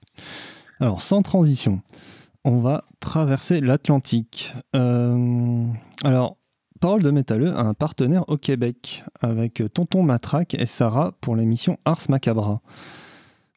Alors, 0.80 1.00
sans 1.02 1.22
transition, 1.22 1.82
on 2.44 2.58
va 2.58 2.84
traverser 3.00 3.60
l'Atlantique. 3.60 4.54
Euh, 4.74 5.66
alors, 6.02 6.38
Parole 6.80 7.02
de 7.02 7.10
Métalleux 7.12 7.52
a 7.52 7.60
un 7.60 7.74
partenaire 7.74 8.28
au 8.28 8.36
Québec 8.36 9.04
avec 9.20 9.62
Tonton 9.72 10.02
Matraque 10.02 10.54
et 10.54 10.66
Sarah 10.66 11.12
pour 11.20 11.36
l'émission 11.36 11.78
Ars 11.84 12.00
Macabra. 12.08 12.60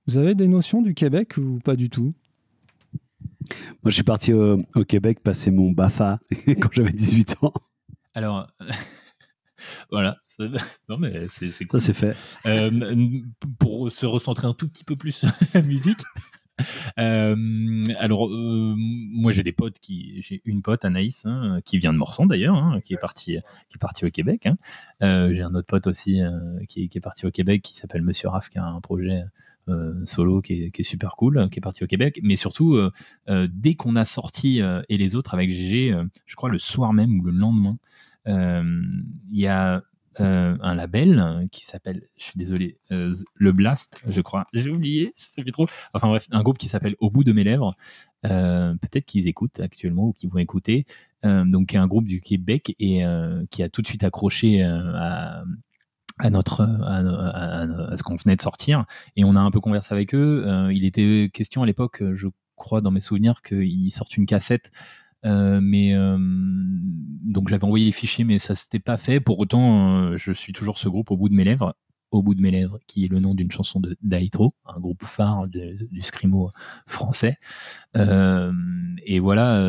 Vous 0.05 0.17
avez 0.17 0.35
des 0.35 0.47
notions 0.47 0.83
du 0.83 0.93
Québec 0.93 1.37
ou 1.37 1.57
pas 1.63 1.75
du 1.75 1.89
tout? 1.89 2.13
Moi, 3.49 3.89
je 3.89 3.91
suis 3.91 4.03
parti 4.03 4.33
au, 4.33 4.61
Québec 4.87 5.21
passer 5.21 5.49
mon 5.49 5.71
BAFA 5.71 6.17
quand 6.61 6.69
j'avais 6.71 6.91
18 6.91 7.37
ans. 7.41 7.53
Alors, 8.13 8.47
voilà. 9.91 10.17
Non, 10.89 10.97
mais 10.97 11.27
c'est 11.29 11.49
cool. 11.65 11.79
Ça, 11.79 11.85
c'est 11.87 11.93
fait. 11.93 12.17
Euh, 12.45 12.69
pour 13.57 13.89
se 13.89 14.05
recentrer 14.05 14.47
un 14.47 14.53
tout 14.53 14.67
petit 14.67 14.83
peu 14.83 14.95
plus 14.95 15.13
sur 15.13 15.29
la 15.53 15.61
musique, 15.61 16.01
euh, 16.99 17.81
alors, 17.97 18.27
euh, 18.27 18.73
moi, 18.77 19.31
j'ai 19.31 19.43
des 19.43 19.51
potes 19.51 19.79
qui, 19.79 20.21
j'ai 20.21 20.41
une 20.45 20.61
pote, 20.61 20.85
Anaïs, 20.85 21.25
hein, 21.25 21.59
qui 21.65 21.77
vient 21.77 21.93
de 21.93 21.97
Morson 21.97 22.25
d'ailleurs, 22.25 22.55
hein, 22.55 22.79
qui 22.83 22.93
est 22.93 22.97
partie, 22.97 23.37
qui 23.69 23.75
est 23.75 23.79
partie 23.79 24.05
au 24.05 24.09
Québec. 24.09 24.45
Hein. 24.45 24.57
Euh, 25.03 25.33
j'ai 25.33 25.41
un 25.41 25.53
autre 25.55 25.67
pote 25.67 25.87
aussi 25.87 26.21
qui, 26.67 26.89
qui, 26.89 26.97
est 26.97 27.01
parti 27.01 27.25
au 27.25 27.31
Québec, 27.31 27.61
qui 27.61 27.75
s'appelle 27.75 28.01
Monsieur 28.01 28.29
Raff, 28.29 28.49
qui 28.49 28.57
a 28.57 28.65
un 28.65 28.81
projet 28.81 29.23
solo 30.05 30.41
qui 30.41 30.65
est, 30.65 30.69
qui 30.69 30.81
est, 30.81 30.83
super 30.83 31.15
cool, 31.15 31.49
qui 31.49 31.57
est 31.57 31.61
parti 31.61 31.83
au 31.83 31.87
Québec. 31.87 32.19
Mais 32.21 32.35
surtout, 32.35 32.79
dès 33.27 33.73
qu'on 33.73 33.95
a 33.95 34.05
sorti 34.05 34.61
et 34.89 34.97
les 34.97 35.15
autres 35.15 35.33
avec 35.33 35.49
GG, 35.49 35.97
je 36.25 36.35
crois 36.35 36.49
le 36.49 36.59
soir 36.59 36.93
même 36.93 37.19
ou 37.19 37.23
le 37.23 37.31
lendemain, 37.31 37.77
il 38.25 39.39
y 39.39 39.47
a 39.47 39.83
euh, 40.21 40.55
un 40.61 40.75
label 40.75 41.19
euh, 41.19 41.45
qui 41.51 41.65
s'appelle, 41.65 42.07
je 42.15 42.23
suis 42.23 42.37
désolé, 42.37 42.77
euh, 42.91 43.13
Le 43.33 43.51
Blast, 43.51 44.01
je 44.07 44.21
crois. 44.21 44.47
J'ai 44.53 44.69
oublié, 44.69 45.11
je 45.17 45.25
sais 45.25 45.41
plus 45.41 45.51
trop. 45.51 45.65
Enfin 45.93 46.07
bref, 46.07 46.27
un 46.31 46.41
groupe 46.41 46.57
qui 46.57 46.69
s'appelle 46.69 46.95
Au 46.99 47.09
bout 47.09 47.25
de 47.25 47.33
mes 47.33 47.43
lèvres. 47.43 47.73
Peut-être 48.23 49.05
qu'ils 49.05 49.27
écoutent 49.27 49.59
actuellement 49.59 50.07
ou 50.07 50.13
qu'ils 50.13 50.29
vont 50.31 50.39
écouter. 50.39 50.83
donc, 51.23 51.75
un 51.75 51.85
groupe 51.85 52.07
du 52.07 52.21
Québec 52.21 52.75
et 52.79 53.03
qui 53.51 53.61
a 53.61 53.69
tout 53.69 53.83
de 53.83 53.87
suite 53.87 54.03
accroché 54.03 54.63
à, 54.63 55.43
notre 56.31 56.61
à, 56.63 57.95
ce 57.95 58.01
qu'on 58.01 58.15
venait 58.15 58.35
de 58.35 58.41
sortir 58.41 58.85
et 59.15 59.23
on 59.23 59.35
a 59.35 59.39
un 59.39 59.51
peu 59.51 59.59
conversé 59.59 59.93
avec 59.93 60.15
eux. 60.15 60.71
il 60.71 60.85
était 60.85 61.29
question 61.31 61.61
à 61.61 61.67
l'époque, 61.67 62.01
je 62.15 62.27
crois 62.55 62.81
dans 62.81 62.89
mes 62.89 62.99
souvenirs, 62.99 63.43
qu'ils 63.43 63.91
sortent 63.91 64.17
une 64.17 64.25
cassette 64.25 64.71
euh, 65.25 65.59
mais 65.61 65.95
euh, 65.95 66.17
donc 67.45 67.49
j'avais 67.49 67.63
envoyé 67.63 67.85
les 67.85 67.91
fichiers, 67.91 68.23
mais 68.23 68.39
ça 68.39 68.55
s'était 68.55 68.79
pas 68.79 68.97
fait. 68.97 69.19
Pour 69.19 69.37
autant, 69.37 69.99
euh, 69.99 70.17
je 70.17 70.31
suis 70.31 70.51
toujours 70.51 70.79
ce 70.79 70.89
groupe 70.89 71.11
au 71.11 71.17
bout 71.17 71.29
de 71.29 71.35
mes 71.35 71.43
lèvres, 71.43 71.75
au 72.09 72.23
bout 72.23 72.33
de 72.33 72.41
mes 72.41 72.49
lèvres, 72.49 72.79
qui 72.87 73.05
est 73.05 73.07
le 73.07 73.19
nom 73.19 73.35
d'une 73.35 73.51
chanson 73.51 73.79
de 73.79 73.95
d'Aitro, 74.01 74.55
un 74.65 74.79
groupe 74.79 75.03
phare 75.03 75.47
du 75.47 76.01
scrimo 76.01 76.49
français. 76.87 77.37
et 77.93 79.19
voilà 79.19 79.61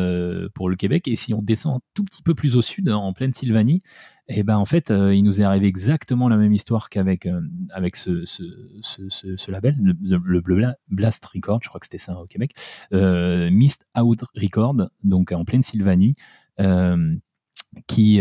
pour 0.55 0.69
le 0.69 0.75
Québec. 0.75 1.07
Et 1.07 1.15
si 1.15 1.35
on 1.35 1.43
descend 1.43 1.75
un 1.75 1.79
tout 1.93 2.03
petit 2.03 2.23
peu 2.23 2.33
plus 2.33 2.55
au 2.55 2.63
sud, 2.63 2.89
en 2.89 3.13
pleine 3.13 3.33
Sylvanie, 3.33 3.83
et 4.27 4.39
eh 4.39 4.43
ben 4.43 4.57
en 4.57 4.65
fait, 4.65 4.89
il 4.89 5.21
nous 5.21 5.39
est 5.39 5.43
arrivé 5.43 5.67
exactement 5.67 6.29
la 6.29 6.37
même 6.37 6.53
histoire 6.53 6.89
qu'avec 6.89 7.27
avec 7.69 7.95
ce, 7.95 8.25
ce, 8.25 8.43
ce, 8.81 9.51
label, 9.51 9.75
le, 9.79 10.75
Blast 10.87 11.25
Record, 11.25 11.59
je 11.61 11.69
crois 11.69 11.79
que 11.79 11.85
c'était 11.85 11.99
ça 11.99 12.17
au 12.19 12.25
Québec, 12.25 12.53
Mist 12.91 13.85
Out 13.95 14.23
Record, 14.35 14.89
donc 15.03 15.31
en 15.31 15.45
pleine 15.45 15.61
Sylvanie 15.61 16.15
qui, 17.87 18.19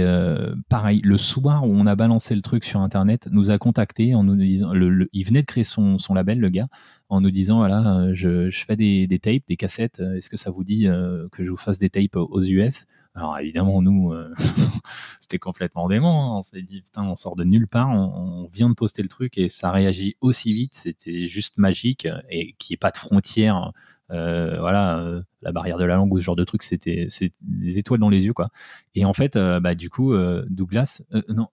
pareil, 0.68 1.01
le 1.03 1.16
soir 1.16 1.66
où 1.66 1.72
on 1.72 1.86
a 1.86 1.94
balancé 1.94 2.34
le 2.34 2.42
truc 2.42 2.64
sur 2.64 2.80
Internet, 2.80 3.28
nous 3.30 3.51
a 3.51 3.59
contacté 3.59 4.14
en 4.14 4.24
nous 4.24 4.36
disant, 4.36 4.72
il 4.74 5.24
venait 5.24 5.42
de 5.42 5.47
créer 5.47 5.64
son, 5.64 5.99
son, 5.99 6.14
label, 6.14 6.40
le 6.40 6.49
gars, 6.49 6.68
en 7.09 7.20
nous 7.20 7.30
disant, 7.30 7.59
voilà, 7.59 8.12
je, 8.12 8.51
je 8.51 8.64
fais 8.64 8.76
des, 8.76 9.07
des, 9.07 9.18
tapes, 9.18 9.47
des 9.47 9.57
cassettes, 9.57 10.01
est-ce 10.01 10.28
que 10.28 10.36
ça 10.36 10.51
vous 10.51 10.64
dit 10.64 10.84
que 11.32 11.44
je 11.44 11.51
vous 11.51 11.57
fasse 11.57 11.78
des 11.78 11.90
tapes 11.90 12.16
aux 12.16 12.42
US? 12.42 12.86
Alors 13.16 13.38
évidemment, 13.38 13.80
nous, 13.80 14.12
euh, 14.12 14.32
c'était 15.20 15.38
complètement 15.38 15.88
dément. 15.88 16.34
Hein. 16.34 16.38
On 16.38 16.42
s'est 16.42 16.61
dit, 16.61 16.82
putain, 16.82 17.03
on 17.03 17.16
sort 17.16 17.34
de 17.34 17.44
nulle 17.44 17.66
part, 17.66 17.88
on, 17.88 18.47
vient 18.53 18.68
de 18.68 18.74
poster 18.74 19.03
le 19.03 19.09
truc 19.09 19.38
et 19.38 19.49
ça 19.49 19.70
réagit 19.70 20.16
aussi 20.20 20.53
vite. 20.53 20.74
C'était 20.74 21.26
juste 21.26 21.57
magique 21.57 22.07
et 22.28 22.53
qu'il 22.59 22.74
n'y 22.74 22.76
ait 22.76 22.78
pas 22.78 22.90
de 22.90 22.99
frontières 22.99 23.72
voilà, 24.09 25.22
la 25.42 25.52
barrière 25.52 25.78
de 25.78 25.84
la 25.84 25.96
langue 25.96 26.12
ou 26.12 26.18
ce 26.18 26.24
genre 26.24 26.36
de 26.36 26.44
truc, 26.44 26.62
c'était 26.62 27.07
des 27.40 27.78
étoiles 27.78 28.00
dans 28.00 28.09
les 28.09 28.24
yeux, 28.26 28.32
quoi. 28.32 28.48
Et 28.94 29.04
en 29.04 29.12
fait, 29.12 29.36
bah, 29.36 29.74
du 29.74 29.90
coup, 29.90 30.14
Douglas, 30.48 31.02
non, 31.28 31.48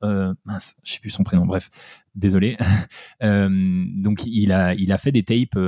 mince, 0.46 0.76
je 0.84 0.94
sais 0.94 1.00
plus 1.00 1.10
son 1.10 1.24
prénom, 1.24 1.46
bref, 1.46 1.70
désolé. 2.16 2.58
donc, 3.22 4.26
il 4.26 4.52
a, 4.52 4.74
il 4.76 4.92
a 4.92 4.98
fait 4.98 5.12
des 5.12 5.24
tapes 5.24 5.60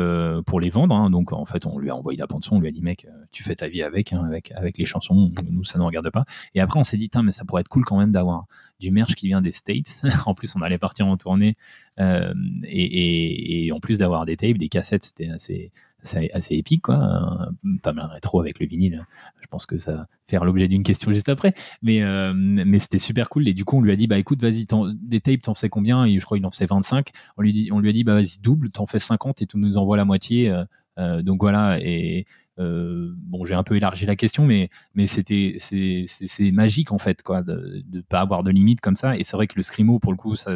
pour 0.46 0.60
les 0.60 0.70
vendre. 0.70 0.96
Hein. 0.96 1.10
donc, 1.10 1.34
en 1.34 1.46
fait, 1.46 1.66
on 1.66 1.78
lui 1.78 1.90
a 1.90 1.96
envoyé 1.96 2.18
la 2.18 2.28
bande-son, 2.28 2.58
on 2.58 2.60
lui 2.60 2.68
a 2.68 2.72
dit, 2.72 2.82
mec, 2.82 3.08
tu 3.32 3.44
fais 3.44 3.56
ta 3.56 3.68
vie 3.68 3.84
avec, 3.84 4.14
hein, 4.14 4.24
avec, 4.26 4.52
avec 4.52 4.78
les 4.78 4.86
chansons, 4.86 5.32
nous, 5.50 5.64
ça 5.64 5.78
ne 5.80 5.84
regarde 5.84 6.10
pas. 6.10 6.26
Et 6.54 6.62
après, 6.62 6.80
on 6.80 6.84
s'est 6.84 6.98
dit, 6.98 7.10
mais 7.24 7.32
ça 7.32 7.46
pourrait 7.46 7.62
être 7.62 7.70
cool 7.70 7.86
quand 7.86 7.98
même 7.98 8.12
d'avoir 8.12 8.46
du 8.80 8.92
merch 8.92 9.16
qui 9.16 9.28
vient 9.28 9.42
des 9.42 9.52
States. 9.52 10.04
en 10.26 10.34
plus, 10.34 10.56
on 10.56 10.62
allait 10.62 10.78
partir 10.78 11.08
en 11.08 11.18
tournée. 11.18 11.56
et, 11.98 13.66
et, 13.66 13.72
en 13.72 13.80
plus 13.80 14.00
d'avoir 14.00 14.26
des 14.26 14.38
tapes, 14.38 14.58
des 14.58 14.70
cassettes, 14.70 15.04
c'était 15.04 15.30
assez, 15.30 15.72
c'est 16.06 16.32
assez 16.32 16.56
épique, 16.56 16.84
quoi. 16.84 17.50
Pas 17.84 17.94
mal 17.94 18.08
rétro 18.08 18.40
avec 18.40 18.60
le 18.60 18.66
vinyle. 18.66 19.02
Je 19.42 19.48
pense 19.48 19.66
que 19.66 19.78
ça 19.78 19.94
va 19.94 20.08
faire 20.28 20.46
l'objet 20.46 20.68
d'une 20.68 20.84
question 20.84 21.12
juste 21.12 21.30
après. 21.30 21.54
Mais, 21.82 22.02
euh, 22.04 22.34
c'était 22.80 23.00
super 23.00 23.30
cool. 23.30 23.48
Et 23.48 23.54
du 23.54 23.66
coup, 23.66 23.78
on 23.78 23.82
lui 23.82 23.92
a 23.92 23.96
dit, 23.96 24.08
bah 24.08 24.18
écoute, 24.18 24.42
vas-y, 24.42 24.66
des 25.02 25.22
tapes, 25.22 25.42
t'en 25.42 25.54
fais 25.54 25.70
combien? 25.70 26.06
Et 26.06 26.20
je 26.20 26.26
crois 26.26 26.38
qu'il 26.38 26.46
en 26.46 26.52
faisait 26.52 26.66
25. 26.66 27.10
On 27.38 27.42
lui, 27.42 27.54
dit, 27.54 27.70
on 27.72 27.80
lui 27.80 27.90
a 27.90 27.94
dit, 27.94 28.04
bah 28.04 28.14
vas-y, 28.14 28.40
double, 28.42 28.72
t'en 28.72 28.86
fais 28.86 29.00
50 29.00 29.42
et 29.42 29.48
tu 29.48 29.58
nous 29.58 29.78
envoies 29.78 29.98
la 29.98 30.06
moitié. 30.06 30.50
Euh, 30.50 30.64
euh, 30.98 31.22
donc 31.22 31.42
voilà. 31.42 31.80
Et, 31.82 32.26
euh, 32.58 33.14
bon, 33.18 33.44
j'ai 33.46 33.54
un 33.54 33.64
peu 33.64 33.76
élargi 33.76 34.06
la 34.06 34.16
question, 34.16 34.46
mais, 34.46 34.70
mais 34.94 35.08
c'était, 35.08 35.58
c'est, 35.60 36.52
magique 36.52 36.92
en 36.92 36.98
fait, 36.98 37.22
quoi, 37.22 37.42
de 37.44 37.84
ne 37.92 38.02
pas 38.02 38.22
avoir 38.22 38.44
de 38.44 38.52
limite 38.52 38.82
comme 38.82 38.96
ça. 38.96 39.18
Et 39.18 39.24
c'est 39.24 39.36
vrai 39.36 39.48
que 39.48 39.56
le 39.56 39.62
scrimo, 39.62 40.00
pour 40.00 40.12
le 40.12 40.18
coup, 40.18 40.36
ça, 40.36 40.56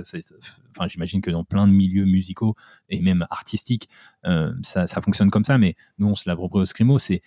enfin, 0.77 0.87
j'imagine 0.87 1.21
que 1.21 1.31
dans 1.31 1.43
plein 1.43 1.67
de 1.67 1.73
milieux 1.73 2.05
musicaux 2.05 2.55
et 2.89 3.01
même 3.01 3.25
artistiques, 3.29 3.89
euh, 4.25 4.53
ça, 4.61 4.87
ça, 4.87 5.01
fonctionne 5.01 5.29
comme 5.29 5.45
ça. 5.45 5.57
Mais 5.57 5.75
nous, 5.97 6.07
on 6.07 6.15
se 6.15 6.29
l'approprie 6.29 6.61
au 6.61 6.65
scrimo, 6.65 6.97
c'est 6.99 7.21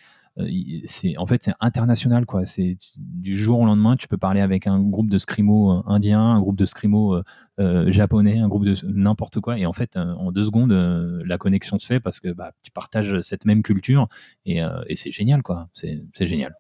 c'est 0.85 1.17
en 1.19 1.27
fait 1.27 1.43
c'est 1.43 1.53
international 1.61 2.27
quoi. 2.27 2.45
C'est 2.45 2.77
du 2.97 3.37
jour 3.37 3.61
au 3.61 3.67
lendemain, 3.67 3.97
tu 3.97 4.09
peux 4.09 4.17
parler 4.17 4.41
avec 4.41 4.67
un 4.67 4.81
groupe 4.81 5.11
de 5.11 5.19
scrimo 5.19 5.73
euh, 5.73 5.83
indien, 5.87 6.21
un 6.21 6.41
groupe 6.41 6.57
de 6.57 6.65
scrimo 6.65 7.21
euh, 7.61 7.93
japonais, 7.93 8.39
un 8.39 8.49
groupe 8.49 8.65
de 8.65 8.75
n'importe 8.87 9.41
quoi, 9.41 9.59
et 9.59 9.67
en 9.67 9.73
fait 9.73 9.97
en 9.97 10.33
deux 10.33 10.45
secondes 10.45 10.73
la 10.73 11.39
connexion 11.39 11.79
se 11.79 11.87
fait 11.87 12.01
parce 12.01 12.21
que 12.21 12.33
bah, 12.33 12.53
tu 12.63 12.71
partages 12.71 13.21
cette 13.21 13.45
même 13.45 13.63
culture 13.63 14.09
et, 14.47 14.61
et 14.87 14.97
c'est 14.97 15.11
génial 15.11 15.43
quoi. 15.43 15.69
C'est 15.73 16.27
génial. 16.27 16.55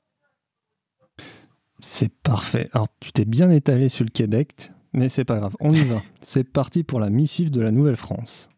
C'est 1.80 2.12
parfait. 2.22 2.68
Alors 2.72 2.88
tu 3.00 3.12
t'es 3.12 3.24
bien 3.24 3.50
étalé 3.50 3.88
sur 3.88 4.04
le 4.04 4.10
Québec, 4.10 4.70
mais 4.92 5.08
c'est 5.08 5.24
pas 5.24 5.38
grave. 5.38 5.56
On 5.60 5.72
y 5.72 5.84
va. 5.84 6.00
c'est 6.20 6.44
parti 6.44 6.84
pour 6.84 7.00
la 7.00 7.10
missive 7.10 7.50
de 7.50 7.60
la 7.60 7.70
Nouvelle-France. 7.70 8.48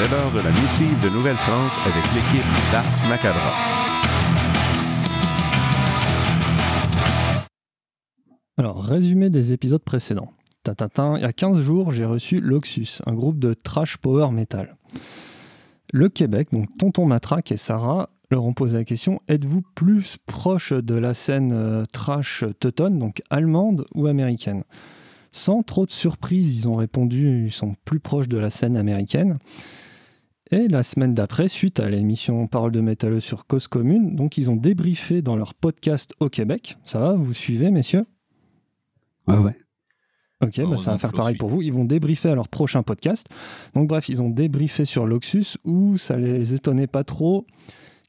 C'est 0.00 0.08
l'heure 0.12 0.30
de 0.30 0.38
la 0.38 0.50
missive 0.52 1.02
de 1.02 1.08
Nouvelle-France 1.08 1.76
avec 1.84 2.04
l'équipe 2.14 2.46
d'Ars 2.70 3.08
Macabra. 3.08 3.50
Alors, 8.56 8.84
résumé 8.84 9.28
des 9.28 9.52
épisodes 9.52 9.82
précédents. 9.82 10.30
Tatatin, 10.62 11.16
il 11.16 11.22
y 11.22 11.24
a 11.24 11.32
15 11.32 11.60
jours, 11.62 11.90
j'ai 11.90 12.04
reçu 12.04 12.40
Loxus, 12.40 13.02
un 13.06 13.14
groupe 13.14 13.40
de 13.40 13.54
trash 13.54 13.96
power 13.96 14.30
metal. 14.30 14.76
Le 15.92 16.08
Québec, 16.08 16.50
donc 16.52 16.68
Tonton 16.78 17.04
Matraque 17.04 17.50
et 17.50 17.56
Sarah, 17.56 18.10
leur 18.30 18.44
ont 18.44 18.54
posé 18.54 18.78
la 18.78 18.84
question 18.84 19.18
êtes-vous 19.26 19.62
plus 19.74 20.16
proche 20.26 20.72
de 20.72 20.94
la 20.94 21.12
scène 21.12 21.50
euh, 21.52 21.84
trash 21.92 22.44
teuton, 22.60 22.90
donc 22.90 23.20
allemande 23.30 23.84
ou 23.96 24.06
américaine? 24.06 24.62
Sans 25.32 25.64
trop 25.64 25.86
de 25.86 25.90
surprise, 25.90 26.56
ils 26.56 26.68
ont 26.68 26.76
répondu 26.76 27.46
ils 27.46 27.52
sont 27.52 27.74
plus 27.84 27.98
proches 27.98 28.28
de 28.28 28.38
la 28.38 28.50
scène 28.50 28.76
américaine. 28.76 29.38
Et 30.50 30.68
la 30.68 30.82
semaine 30.82 31.14
d'après, 31.14 31.48
suite 31.48 31.78
à 31.78 31.88
l'émission 31.90 32.46
Parole 32.46 32.72
de 32.72 32.80
métalleux 32.80 33.20
sur 33.20 33.46
Cause 33.46 33.68
Commune, 33.68 34.16
donc 34.16 34.38
ils 34.38 34.50
ont 34.50 34.56
débriefé 34.56 35.20
dans 35.20 35.36
leur 35.36 35.54
podcast 35.54 36.14
au 36.20 36.30
Québec. 36.30 36.78
Ça 36.84 37.00
va, 37.00 37.12
vous 37.12 37.34
suivez, 37.34 37.70
messieurs? 37.70 38.06
Ouais, 39.26 39.36
ouais. 39.36 39.56
Ok, 40.40 40.60
bah 40.60 40.78
ça 40.78 40.92
va 40.92 40.98
faire 40.98 41.12
pareil 41.12 41.36
pour 41.36 41.48
vous. 41.48 41.62
Ils 41.62 41.72
vont 41.72 41.84
débriefer 41.84 42.30
à 42.30 42.34
leur 42.34 42.48
prochain 42.48 42.82
podcast. 42.82 43.26
Donc 43.74 43.88
bref, 43.88 44.08
ils 44.08 44.22
ont 44.22 44.30
débriefé 44.30 44.84
sur 44.84 45.04
Loxus 45.04 45.58
où 45.64 45.98
ça 45.98 46.16
les 46.16 46.54
étonnait 46.54 46.86
pas 46.86 47.02
trop 47.02 47.44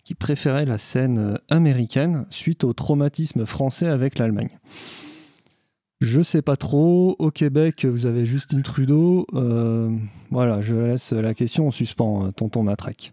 qu'ils 0.03 0.15
préféraient 0.15 0.65
la 0.65 0.77
scène 0.77 1.17
euh, 1.17 1.35
américaine 1.49 2.25
suite 2.29 2.63
au 2.63 2.73
traumatisme 2.73 3.45
français 3.45 3.87
avec 3.87 4.19
l'Allemagne. 4.19 4.49
Je 5.99 6.21
sais 6.21 6.41
pas 6.41 6.55
trop. 6.55 7.17
Au 7.19 7.29
Québec, 7.29 7.83
vous 7.83 8.05
avez 8.05 8.25
Justine 8.25 8.63
Trudeau. 8.63 9.27
Euh, 9.33 9.93
voilà, 10.31 10.61
je 10.61 10.73
laisse 10.73 11.11
la 11.11 11.33
question 11.33 11.67
en 11.67 11.71
suspens, 11.71 12.27
euh, 12.27 12.31
tonton 12.31 12.63
Matraque. 12.63 13.11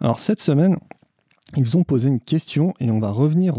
Alors, 0.00 0.18
cette 0.18 0.40
semaine, 0.40 0.78
ils 1.56 1.76
ont 1.76 1.84
posé 1.84 2.08
une 2.08 2.18
question 2.18 2.74
et 2.80 2.90
on 2.90 2.98
va 2.98 3.10
revenir 3.10 3.54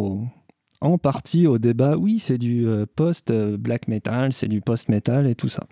en 0.82 0.98
partie 0.98 1.48
au 1.48 1.58
débat. 1.58 1.96
Oui, 1.96 2.20
c'est 2.20 2.38
du 2.38 2.68
euh, 2.68 2.86
post-black 2.98 3.88
metal, 3.88 4.34
c'est 4.34 4.50
du 4.50 4.60
post-metal 4.60 5.26
et 5.26 5.36
tout 5.36 5.50
ça. 5.50 5.64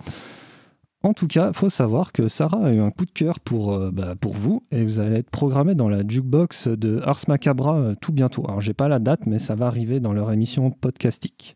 En 1.03 1.13
tout 1.13 1.27
cas, 1.27 1.51
faut 1.51 1.69
savoir 1.69 2.13
que 2.13 2.29
Sarah 2.29 2.67
a 2.67 2.71
eu 2.71 2.79
un 2.79 2.91
coup 2.91 3.05
de 3.05 3.11
cœur 3.11 3.41
pour, 3.41 3.77
bah, 3.91 4.15
pour 4.19 4.33
vous 4.33 4.63
et 4.71 4.83
vous 4.83 4.99
allez 5.01 5.17
être 5.17 5.29
programmé 5.29 5.75
dans 5.75 5.89
la 5.89 6.07
jukebox 6.07 6.69
de 6.69 7.01
Ars 7.03 7.19
Macabra 7.27 7.95
tout 7.99 8.13
bientôt. 8.13 8.45
Alors, 8.47 8.61
j'ai 8.61 8.73
pas 8.73 8.87
la 8.87 8.99
date, 8.99 9.25
mais 9.25 9.39
ça 9.39 9.55
va 9.55 9.67
arriver 9.67 9.99
dans 9.99 10.13
leur 10.13 10.31
émission 10.31 10.71
podcastique. 10.71 11.55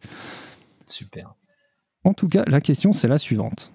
Super. 0.91 1.35
En 2.03 2.13
tout 2.13 2.27
cas, 2.27 2.43
la 2.47 2.61
question 2.61 2.93
c'est 2.93 3.07
la 3.07 3.19
suivante. 3.19 3.71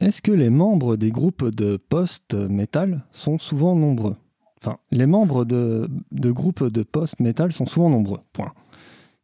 Est-ce 0.00 0.22
que 0.22 0.32
les 0.32 0.50
membres 0.50 0.96
des 0.96 1.10
groupes 1.10 1.48
de 1.48 1.76
post-metal 1.76 3.04
sont 3.12 3.38
souvent 3.38 3.74
nombreux 3.74 4.16
Enfin, 4.60 4.78
les 4.90 5.06
membres 5.06 5.44
de, 5.44 5.88
groupes 6.12 6.64
de 6.64 6.82
post-metal 6.82 7.52
sont 7.52 7.66
souvent 7.66 7.90
nombreux. 7.90 8.20
Point. 8.32 8.52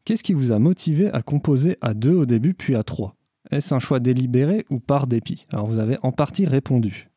Qu'est-ce 0.05 0.23
qui 0.23 0.33
vous 0.33 0.53
a 0.53 0.59
motivé 0.59 1.11
à 1.11 1.23
composer 1.23 1.77
à 1.81 1.95
deux 1.95 2.15
au 2.15 2.27
début 2.27 2.55
puis 2.55 2.77
à 2.77 2.85
trois? 2.85 3.17
Est-ce 3.51 3.75
un 3.75 3.81
choix 3.81 4.01
délibéré 4.01 4.65
ou 4.71 4.79
par 4.79 5.07
dépit? 5.07 5.47
Alors 5.53 5.67
vous 5.67 5.79
avez 5.79 5.99
en 6.03 6.13
partie 6.13 6.47
répondu. 6.47 7.09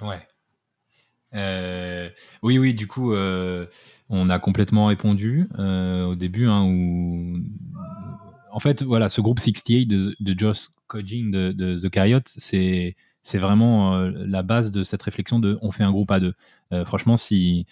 Ouais. 0.00 0.20
Euh, 1.36 2.08
oui, 2.42 2.58
oui, 2.58 2.74
du 2.74 2.86
coup, 2.86 3.12
euh, 3.12 3.66
on 4.08 4.30
a 4.30 4.38
complètement 4.38 4.86
répondu 4.86 5.48
euh, 5.58 6.04
au 6.06 6.14
début, 6.14 6.46
hein, 6.46 6.62
en 8.52 8.60
fait, 8.60 8.82
voilà, 8.82 9.08
ce 9.08 9.20
groupe 9.20 9.38
68 9.38 9.86
de, 9.86 10.16
de 10.18 10.38
Josh 10.38 10.68
de, 10.94 11.78
The 11.80 11.90
Carriot, 11.90 12.20
c'est 12.24 12.96
c'est 13.22 13.38
vraiment 13.38 13.98
la 13.98 14.44
base 14.44 14.70
de 14.70 14.84
cette 14.84 15.02
réflexion 15.02 15.40
de 15.40 15.58
on 15.60 15.72
fait 15.72 15.82
un 15.82 15.90
groupe 15.90 16.12
à 16.12 16.20
deux. 16.20 16.34
Franchement, 16.84 17.16
si, 17.16 17.66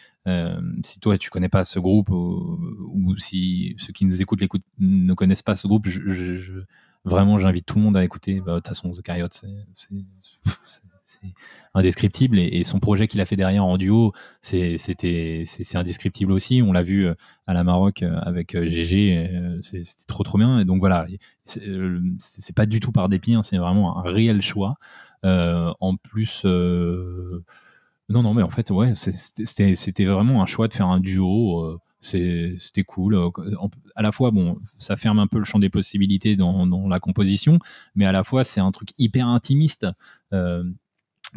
si 0.82 0.98
toi 0.98 1.16
tu 1.16 1.30
connais 1.30 1.48
pas 1.48 1.64
ce 1.64 1.78
groupe 1.78 2.08
ou, 2.10 3.14
si 3.18 3.76
ceux 3.78 3.92
qui 3.92 4.04
nous 4.04 4.20
écoutent 4.20 4.42
ne 4.80 5.14
connaissent 5.14 5.44
pas 5.44 5.54
ce 5.54 5.68
groupe, 5.68 5.86
vraiment 7.04 7.38
j'invite 7.38 7.66
tout 7.66 7.76
le 7.76 7.82
monde 7.82 7.96
à 7.96 8.02
écouter. 8.02 8.40
Bah, 8.40 8.54
de 8.54 8.58
toute 8.58 8.68
façon, 8.68 8.90
The 8.90 9.02
Carriot, 9.02 9.28
c'est 9.30 9.46
indescriptible 11.74 12.38
et, 12.38 12.62
son 12.64 12.78
projet 12.78 13.08
qu'il 13.08 13.20
a 13.20 13.26
fait 13.26 13.36
derrière 13.36 13.64
en 13.64 13.76
duo, 13.76 14.12
c'est 14.40 14.76
indescriptible 15.74 16.32
aussi. 16.32 16.62
On 16.62 16.72
l'a 16.72 16.82
vu 16.82 17.06
euh, 17.06 17.14
à 17.46 17.52
la 17.52 17.64
Maroc 17.64 18.02
euh, 18.02 18.18
avec 18.22 18.56
GG, 18.56 19.28
euh, 19.32 19.58
c'était 19.60 19.84
trop 20.06 20.22
trop 20.22 20.38
bien. 20.38 20.60
Et 20.60 20.64
donc 20.64 20.78
voilà, 20.78 21.06
c'est 21.44 22.54
pas 22.54 22.66
du 22.66 22.80
tout 22.80 22.92
par 22.92 23.08
dépit, 23.08 23.34
hein, 23.34 23.42
c'est 23.42 23.58
vraiment 23.58 23.98
un 23.98 24.10
réel 24.10 24.40
choix. 24.40 24.76
en 25.24 25.96
plus, 25.96 26.44
non, 26.44 28.22
non, 28.22 28.34
mais 28.34 28.42
en 28.42 28.50
fait, 28.50 28.70
ouais, 28.70 28.94
c'était 28.94 30.04
vraiment 30.04 30.42
un 30.42 30.46
choix 30.46 30.68
de 30.68 30.74
faire 30.74 30.88
un 30.88 31.00
duo. 31.00 31.80
c'était 32.00 32.84
cool. 32.86 33.18
À 33.96 34.02
la 34.02 34.12
fois, 34.12 34.30
bon, 34.30 34.58
ça 34.78 34.96
ferme 34.96 35.18
un 35.18 35.26
peu 35.26 35.38
le 35.38 35.44
champ 35.44 35.58
des 35.58 35.70
possibilités 35.70 36.36
dans 36.36 36.88
la 36.88 37.00
composition, 37.00 37.58
mais 37.96 38.04
à 38.06 38.12
la 38.12 38.22
fois, 38.22 38.44
c'est 38.44 38.60
un 38.60 38.70
truc 38.70 38.90
hyper 38.96 39.26
intimiste 39.26 39.88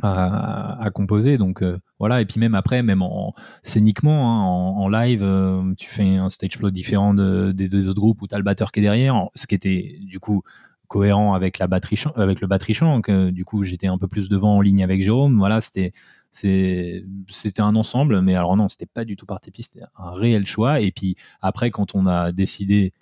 à, 0.01 0.89
composer. 0.93 1.37
Donc 1.37 1.61
euh, 1.61 1.79
voilà, 1.99 2.21
et 2.21 2.25
puis 2.25 2.39
même 2.39 2.55
après, 2.55 2.83
même 2.83 3.01
en, 3.01 3.33
scéniquement, 3.63 4.31
hein, 4.31 4.43
en, 4.43 4.89
live, 4.89 5.21
euh, 5.23 5.73
tu 5.77 5.89
fais 5.89 6.15
un 6.15 6.29
stage 6.29 6.57
plot 6.57 6.71
différent 6.71 7.13
des 7.13 7.69
deux 7.69 7.89
autres 7.89 7.99
groupes 7.99 8.21
où 8.21 8.27
tu 8.27 8.35
as 8.35 8.37
le 8.37 8.43
batteur 8.43 8.71
qui 8.71 8.79
est 8.79 8.83
derrière, 8.83 9.27
ce 9.35 9.47
qui 9.47 9.55
était 9.55 9.97
du 10.01 10.19
coup 10.19 10.43
cohérent 10.87 11.33
avec 11.33 11.59
la 11.59 11.67
batterie 11.67 12.01
avec 12.15 12.39
le 12.39 12.47
batterie 12.47 12.73
chant 12.73 13.01
que 13.01 13.29
du 13.29 13.43
coup 13.43 13.63
j'étais 13.63 13.87
un 13.87 13.97
peu 13.97 14.07
plus 14.07 14.29
devant 14.29 14.55
en 14.55 14.61
ligne 14.61 14.83
avec 14.83 15.01
Jérôme. 15.01 15.37
Voilà 15.37 15.59
c'était 15.61 15.91
c'était 16.31 17.61
un 17.61 17.75
ensemble. 17.75 18.21
Mais 18.21 18.35
alors 18.35 18.55
non 18.55 18.67
c'était 18.67 18.85
pas 18.85 19.03
du 19.03 19.15
tout 19.15 19.25
par 19.25 19.39
c'était 19.43 19.81
un 19.97 20.11
réel 20.11 20.45
choix. 20.45 20.79
Et 20.79 20.91
puis 20.91 21.17
après 21.41 21.71
quand 21.71 21.95
on 21.95 22.07
a 22.07 22.31
décidé 22.31 22.93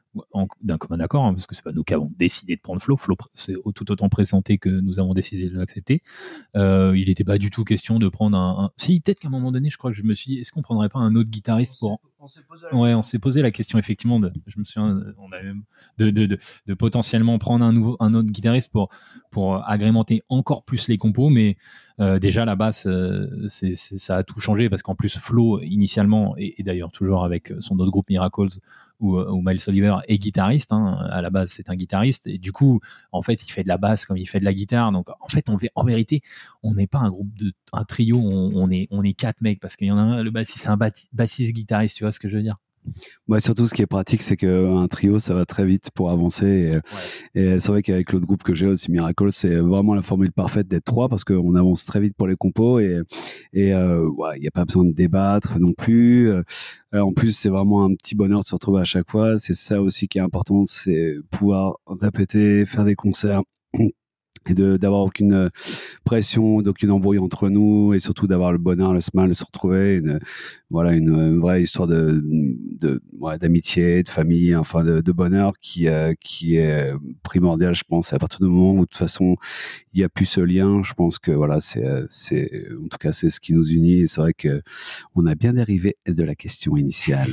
d'un 0.61 0.77
commun 0.77 0.99
accord, 0.99 1.25
hein, 1.25 1.33
parce 1.33 1.47
que 1.47 1.55
c'est 1.55 1.63
pas 1.63 1.71
nous 1.71 1.83
qui 1.83 1.93
avons 1.93 2.11
décidé 2.17 2.55
de 2.55 2.61
prendre 2.61 2.81
Flo. 2.81 2.97
Flo 2.97 3.15
c'est 3.33 3.55
tout 3.73 3.91
autant 3.91 4.09
présenté 4.09 4.57
que 4.57 4.69
nous 4.69 4.99
avons 4.99 5.13
décidé 5.13 5.49
de 5.49 5.57
l'accepter. 5.57 6.01
Euh, 6.55 6.97
il 6.97 7.07
n'était 7.07 7.23
pas 7.23 7.37
du 7.37 7.49
tout 7.49 7.63
question 7.63 7.99
de 7.99 8.07
prendre 8.07 8.37
un. 8.37 8.71
Si, 8.77 8.99
peut-être 8.99 9.19
qu'à 9.19 9.27
un 9.27 9.31
moment 9.31 9.51
donné, 9.51 9.69
je 9.69 9.77
crois 9.77 9.91
que 9.91 9.97
je 9.97 10.03
me 10.03 10.13
suis 10.13 10.31
dit, 10.31 10.39
est-ce 10.39 10.51
qu'on 10.51 10.61
prendrait 10.61 10.89
pas 10.89 10.99
un 10.99 11.15
autre 11.15 11.29
guitariste 11.29 11.79
pour. 11.79 11.99
On 12.17 12.27
s'est 12.27 12.41
posé, 12.47 12.65
ouais, 12.71 12.93
on 12.95 13.03
s'est 13.03 13.19
posé 13.19 13.43
la 13.43 13.51
question, 13.51 13.77
effectivement. 13.77 14.19
De, 14.19 14.33
je 14.47 14.57
me 14.57 14.63
souviens, 14.63 14.99
on 15.19 15.31
avait 15.31 15.43
même 15.43 15.63
de, 15.99 16.09
de, 16.09 16.39
de, 16.65 16.73
potentiellement 16.73 17.37
prendre 17.37 17.63
un, 17.63 17.71
nouveau, 17.71 17.97
un 17.99 18.15
autre 18.15 18.29
guitariste 18.29 18.71
pour, 18.71 18.89
pour 19.29 19.63
agrémenter 19.69 20.23
encore 20.27 20.63
plus 20.63 20.87
les 20.87 20.97
compos, 20.97 21.29
mais 21.29 21.55
euh, 21.99 22.17
déjà 22.17 22.43
la 22.43 22.55
basse, 22.55 22.87
euh, 22.87 23.27
c'est, 23.47 23.75
ça 23.75 24.17
a 24.17 24.23
tout 24.23 24.39
changé 24.39 24.69
parce 24.69 24.81
qu'en 24.81 24.95
plus, 24.95 25.15
Flo, 25.19 25.61
initialement, 25.61 26.35
et, 26.37 26.59
et 26.59 26.63
d'ailleurs 26.63 26.89
toujours 26.89 27.23
avec 27.23 27.53
son 27.59 27.77
autre 27.77 27.91
groupe 27.91 28.09
Miracles, 28.09 28.59
euh, 29.01 29.31
où, 29.31 29.41
Miles 29.41 29.59
Oliver 29.67 29.97
est 30.07 30.17
guitariste. 30.17 30.71
Hein. 30.71 30.97
à 31.09 31.21
la 31.21 31.29
base, 31.29 31.49
c'est 31.51 31.69
un 31.69 31.75
guitariste. 31.75 32.27
Et 32.27 32.37
du 32.37 32.51
coup, 32.51 32.79
en 33.11 33.21
fait, 33.21 33.45
il 33.45 33.51
fait 33.51 33.63
de 33.63 33.67
la 33.67 33.77
basse 33.77 34.05
comme 34.05 34.17
il 34.17 34.25
fait 34.25 34.39
de 34.39 34.45
la 34.45 34.53
guitare. 34.53 34.91
Donc, 34.91 35.09
en 35.19 35.27
fait, 35.27 35.49
on, 35.49 35.57
en 35.75 35.83
vérité, 35.83 36.21
on 36.63 36.73
n'est 36.75 36.87
pas 36.87 36.99
un 36.99 37.09
groupe 37.09 37.33
de 37.37 37.53
un 37.73 37.83
trio. 37.83 38.17
On, 38.19 38.69
est 38.71 38.87
on 38.91 39.03
est 39.03 39.13
quatre 39.13 39.41
mecs 39.41 39.59
parce 39.59 39.75
qu'il 39.75 39.87
y 39.87 39.91
en 39.91 39.97
a 39.97 40.01
un, 40.01 40.23
le 40.23 40.31
bassiste, 40.31 40.59
c'est 40.59 40.69
un 40.69 40.77
bassiste 41.13 41.53
guitariste. 41.53 41.97
Tu 41.97 42.03
vois 42.03 42.11
ce 42.11 42.19
que 42.19 42.29
je 42.29 42.37
veux 42.37 42.43
dire? 42.43 42.57
Ouais, 43.27 43.39
surtout, 43.39 43.67
ce 43.67 43.73
qui 43.73 43.81
est 43.81 43.87
pratique, 43.87 44.21
c'est 44.21 44.37
qu'un 44.37 44.87
trio, 44.87 45.19
ça 45.19 45.33
va 45.33 45.45
très 45.45 45.65
vite 45.65 45.89
pour 45.93 46.11
avancer. 46.11 46.77
Et, 47.35 47.59
c'est 47.59 47.67
vrai 47.69 47.81
qu'avec 47.81 48.11
l'autre 48.11 48.25
groupe 48.25 48.43
que 48.43 48.53
j'ai 48.53 48.67
aussi, 48.67 48.91
Miracle, 48.91 49.31
c'est 49.31 49.55
vraiment 49.55 49.93
la 49.95 50.01
formule 50.01 50.31
parfaite 50.31 50.67
d'être 50.67 50.85
trois 50.85 51.09
parce 51.09 51.23
qu'on 51.23 51.55
avance 51.55 51.85
très 51.85 51.99
vite 51.99 52.15
pour 52.17 52.27
les 52.27 52.35
compos 52.35 52.79
et 52.79 52.99
il 53.53 53.71
euh, 53.71 54.09
n'y 54.39 54.47
a 54.47 54.51
pas 54.51 54.65
besoin 54.65 54.85
de 54.85 54.93
débattre 54.93 55.59
non 55.59 55.73
plus. 55.73 56.31
Euh, 56.31 56.43
en 56.93 57.13
plus, 57.13 57.31
c'est 57.31 57.49
vraiment 57.49 57.85
un 57.85 57.93
petit 57.95 58.15
bonheur 58.15 58.39
de 58.41 58.45
se 58.45 58.53
retrouver 58.53 58.81
à 58.81 58.85
chaque 58.85 59.09
fois. 59.09 59.37
C'est 59.37 59.53
ça 59.53 59.81
aussi 59.81 60.07
qui 60.07 60.17
est 60.19 60.21
important, 60.21 60.65
c'est 60.65 61.15
pouvoir 61.31 61.77
répéter, 61.87 62.65
faire 62.65 62.85
des 62.85 62.95
concerts 62.95 63.41
et 64.49 64.53
d'avoir 64.53 65.01
aucune 65.01 65.33
euh, 65.33 65.49
pression, 66.03 66.61
d'aucune 66.61 66.91
embrouille 66.91 67.19
entre 67.19 67.49
nous 67.49 67.93
et 67.93 67.99
surtout 67.99 68.27
d'avoir 68.27 68.51
le 68.51 68.57
bonheur, 68.57 68.93
le 68.93 69.01
smile 69.01 69.29
de 69.29 69.33
se 69.33 69.43
retrouver, 69.43 69.97
une, 69.97 70.19
voilà 70.69 70.93
une, 70.93 71.39
vraie 71.39 71.61
histoire 71.61 71.87
de 71.87 72.23
d'amitié, 73.39 74.03
de, 74.03 74.09
famille, 74.09 74.55
enfin 74.55 74.83
de, 74.83 75.11
bonheur 75.11 75.53
qui 75.59 75.87
euh, 75.87 76.13
qui 76.19 76.57
est 76.57 76.93
primordial, 77.23 77.73
je 77.73 77.83
pense. 77.87 78.13
à 78.13 78.19
partir 78.19 78.39
du 78.39 78.47
moment 78.47 78.73
où 78.73 78.81
de 78.81 78.85
toute 78.85 78.97
façon 78.97 79.35
il 79.93 79.99
n'y 79.99 80.03
a 80.03 80.09
plus 80.09 80.25
ce 80.25 80.41
lien, 80.41 80.81
je 80.83 80.93
pense 80.93 81.19
que 81.19 81.31
voilà 81.31 81.59
c'est 81.59 81.85
euh, 81.85 82.05
c'est 82.09 82.67
en 82.83 82.87
tout 82.87 82.97
cas 82.99 83.11
c'est 83.11 83.29
ce 83.29 83.39
qui 83.39 83.53
nous 83.53 83.67
unit 83.67 84.01
et 84.01 84.07
c'est 84.07 84.21
vrai 84.21 84.33
que 84.33 84.61
on 85.15 85.25
a 85.25 85.35
bien 85.35 85.53
dérivé 85.53 85.97
de 86.07 86.23
la 86.23 86.35
question 86.35 86.77
initiale. 86.77 87.31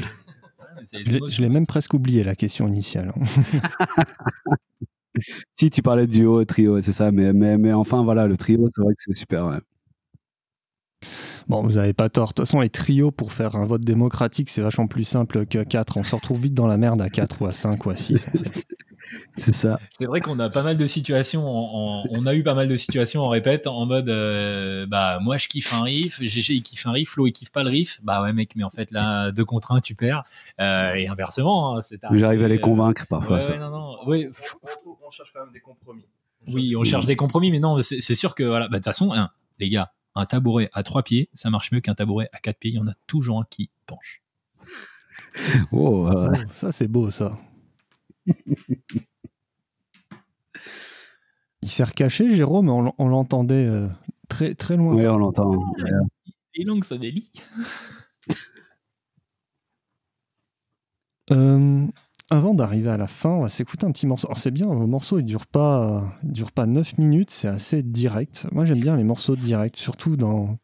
Je 0.92 1.40
l'ai 1.40 1.48
même 1.48 1.66
presque 1.66 1.94
oublié 1.94 2.24
la 2.24 2.34
question 2.34 2.66
initiale. 2.66 3.12
si 5.54 5.70
tu 5.70 5.82
parlais 5.82 6.06
de 6.06 6.12
duo, 6.12 6.44
trio, 6.44 6.80
c'est 6.80 6.92
ça. 6.92 7.12
Mais, 7.12 7.32
mais, 7.32 7.58
mais 7.58 7.72
enfin, 7.72 8.02
voilà, 8.04 8.26
le 8.26 8.36
trio, 8.36 8.68
c'est 8.74 8.82
vrai 8.82 8.94
que 8.94 9.02
c'est 9.02 9.16
super. 9.16 9.60
Bon, 11.48 11.62
vous 11.62 11.72
n'avez 11.72 11.92
pas 11.92 12.08
tort. 12.08 12.28
De 12.28 12.34
toute 12.34 12.46
façon, 12.46 12.60
les 12.60 12.70
trios, 12.70 13.10
pour 13.10 13.32
faire 13.32 13.56
un 13.56 13.66
vote 13.66 13.82
démocratique, 13.82 14.48
c'est 14.48 14.62
vachement 14.62 14.86
plus 14.86 15.04
simple 15.04 15.46
que 15.46 15.62
4. 15.62 15.96
On 15.96 16.04
se 16.04 16.14
retrouve 16.14 16.40
vite 16.40 16.54
dans 16.54 16.66
la 16.66 16.76
merde 16.76 17.00
à 17.02 17.10
4 17.10 17.42
ou 17.42 17.46
à 17.46 17.52
5 17.52 17.84
ou 17.86 17.90
à 17.90 17.96
6. 17.96 18.28
C'est 19.32 19.55
ça. 19.55 19.78
C'est 19.98 20.07
vrai 20.07 20.20
qu'on 20.20 20.38
a 20.38 20.50
pas 20.50 20.62
mal 20.62 20.76
de 20.76 20.86
situations. 20.86 21.44
on 21.44 22.26
a 22.26 22.34
eu 22.34 22.42
pas 22.42 22.55
mal 22.55 22.68
de 22.68 22.76
situations 22.76 23.22
en 23.22 23.28
répète 23.28 23.66
en 23.66 23.86
mode 23.86 24.09
euh, 24.09 24.86
bah 24.86 25.18
moi 25.20 25.38
je 25.38 25.48
kiffe 25.48 25.72
un 25.74 25.82
riff, 25.82 26.20
GG 26.20 26.55
il 26.55 26.62
kiffe 26.62 26.86
un 26.86 26.92
riff, 26.92 27.11
Flo 27.11 27.26
il 27.26 27.32
kiffe 27.32 27.50
pas 27.50 27.62
le 27.62 27.70
riff. 27.70 28.00
Bah 28.03 28.22
ouais 28.22 28.32
mec, 28.32 28.55
mais 28.57 28.64
en 28.64 28.70
fait 28.70 28.90
là 28.90 29.30
deux 29.32 29.44
contre 29.44 29.72
un 29.72 29.80
tu 29.80 29.94
perds 29.94 30.24
euh, 30.61 30.94
et 30.94 31.09
inversement. 31.09 31.78
Hein, 31.78 31.80
J'arrive 32.12 32.44
à 32.44 32.48
les 32.48 32.61
convaincre 32.61 33.07
parfois. 33.07 33.38
Ouais, 33.38 33.59
non 33.59 33.70
non. 33.70 33.96
on 34.07 35.11
cherche 35.11 35.32
quand 35.32 35.40
même 35.40 35.53
des 35.53 35.61
compromis. 35.61 36.05
Oui, 36.48 36.74
on 36.76 36.84
cherche 36.84 37.07
des 37.07 37.16
compromis, 37.16 37.50
mais 37.50 37.61
non, 37.61 37.80
c'est 37.82 38.14
sûr 38.14 38.34
que 38.34 38.42
voilà. 38.42 38.66
Bah, 38.66 38.72
de 38.72 38.76
toute 38.78 38.84
façon, 38.86 39.12
hein, 39.12 39.30
les 39.59 39.68
gars, 39.68 39.92
un 40.14 40.26
tabouret 40.26 40.70
à 40.72 40.82
trois 40.82 41.03
pieds, 41.03 41.28
ça 41.34 41.50
marche 41.50 41.72
mieux 41.72 41.80
qu'un 41.80 41.94
tabouret 41.94 42.28
à 42.32 42.38
quatre 42.38 42.59
pieds. 42.59 42.72
Il 42.72 42.76
y 42.76 42.80
en 42.80 42.88
a 42.88 42.94
toujours 43.07 43.40
un 43.40 43.44
qui 43.48 43.70
penche. 43.86 44.22
oh, 45.72 46.11
ça 46.50 46.72
c'est 46.72 46.88
beau 46.88 47.11
ça. 47.11 47.38
Il 51.62 51.68
s'est 51.68 51.84
recaché, 51.84 52.34
Jérôme, 52.34 52.68
on, 52.68 52.92
on 52.98 53.08
l'entendait 53.08 53.66
euh, 53.66 53.86
très, 54.28 54.54
très 54.54 54.76
loin. 54.76 54.94
Oui, 54.94 55.06
on 55.06 55.16
l'entend. 55.16 55.52
Et 56.54 56.64
longue, 56.64 56.84
ça 56.84 56.98
délie. 56.98 57.30
euh, 61.30 61.86
avant 62.30 62.54
d'arriver 62.54 62.90
à 62.90 62.96
la 62.96 63.06
fin, 63.06 63.30
on 63.30 63.42
va 63.42 63.48
s'écouter 63.48 63.86
un 63.86 63.92
petit 63.92 64.06
morceau. 64.06 64.26
Alors 64.26 64.38
c'est 64.38 64.50
bien, 64.50 64.66
vos 64.66 64.86
morceaux 64.86 65.18
ils 65.18 65.24
durent 65.24 65.46
pas, 65.46 66.02
durent 66.22 66.52
pas 66.52 66.66
9 66.66 66.98
minutes, 66.98 67.30
c'est 67.30 67.48
assez 67.48 67.82
direct. 67.82 68.46
Moi 68.52 68.64
j'aime 68.64 68.80
bien 68.80 68.96
les 68.96 69.04
morceaux 69.04 69.36
directs, 69.36 69.76
surtout 69.76 70.16
dans, 70.16 70.56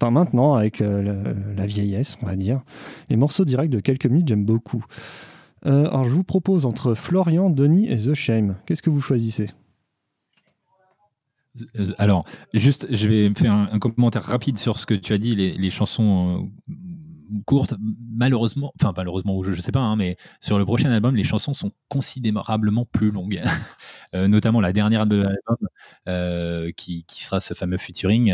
enfin 0.00 0.10
maintenant 0.10 0.54
avec 0.54 0.80
euh, 0.80 1.34
la 1.56 1.66
vieillesse, 1.66 2.16
on 2.22 2.26
va 2.26 2.36
dire. 2.36 2.62
Les 3.10 3.16
morceaux 3.16 3.44
directs 3.44 3.70
de 3.70 3.80
quelques 3.80 4.06
minutes, 4.06 4.28
j'aime 4.28 4.44
beaucoup. 4.44 4.84
Euh, 5.66 5.88
alors 5.88 6.04
je 6.04 6.10
vous 6.10 6.24
propose 6.24 6.64
entre 6.64 6.94
Florian, 6.94 7.50
Denis 7.50 7.88
et 7.90 7.96
The 7.96 8.14
Shame. 8.14 8.56
Qu'est-ce 8.66 8.82
que 8.82 8.90
vous 8.90 9.00
choisissez? 9.00 9.48
Alors, 11.96 12.26
juste, 12.52 12.86
je 12.90 13.08
vais 13.08 13.32
faire 13.34 13.54
un, 13.54 13.78
commentaire 13.78 14.22
rapide 14.22 14.58
sur 14.58 14.78
ce 14.78 14.84
que 14.84 14.92
tu 14.92 15.14
as 15.14 15.18
dit, 15.18 15.34
les, 15.34 15.70
chansons 15.70 16.50
euh, 16.68 17.40
courtes. 17.46 17.72
Malheureusement, 18.10 18.74
enfin 18.78 18.92
malheureusement, 18.94 19.42
je 19.42 19.52
ne 19.52 19.56
sais 19.56 19.72
pas, 19.72 19.80
hein, 19.80 19.96
mais 19.96 20.16
sur 20.42 20.58
le 20.58 20.66
prochain 20.66 20.90
album, 20.90 21.16
les 21.16 21.24
chansons 21.24 21.54
sont 21.54 21.72
considérablement 21.88 22.84
plus 22.84 23.10
longues. 23.10 23.42
Euh, 24.14 24.28
notamment 24.28 24.60
la 24.60 24.72
dernière 24.72 25.04
de 25.04 25.16
l'album, 25.16 26.72
qui, 26.76 27.04
sera 27.08 27.40
ce 27.40 27.54
fameux 27.54 27.76
featuring, 27.76 28.32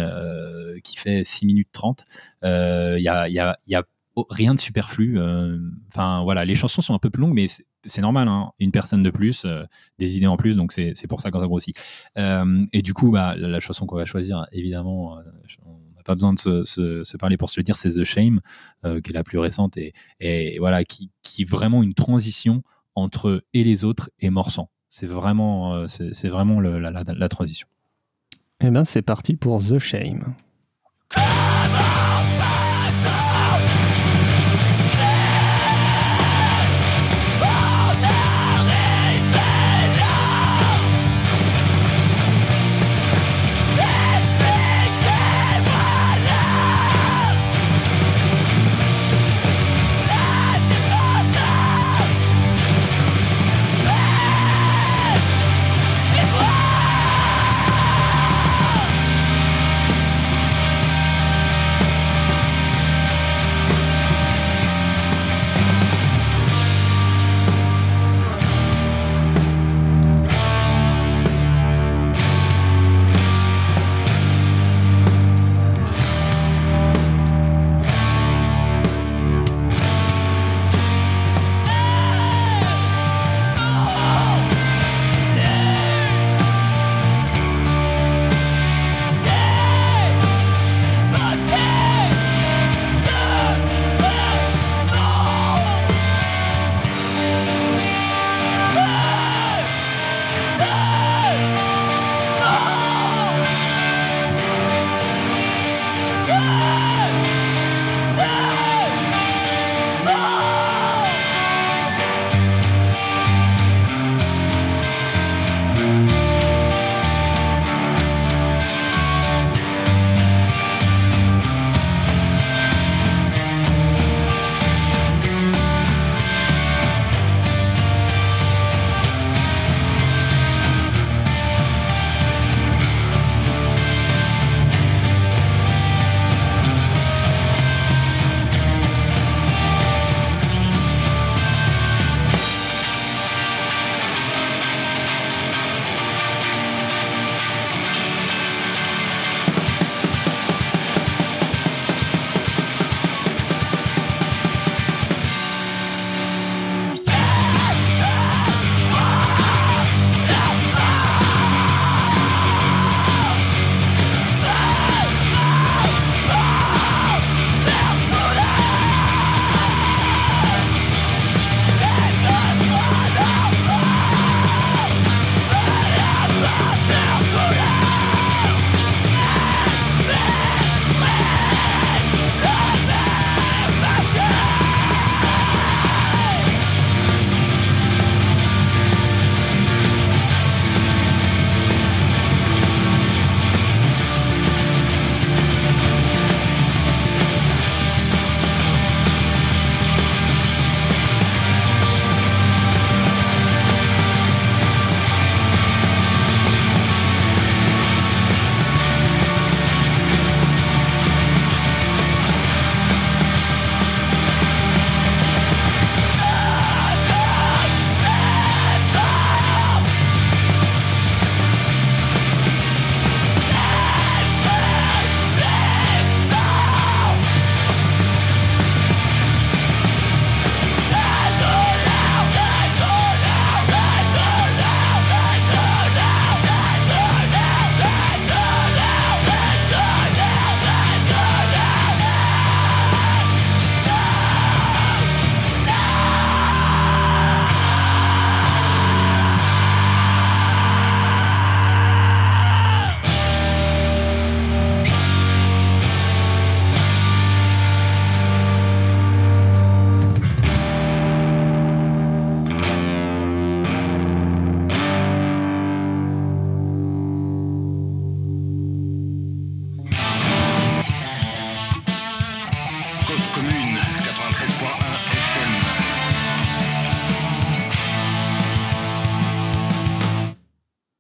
qui 0.85 0.97
fait 0.99 1.25
6 1.25 1.47
minutes 1.47 1.71
30. 1.73 2.05
Il 2.43 3.01
y 3.01 3.09
a, 3.09 3.29
y, 3.29 3.33
y 3.33 3.75
a 3.75 3.85
Oh, 4.15 4.27
rien 4.29 4.55
de 4.55 4.61
superflu. 4.61 5.19
Euh, 5.19 5.59
enfin 5.89 6.23
voilà, 6.23 6.45
les 6.45 6.55
chansons 6.55 6.83
sont 6.83 6.95
un 6.95 6.99
peu 6.99 7.09
plus 7.09 7.23
longues, 7.23 7.35
mais 7.35 7.47
c'est 7.85 8.03
normal. 8.03 8.29
Hein. 8.29 8.53
une 8.59 8.71
personne 8.71 9.03
de 9.03 9.11
plus, 9.11 9.45
euh, 9.45 9.65
des 9.99 10.17
idées 10.19 10.27
en 10.27 10.37
plus, 10.37 10.57
donc 10.57 10.73
c'est 10.73 11.07
pour 11.09 11.21
ça 11.23 11.31
qu'on 11.31 11.41
ça 11.41 11.47
grossit. 11.47 11.77
Euh, 12.19 12.67
et 12.73 12.83
du 12.83 12.93
coup, 12.93 13.11
bah, 13.11 13.35
la, 13.37 13.61
chanson 13.61 13.87
qu'on 13.87 13.97
va 13.97 14.05
choisir, 14.05 14.47
évidemment, 14.53 15.19
on 15.65 15.79
n'a 15.97 16.03
pas 16.05 16.15
besoin 16.15 16.35
de 16.35 16.39
se, 16.39 17.17
parler 17.17 17.39
pour 17.39 17.49
se 17.49 17.59
le 17.59 17.65
dire, 17.65 17.77
c'est 17.77 17.89
The 17.89 18.05
Shame, 18.05 18.41
qui 18.83 18.89
est 18.89 19.13
la 19.13 19.25
plus 19.25 19.39
récente 19.39 19.79
et, 19.79 19.95
et 20.21 20.59
voilà, 20.59 20.85
qui, 20.85 21.11
qui 21.23 21.43
est 21.43 21.49
vraiment 21.49 21.83
une 21.83 21.95
transition 21.95 22.63
entre 22.95 23.43
et 23.55 23.65
les 23.65 23.85
autres 23.85 24.11
et 24.21 24.29
Morsan. 24.29 24.69
C'est 24.91 25.07
vraiment, 25.07 25.87
c'est 25.89 26.29
vraiment 26.29 26.61
la, 26.61 26.91
la, 26.91 27.29
transition. 27.31 27.67
Eh 28.61 28.71
bien, 28.71 28.85
c'est 28.85 29.01
parti 29.01 29.37
pour 29.37 29.63
The 29.63 29.79
Shame. 29.79 30.35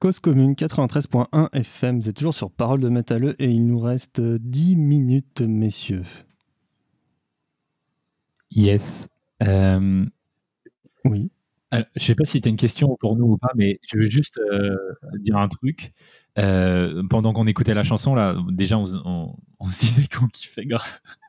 Cause 0.02 0.18
commune 0.18 0.54
93.1 0.54 1.48
FM, 1.52 2.00
vous 2.00 2.08
êtes 2.08 2.16
toujours 2.16 2.34
sur 2.34 2.50
Parole 2.50 2.80
de 2.80 2.88
Métalleux 2.88 3.40
et 3.40 3.48
il 3.48 3.64
nous 3.64 3.78
reste 3.78 4.20
10 4.20 4.74
minutes, 4.74 5.42
messieurs. 5.42 6.02
Yes. 8.50 9.06
Euh, 9.44 10.04
oui. 11.04 11.30
Alors, 11.70 11.86
je 11.94 12.04
sais 12.04 12.16
pas 12.16 12.24
si 12.24 12.40
tu 12.40 12.48
as 12.48 12.50
une 12.50 12.56
question 12.56 12.96
pour 12.98 13.14
nous 13.14 13.26
ou 13.26 13.38
pas, 13.38 13.52
mais 13.54 13.78
je 13.92 13.96
veux 13.96 14.10
juste 14.10 14.38
euh, 14.38 14.76
dire 15.20 15.36
un 15.36 15.46
truc. 15.46 15.92
Euh, 16.36 17.04
pendant 17.08 17.32
qu'on 17.32 17.46
écoutait 17.46 17.72
la 17.72 17.84
chanson, 17.84 18.16
là, 18.16 18.36
déjà, 18.50 18.78
on, 18.78 19.36
on 19.60 19.66
se 19.68 19.78
disait 19.78 20.08
qu'on 20.08 20.26
kiffait 20.26 20.66
grave. 20.66 20.82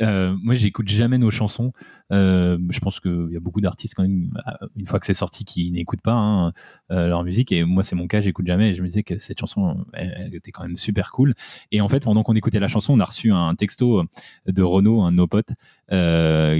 Euh, 0.00 0.36
moi, 0.42 0.54
j'écoute 0.54 0.88
jamais 0.88 1.18
nos 1.18 1.30
chansons. 1.30 1.72
Euh, 2.14 2.58
je 2.70 2.78
pense 2.78 3.00
qu'il 3.00 3.28
y 3.30 3.36
a 3.36 3.40
beaucoup 3.40 3.60
d'artistes 3.60 3.94
quand 3.94 4.02
même, 4.02 4.30
euh, 4.46 4.66
une 4.76 4.86
fois 4.86 5.00
que 5.00 5.06
c'est 5.06 5.14
sorti, 5.14 5.44
qui 5.44 5.70
n'écoutent 5.72 6.00
pas 6.00 6.12
hein, 6.12 6.52
leur 6.90 7.24
musique. 7.24 7.50
Et 7.52 7.64
moi, 7.64 7.82
c'est 7.82 7.96
mon 7.96 8.06
cas, 8.06 8.20
j'écoute 8.20 8.46
jamais. 8.46 8.74
Je 8.74 8.82
me 8.82 8.88
disais 8.88 9.02
que 9.02 9.18
cette 9.18 9.38
chanson 9.38 9.84
elle, 9.92 10.34
était 10.34 10.52
quand 10.52 10.62
même 10.62 10.76
super 10.76 11.10
cool. 11.10 11.34
Et 11.72 11.80
en 11.80 11.88
fait, 11.88 12.04
pendant 12.04 12.22
qu'on 12.22 12.34
écoutait 12.34 12.60
la 12.60 12.68
chanson, 12.68 12.94
on 12.94 13.00
a 13.00 13.04
reçu 13.04 13.32
un 13.32 13.54
texto 13.54 14.04
de 14.46 14.62
Renaud, 14.62 15.02
un 15.02 15.12
de 15.12 15.16
nos 15.16 15.26
potes, 15.26 15.52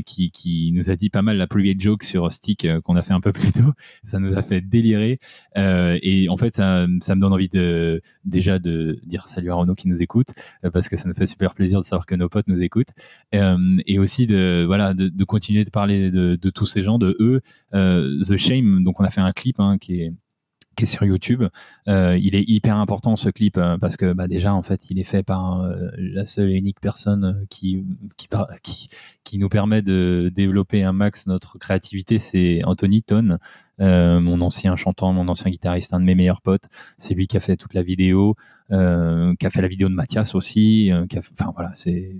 qui, 0.06 0.30
qui, 0.30 0.72
nous 0.72 0.90
a 0.90 0.96
dit 0.96 1.10
pas 1.10 1.22
mal 1.22 1.36
la 1.36 1.46
private 1.46 1.80
joke 1.80 2.02
sur 2.02 2.30
Stick 2.32 2.66
qu'on 2.82 2.96
a 2.96 3.02
fait 3.02 3.12
un 3.12 3.20
peu 3.20 3.32
plus 3.32 3.52
tôt. 3.52 3.72
Ça 4.02 4.18
nous 4.18 4.36
a 4.36 4.42
fait 4.42 4.60
délirer. 4.60 5.18
et 5.56 6.28
en 6.28 6.36
fait, 6.36 6.54
ça, 6.54 6.86
ça, 7.00 7.14
me 7.14 7.20
donne 7.20 7.32
envie 7.32 7.48
de 7.48 8.02
déjà 8.24 8.58
de 8.58 9.00
dire 9.04 9.28
salut 9.28 9.50
à 9.50 9.54
Renaud 9.54 9.74
qui 9.74 9.88
nous 9.88 10.02
écoute, 10.02 10.28
parce 10.72 10.88
que 10.88 10.96
ça 10.96 11.08
nous 11.08 11.14
fait 11.14 11.26
super 11.26 11.54
plaisir 11.54 11.80
de 11.80 11.84
savoir 11.84 12.06
que 12.06 12.14
nos 12.14 12.28
potes 12.28 12.48
nous 12.48 12.62
écoutent. 12.62 12.92
et 13.32 13.98
aussi 13.98 14.26
de, 14.26 14.64
voilà, 14.66 14.94
de 14.94 15.24
continuer 15.24 15.43
de 15.52 15.70
parler 15.70 16.10
de, 16.10 16.50
tous 16.50 16.66
ces 16.66 16.82
gens, 16.82 16.98
de 16.98 17.16
eux. 17.20 17.40
Euh, 17.74 18.18
The 18.20 18.36
Shame, 18.36 18.84
donc 18.84 19.00
on 19.00 19.04
a 19.04 19.10
fait 19.10 19.20
un 19.20 19.32
clip 19.32 19.60
hein, 19.60 19.76
qui 19.78 20.02
est 20.02 20.86
sur 20.86 21.04
YouTube. 21.04 21.44
Euh, 21.88 22.18
il 22.20 22.34
est 22.34 22.44
hyper 22.48 22.76
important 22.76 23.16
ce 23.16 23.28
clip 23.28 23.58
euh, 23.58 23.78
parce 23.78 23.96
que 23.96 24.12
bah, 24.12 24.26
déjà 24.26 24.54
en 24.54 24.62
fait 24.62 24.90
il 24.90 24.98
est 24.98 25.04
fait 25.04 25.22
par 25.22 25.64
la 25.96 26.26
seule 26.26 26.50
et 26.50 26.54
unique 26.54 26.80
personne 26.80 27.46
qui 27.48 27.84
qui, 28.16 28.28
qui, 28.62 28.88
qui 29.22 29.38
nous 29.38 29.48
permet 29.48 29.82
de 29.82 30.32
développer 30.34 30.82
un 30.82 30.92
max 30.92 31.26
notre 31.26 31.58
créativité, 31.58 32.18
c'est 32.18 32.64
Anthony 32.64 33.02
Ton, 33.02 33.38
mon 33.78 34.40
ancien 34.40 34.76
chanteur, 34.76 35.12
mon 35.12 35.28
ancien 35.28 35.50
guitariste, 35.50 35.94
un 35.94 36.00
de 36.00 36.04
mes 36.04 36.14
meilleurs 36.14 36.42
potes. 36.42 36.66
C'est 36.98 37.14
lui 37.14 37.26
qui 37.26 37.36
a 37.36 37.40
fait 37.40 37.56
toute 37.56 37.74
la 37.74 37.82
vidéo. 37.82 38.34
Euh, 38.72 39.34
qui 39.38 39.44
a 39.44 39.50
fait 39.50 39.60
la 39.60 39.68
vidéo 39.68 39.90
de 39.90 39.94
Mathias 39.94 40.34
aussi. 40.34 40.90
Euh, 40.90 41.06
qui 41.06 41.18
enfin 41.18 41.52
voilà, 41.54 41.70
c'est 41.74 42.14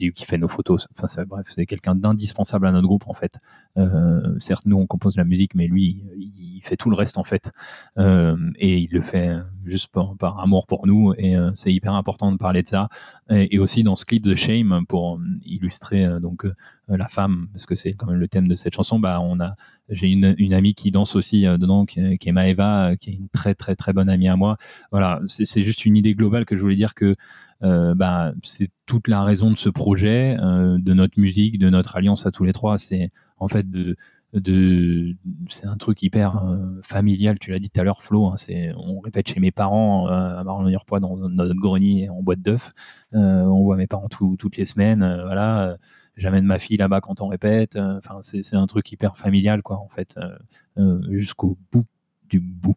lui 0.00 0.12
qui 0.12 0.24
fait 0.24 0.38
nos 0.38 0.48
photos. 0.48 0.88
Bref, 1.26 1.44
c'est 1.48 1.66
quelqu'un 1.66 1.94
d'indispensable 1.94 2.66
à 2.66 2.72
notre 2.72 2.86
groupe 2.86 3.04
en 3.06 3.12
fait. 3.12 3.38
Euh, 3.76 4.38
certes, 4.40 4.64
nous 4.64 4.78
on 4.78 4.86
compose 4.86 5.16
la 5.16 5.24
musique, 5.24 5.54
mais 5.54 5.66
lui, 5.66 6.02
il, 6.16 6.60
fait 6.62 6.76
tout 6.76 6.90
le 6.90 6.96
reste 6.96 7.16
en 7.16 7.24
fait, 7.24 7.52
et 7.98 8.78
il 8.78 8.90
le 8.90 9.00
fait 9.00 9.34
juste 9.64 9.88
par, 10.18 10.38
amour 10.40 10.66
pour 10.66 10.86
nous. 10.86 11.14
Et 11.16 11.34
c'est 11.54 11.72
hyper 11.72 11.94
important 11.94 12.32
de 12.32 12.36
parler 12.36 12.62
de 12.62 12.68
ça. 12.68 12.88
Et, 13.30 13.58
aussi 13.58 13.82
dans 13.82 13.96
ce 13.96 14.04
clip 14.04 14.22
de 14.22 14.34
Shame 14.34 14.84
pour 14.86 15.20
illustrer 15.42 16.06
donc 16.20 16.46
la 16.88 17.08
femme, 17.08 17.48
parce 17.52 17.64
que 17.64 17.74
c'est 17.74 17.94
quand 17.94 18.06
même 18.08 18.20
le 18.20 18.28
thème 18.28 18.46
de 18.46 18.54
cette 18.54 18.74
chanson. 18.74 18.98
Bah 18.98 19.20
on 19.22 19.40
a 19.40 19.54
j'ai 19.88 20.08
une, 20.08 20.54
amie 20.54 20.74
qui 20.74 20.90
danse 20.90 21.16
aussi 21.16 21.42
dedans, 21.42 21.84
qui, 21.84 22.18
qui, 22.18 22.28
est 22.28 22.32
Maeva, 22.32 22.94
qui 22.96 23.10
est 23.10 23.14
une 23.14 23.28
très 23.28 23.54
très 23.54 23.74
très 23.74 23.92
bonne 23.92 24.08
amie 24.08 24.28
à 24.28 24.36
moi. 24.36 24.56
Voilà, 24.92 25.20
c'est 25.26 25.62
juste 25.62 25.84
une 25.86 25.89
une 25.90 25.96
idée 25.96 26.14
globale 26.14 26.46
que 26.46 26.56
je 26.56 26.62
voulais 26.62 26.76
dire 26.76 26.94
que 26.94 27.14
euh, 27.62 27.94
bah, 27.94 28.32
c'est 28.42 28.70
toute 28.86 29.08
la 29.08 29.22
raison 29.22 29.50
de 29.50 29.56
ce 29.56 29.68
projet, 29.68 30.36
euh, 30.40 30.78
de 30.78 30.94
notre 30.94 31.20
musique, 31.20 31.58
de 31.58 31.68
notre 31.68 31.96
alliance 31.96 32.26
à 32.26 32.30
tous 32.30 32.44
les 32.44 32.52
trois. 32.52 32.78
C'est 32.78 33.10
en 33.38 33.48
fait 33.48 33.70
de, 33.70 33.96
c'est 35.48 35.66
un 35.66 35.76
truc 35.76 36.02
hyper 36.02 36.42
euh, 36.44 36.80
familial. 36.82 37.38
Tu 37.38 37.50
l'as 37.50 37.58
dit 37.58 37.68
tout 37.68 37.80
à 37.80 37.84
l'heure, 37.84 38.02
Flo. 38.02 38.26
Hein, 38.26 38.36
c'est 38.36 38.72
on 38.76 39.00
répète 39.00 39.28
chez 39.28 39.40
mes 39.40 39.50
parents 39.50 40.06
à 40.06 40.42
Marlon-Poix 40.44 41.00
dans 41.00 41.16
notre 41.16 41.54
grenier 41.54 42.08
en 42.08 42.22
boîte 42.22 42.40
d'œufs. 42.40 42.72
on 43.12 43.62
voit 43.62 43.76
mes 43.76 43.86
parents 43.86 44.08
toutes 44.08 44.56
les 44.56 44.64
semaines. 44.64 45.00
voilà. 45.24 45.76
J'amène 46.16 46.44
ma 46.44 46.58
fille 46.58 46.76
là-bas 46.76 47.00
quand 47.00 47.20
on 47.22 47.28
répète. 47.28 47.76
Enfin, 47.76 48.18
c'est 48.20 48.56
un 48.56 48.66
truc 48.66 48.90
hyper 48.92 49.16
familial, 49.16 49.62
quoi, 49.62 49.78
en 49.78 49.88
fait, 49.88 50.18
jusqu'au 51.10 51.58
bout 51.72 51.86
du 52.28 52.40
bout. 52.40 52.76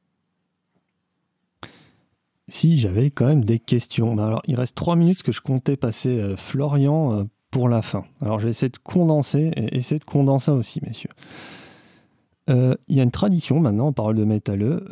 Si 2.50 2.78
j'avais 2.78 3.10
quand 3.10 3.26
même 3.26 3.44
des 3.44 3.60
questions. 3.60 4.18
Alors, 4.18 4.41
il 4.46 4.56
reste 4.56 4.76
trois 4.76 4.96
minutes 4.96 5.24
que 5.24 5.32
je 5.32 5.41
comptais 5.41 5.78
passer 5.78 6.20
euh, 6.20 6.36
Florian 6.36 7.14
euh, 7.14 7.24
pour 7.52 7.70
la 7.70 7.82
fin. 7.82 8.04
Alors, 8.22 8.39
je 8.39 8.46
vais 8.46 8.50
essayer 8.50 8.70
de 8.70 8.78
condenser 8.78 9.52
et 9.56 9.78
essayer 9.78 10.00
de 10.00 10.06
condenser 10.06 10.52
aussi, 10.52 10.82
messieurs. 10.86 11.12
Euh, 12.50 12.76
il 12.89 12.98
y 12.98 13.00
a 13.00 13.04
une 13.04 13.12
tradition 13.12 13.62
maintenant, 13.62 13.88
en 13.88 13.94
parole 13.94 14.16
de 14.16 14.26
métalleux. 14.26 14.86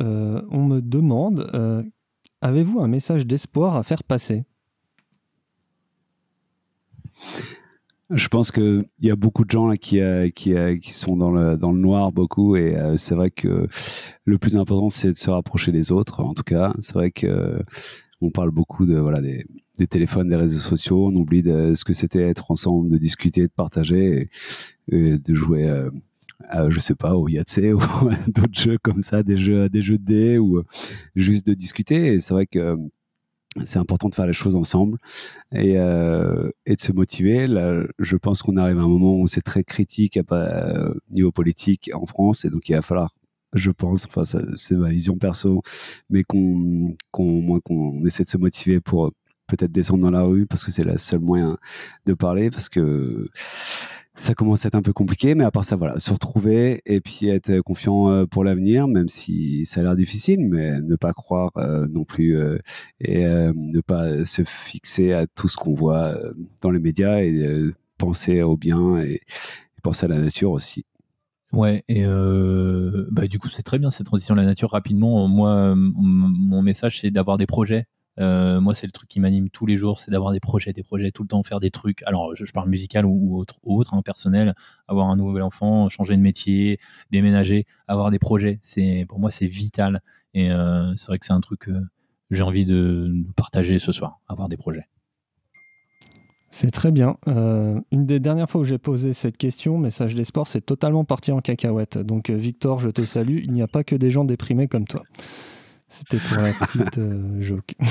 on 0.50 0.64
me 0.64 0.80
demande 0.80 1.50
avez-vous 2.40 2.80
un 2.80 2.88
message 2.88 3.26
d'espoir 3.26 3.76
à 3.76 3.82
faire 3.82 4.02
passer? 4.02 4.44
Je 8.14 8.28
pense 8.28 8.50
qu'il 8.50 8.84
y 9.00 9.10
a 9.10 9.16
beaucoup 9.16 9.44
de 9.44 9.50
gens 9.50 9.70
euh, 9.70 9.74
euh, 9.94 10.30
qui, 10.30 10.92
sont 10.92 11.16
dans 11.16 11.30
le, 11.30 11.56
noir 11.56 12.12
beaucoup 12.12 12.56
et 12.56 12.76
euh, 12.76 12.96
c'est 12.96 13.14
vrai 13.14 13.30
que 13.30 13.68
le 14.24 14.38
plus 14.38 14.56
important 14.56 14.90
c'est 14.90 15.12
de 15.12 15.16
se 15.16 15.30
rapprocher 15.30 15.72
des 15.72 15.92
autres 15.92 16.20
en 16.20 16.34
tout 16.34 16.42
cas. 16.42 16.74
C'est 16.80 16.94
vrai 16.94 17.10
que 17.10 17.60
on 18.20 18.30
parle 18.30 18.50
beaucoup 18.50 18.86
de 18.86 18.98
voilà 18.98 19.20
des, 19.20 19.46
téléphones 19.88 20.28
des 20.28 20.36
réseaux 20.36 20.60
sociaux. 20.60 21.08
On 21.08 21.14
oublie 21.14 21.42
de 21.42 21.74
ce 21.74 21.84
que 21.84 21.92
c'était 21.92 22.22
être 22.22 22.50
ensemble 22.50 22.90
de 22.90 22.98
discuter 22.98 23.42
de 23.42 23.52
partager 23.54 24.28
de 24.90 25.34
jouer 25.34 25.88
je 26.68 26.80
sais 26.80 26.94
pas 26.94 27.16
au 27.16 27.28
Yahtzee 27.28 27.72
ou 27.72 27.80
d'autres 28.28 28.60
jeux 28.60 28.78
comme 28.78 29.02
ça 29.02 29.22
des 29.22 29.36
jeux 29.36 29.68
des 29.68 29.82
jeux 29.82 29.98
de 29.98 30.04
dés 30.04 30.38
ou 30.38 30.62
juste 31.16 31.46
de 31.46 31.54
discuter. 31.54 32.18
C'est 32.18 32.34
vrai 32.34 32.46
que 32.46 32.76
c'est 33.64 33.78
important 33.78 34.08
de 34.08 34.14
faire 34.14 34.26
les 34.26 34.32
choses 34.32 34.54
ensemble 34.54 34.98
et, 35.52 35.78
euh, 35.78 36.50
de 36.66 36.80
se 36.80 36.92
motiver. 36.92 37.46
Je 37.98 38.16
pense 38.16 38.42
qu'on 38.42 38.56
arrive 38.56 38.78
à 38.78 38.82
un 38.82 38.88
moment 38.88 39.18
où 39.18 39.26
c'est 39.26 39.42
très 39.42 39.64
critique 39.64 40.16
à 40.16 40.22
euh, 40.32 40.94
niveau 41.10 41.32
politique 41.32 41.90
en 41.94 42.06
France 42.06 42.44
et 42.44 42.50
donc 42.50 42.68
il 42.68 42.74
va 42.74 42.82
falloir, 42.82 43.14
je 43.52 43.70
pense, 43.70 44.06
enfin 44.06 44.24
c'est 44.56 44.76
ma 44.76 44.90
vision 44.90 45.16
perso, 45.18 45.62
mais 46.10 46.22
qu'on 46.24 46.96
qu'on 47.10 48.02
essaie 48.04 48.24
de 48.24 48.30
se 48.30 48.38
motiver 48.38 48.80
pour 48.80 49.12
peut-être 49.46 49.72
descendre 49.72 50.02
dans 50.02 50.10
la 50.10 50.22
rue 50.22 50.46
parce 50.46 50.64
que 50.64 50.70
c'est 50.70 50.84
le 50.84 50.96
seul 50.96 51.20
moyen 51.20 51.58
de 52.06 52.14
parler 52.14 52.50
parce 52.50 52.68
que 52.68 53.28
ça 54.16 54.34
commence 54.34 54.64
à 54.64 54.68
être 54.68 54.74
un 54.74 54.82
peu 54.82 54.92
compliqué, 54.92 55.34
mais 55.34 55.44
à 55.44 55.50
part 55.50 55.64
ça, 55.64 55.76
voilà, 55.76 55.98
se 55.98 56.12
retrouver 56.12 56.82
et 56.84 57.00
puis 57.00 57.28
être 57.28 57.60
confiant 57.60 58.10
euh, 58.10 58.26
pour 58.26 58.44
l'avenir, 58.44 58.86
même 58.86 59.08
si 59.08 59.64
ça 59.64 59.80
a 59.80 59.84
l'air 59.84 59.96
difficile, 59.96 60.40
mais 60.40 60.80
ne 60.80 60.96
pas 60.96 61.12
croire 61.12 61.50
euh, 61.56 61.86
non 61.88 62.04
plus 62.04 62.36
euh, 62.36 62.58
et 63.00 63.24
ne 63.24 63.80
pas 63.80 64.24
se 64.24 64.42
fixer 64.44 65.12
à 65.12 65.26
tout 65.26 65.48
ce 65.48 65.56
qu'on 65.56 65.74
voit 65.74 66.16
dans 66.60 66.70
les 66.70 66.78
médias 66.78 67.20
et 67.20 67.70
penser 67.98 68.42
au 68.42 68.56
bien 68.56 68.98
et, 68.98 69.20
penser 69.82 70.06
à 70.06 70.08
la 70.08 70.18
nature 70.18 70.52
aussi. 70.52 70.84
Ouais, 71.52 71.84
et 71.88 72.04
bah, 72.04 73.26
du 73.26 73.38
coup, 73.38 73.48
c'est 73.48 73.62
très 73.62 73.78
bien 73.78 73.90
cette 73.90 74.06
transition 74.06 74.34
à 74.34 74.36
la 74.36 74.44
nature. 74.44 74.70
Rapidement, 74.70 75.26
moi, 75.26 75.74
mon 75.74 76.62
message, 76.62 77.00
c'est 77.00 77.10
d'avoir 77.10 77.36
des 77.36 77.46
projets 77.46 77.86
euh, 78.20 78.60
moi, 78.60 78.74
c'est 78.74 78.86
le 78.86 78.92
truc 78.92 79.08
qui 79.08 79.20
m'anime 79.20 79.48
tous 79.48 79.66
les 79.66 79.76
jours, 79.76 79.98
c'est 79.98 80.10
d'avoir 80.10 80.32
des 80.32 80.40
projets, 80.40 80.72
des 80.72 80.82
projets, 80.82 81.10
tout 81.10 81.22
le 81.22 81.28
temps 81.28 81.42
faire 81.42 81.60
des 81.60 81.70
trucs. 81.70 82.02
Alors, 82.04 82.34
je, 82.34 82.50
parle 82.52 82.68
musical 82.68 83.06
ou, 83.06 83.44
autre, 83.62 83.94
hein, 83.94 84.02
personnel, 84.02 84.54
avoir 84.88 85.08
un 85.08 85.16
nouvel 85.16 85.42
enfant, 85.42 85.88
changer 85.88 86.16
de 86.16 86.22
métier, 86.22 86.78
déménager, 87.10 87.66
avoir 87.88 88.10
des 88.10 88.18
projets. 88.18 88.58
C'est 88.62 89.06
pour 89.08 89.18
moi, 89.18 89.30
c'est 89.30 89.46
vital. 89.46 90.02
Et 90.34 90.50
euh, 90.50 90.94
c'est 90.96 91.06
vrai 91.06 91.18
que 91.18 91.26
c'est 91.26 91.32
un 91.32 91.40
truc 91.40 91.60
que 91.60 91.72
j'ai 92.30 92.42
envie 92.42 92.66
de 92.66 93.12
partager 93.36 93.78
ce 93.78 93.92
soir, 93.92 94.20
avoir 94.28 94.48
des 94.48 94.56
projets. 94.56 94.86
C'est 96.54 96.70
très 96.70 96.90
bien. 96.90 97.16
Euh, 97.28 97.80
une 97.92 98.04
des 98.04 98.20
dernières 98.20 98.50
fois 98.50 98.60
où 98.60 98.64
j'ai 98.64 98.76
posé 98.76 99.14
cette 99.14 99.38
question, 99.38 99.78
Message 99.78 100.14
des 100.14 100.24
sports, 100.24 100.46
c'est 100.46 100.60
totalement 100.60 101.02
parti 101.02 101.32
en 101.32 101.40
cacahuète. 101.40 101.96
Donc, 101.96 102.28
Victor, 102.28 102.78
je 102.78 102.90
te 102.90 103.06
salue. 103.06 103.38
Il 103.42 103.52
n'y 103.52 103.62
a 103.62 103.68
pas 103.68 103.84
que 103.84 103.96
des 103.96 104.10
gens 104.10 104.26
déprimés 104.26 104.68
comme 104.68 104.86
toi. 104.86 105.02
C'était 105.92 106.16
pour 106.16 106.38
la 106.38 106.52
petite 106.54 106.98
euh, 106.98 107.40
joke. 107.40 107.74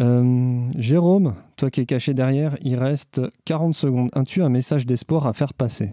Euh, 0.00 0.70
Jérôme, 0.74 1.36
toi 1.58 1.70
qui 1.70 1.82
es 1.82 1.84
caché 1.84 2.14
derrière, 2.14 2.56
il 2.62 2.76
reste 2.76 3.20
40 3.44 3.74
secondes. 3.74 4.08
As-tu 4.14 4.42
un 4.42 4.48
message 4.48 4.86
d'espoir 4.86 5.26
à 5.26 5.34
faire 5.34 5.52
passer? 5.52 5.92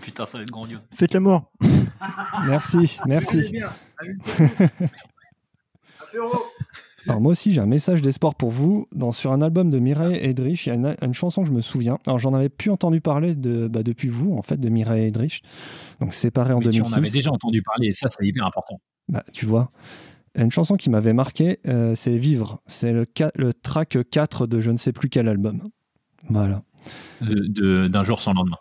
Putain, 0.00 0.26
ça 0.26 0.38
va 0.38 0.44
être 0.44 0.50
grandiose. 0.52 0.86
Faites 0.94 1.12
l'amour. 1.12 1.50
merci, 2.46 3.00
merci. 3.04 3.52
Alors 7.08 7.20
moi 7.20 7.32
aussi 7.32 7.52
j'ai 7.52 7.60
un 7.60 7.66
message 7.66 8.00
d'espoir 8.00 8.36
pour 8.36 8.50
vous. 8.50 8.86
Dans, 8.92 9.10
sur 9.10 9.32
un 9.32 9.42
album 9.42 9.70
de 9.70 9.80
Mireille 9.80 10.18
Edrich, 10.22 10.66
il 10.66 10.68
y 10.68 10.72
a 10.86 10.94
une, 11.02 11.14
chanson 11.14 11.42
que 11.42 11.48
je 11.48 11.52
me 11.52 11.60
souviens. 11.60 11.98
Alors 12.06 12.18
j'en 12.18 12.32
avais 12.32 12.48
plus 12.48 12.70
entendu 12.70 13.00
parler 13.00 13.34
de, 13.34 13.66
bah, 13.66 13.82
depuis 13.82 14.08
vous 14.08 14.36
en 14.36 14.42
fait 14.42 14.58
de 14.58 14.68
Mireille 14.68 15.06
Edrich. 15.06 15.42
Donc 16.00 16.14
séparé 16.14 16.52
en 16.52 16.60
2006. 16.60 16.92
On 16.92 16.96
avait 16.96 17.10
déjà 17.10 17.32
entendu 17.32 17.62
parler 17.62 17.88
et 17.88 17.94
ça 17.94 18.08
c'est 18.08 18.24
hyper 18.24 18.46
important. 18.46 18.80
Bah, 19.08 19.24
tu 19.32 19.46
vois. 19.46 19.70
Une 20.36 20.52
chanson 20.52 20.76
qui 20.76 20.90
m'avait 20.90 21.12
marqué, 21.12 21.58
euh, 21.66 21.94
c'est 21.94 22.16
Vivre. 22.16 22.62
C'est 22.66 22.92
le, 22.92 23.06
le 23.36 23.52
track 23.52 23.98
4 24.10 24.46
de 24.46 24.60
je 24.60 24.70
ne 24.70 24.76
sais 24.76 24.92
plus 24.92 25.08
quel 25.08 25.28
album. 25.28 25.68
Voilà. 26.28 26.62
D'un 27.20 28.04
jour 28.04 28.20
sans 28.20 28.32
lendemain. 28.32 28.56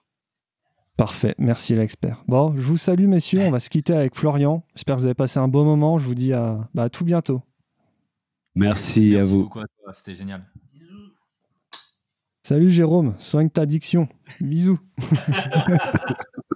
Parfait, 0.98 1.34
merci 1.38 1.76
l'expert. 1.76 2.24
Bon, 2.28 2.54
je 2.58 2.62
vous 2.62 2.76
salue 2.76 3.08
messieurs, 3.08 3.40
on 3.42 3.52
va 3.52 3.62
se 3.62 3.70
quitter 3.70 3.94
avec 3.94 4.18
Florian. 4.18 4.66
J'espère 4.76 4.98
que 4.98 5.02
vous 5.02 5.06
avez 5.06 5.14
passé 5.16 5.40
un 5.40 5.48
bon 5.48 5.64
moment. 5.64 5.98
Je 5.98 6.04
vous 6.04 6.16
dis 6.16 6.34
à, 6.34 6.68
bah, 6.74 6.90
tout 6.90 7.06
bientôt. 7.06 7.42
Merci, 8.56 9.16
à 9.16 9.24
vous. 9.24 9.44
Beaucoup 9.44 9.60
à 9.60 9.68
toi, 9.82 9.94
c'était 9.94 10.16
génial. 10.16 10.46
Salut 12.42 12.70
Jérôme, 12.70 13.16
soigne 13.20 13.50
ta 13.50 13.66
diction. 13.66 14.10
Bisous. 14.42 14.80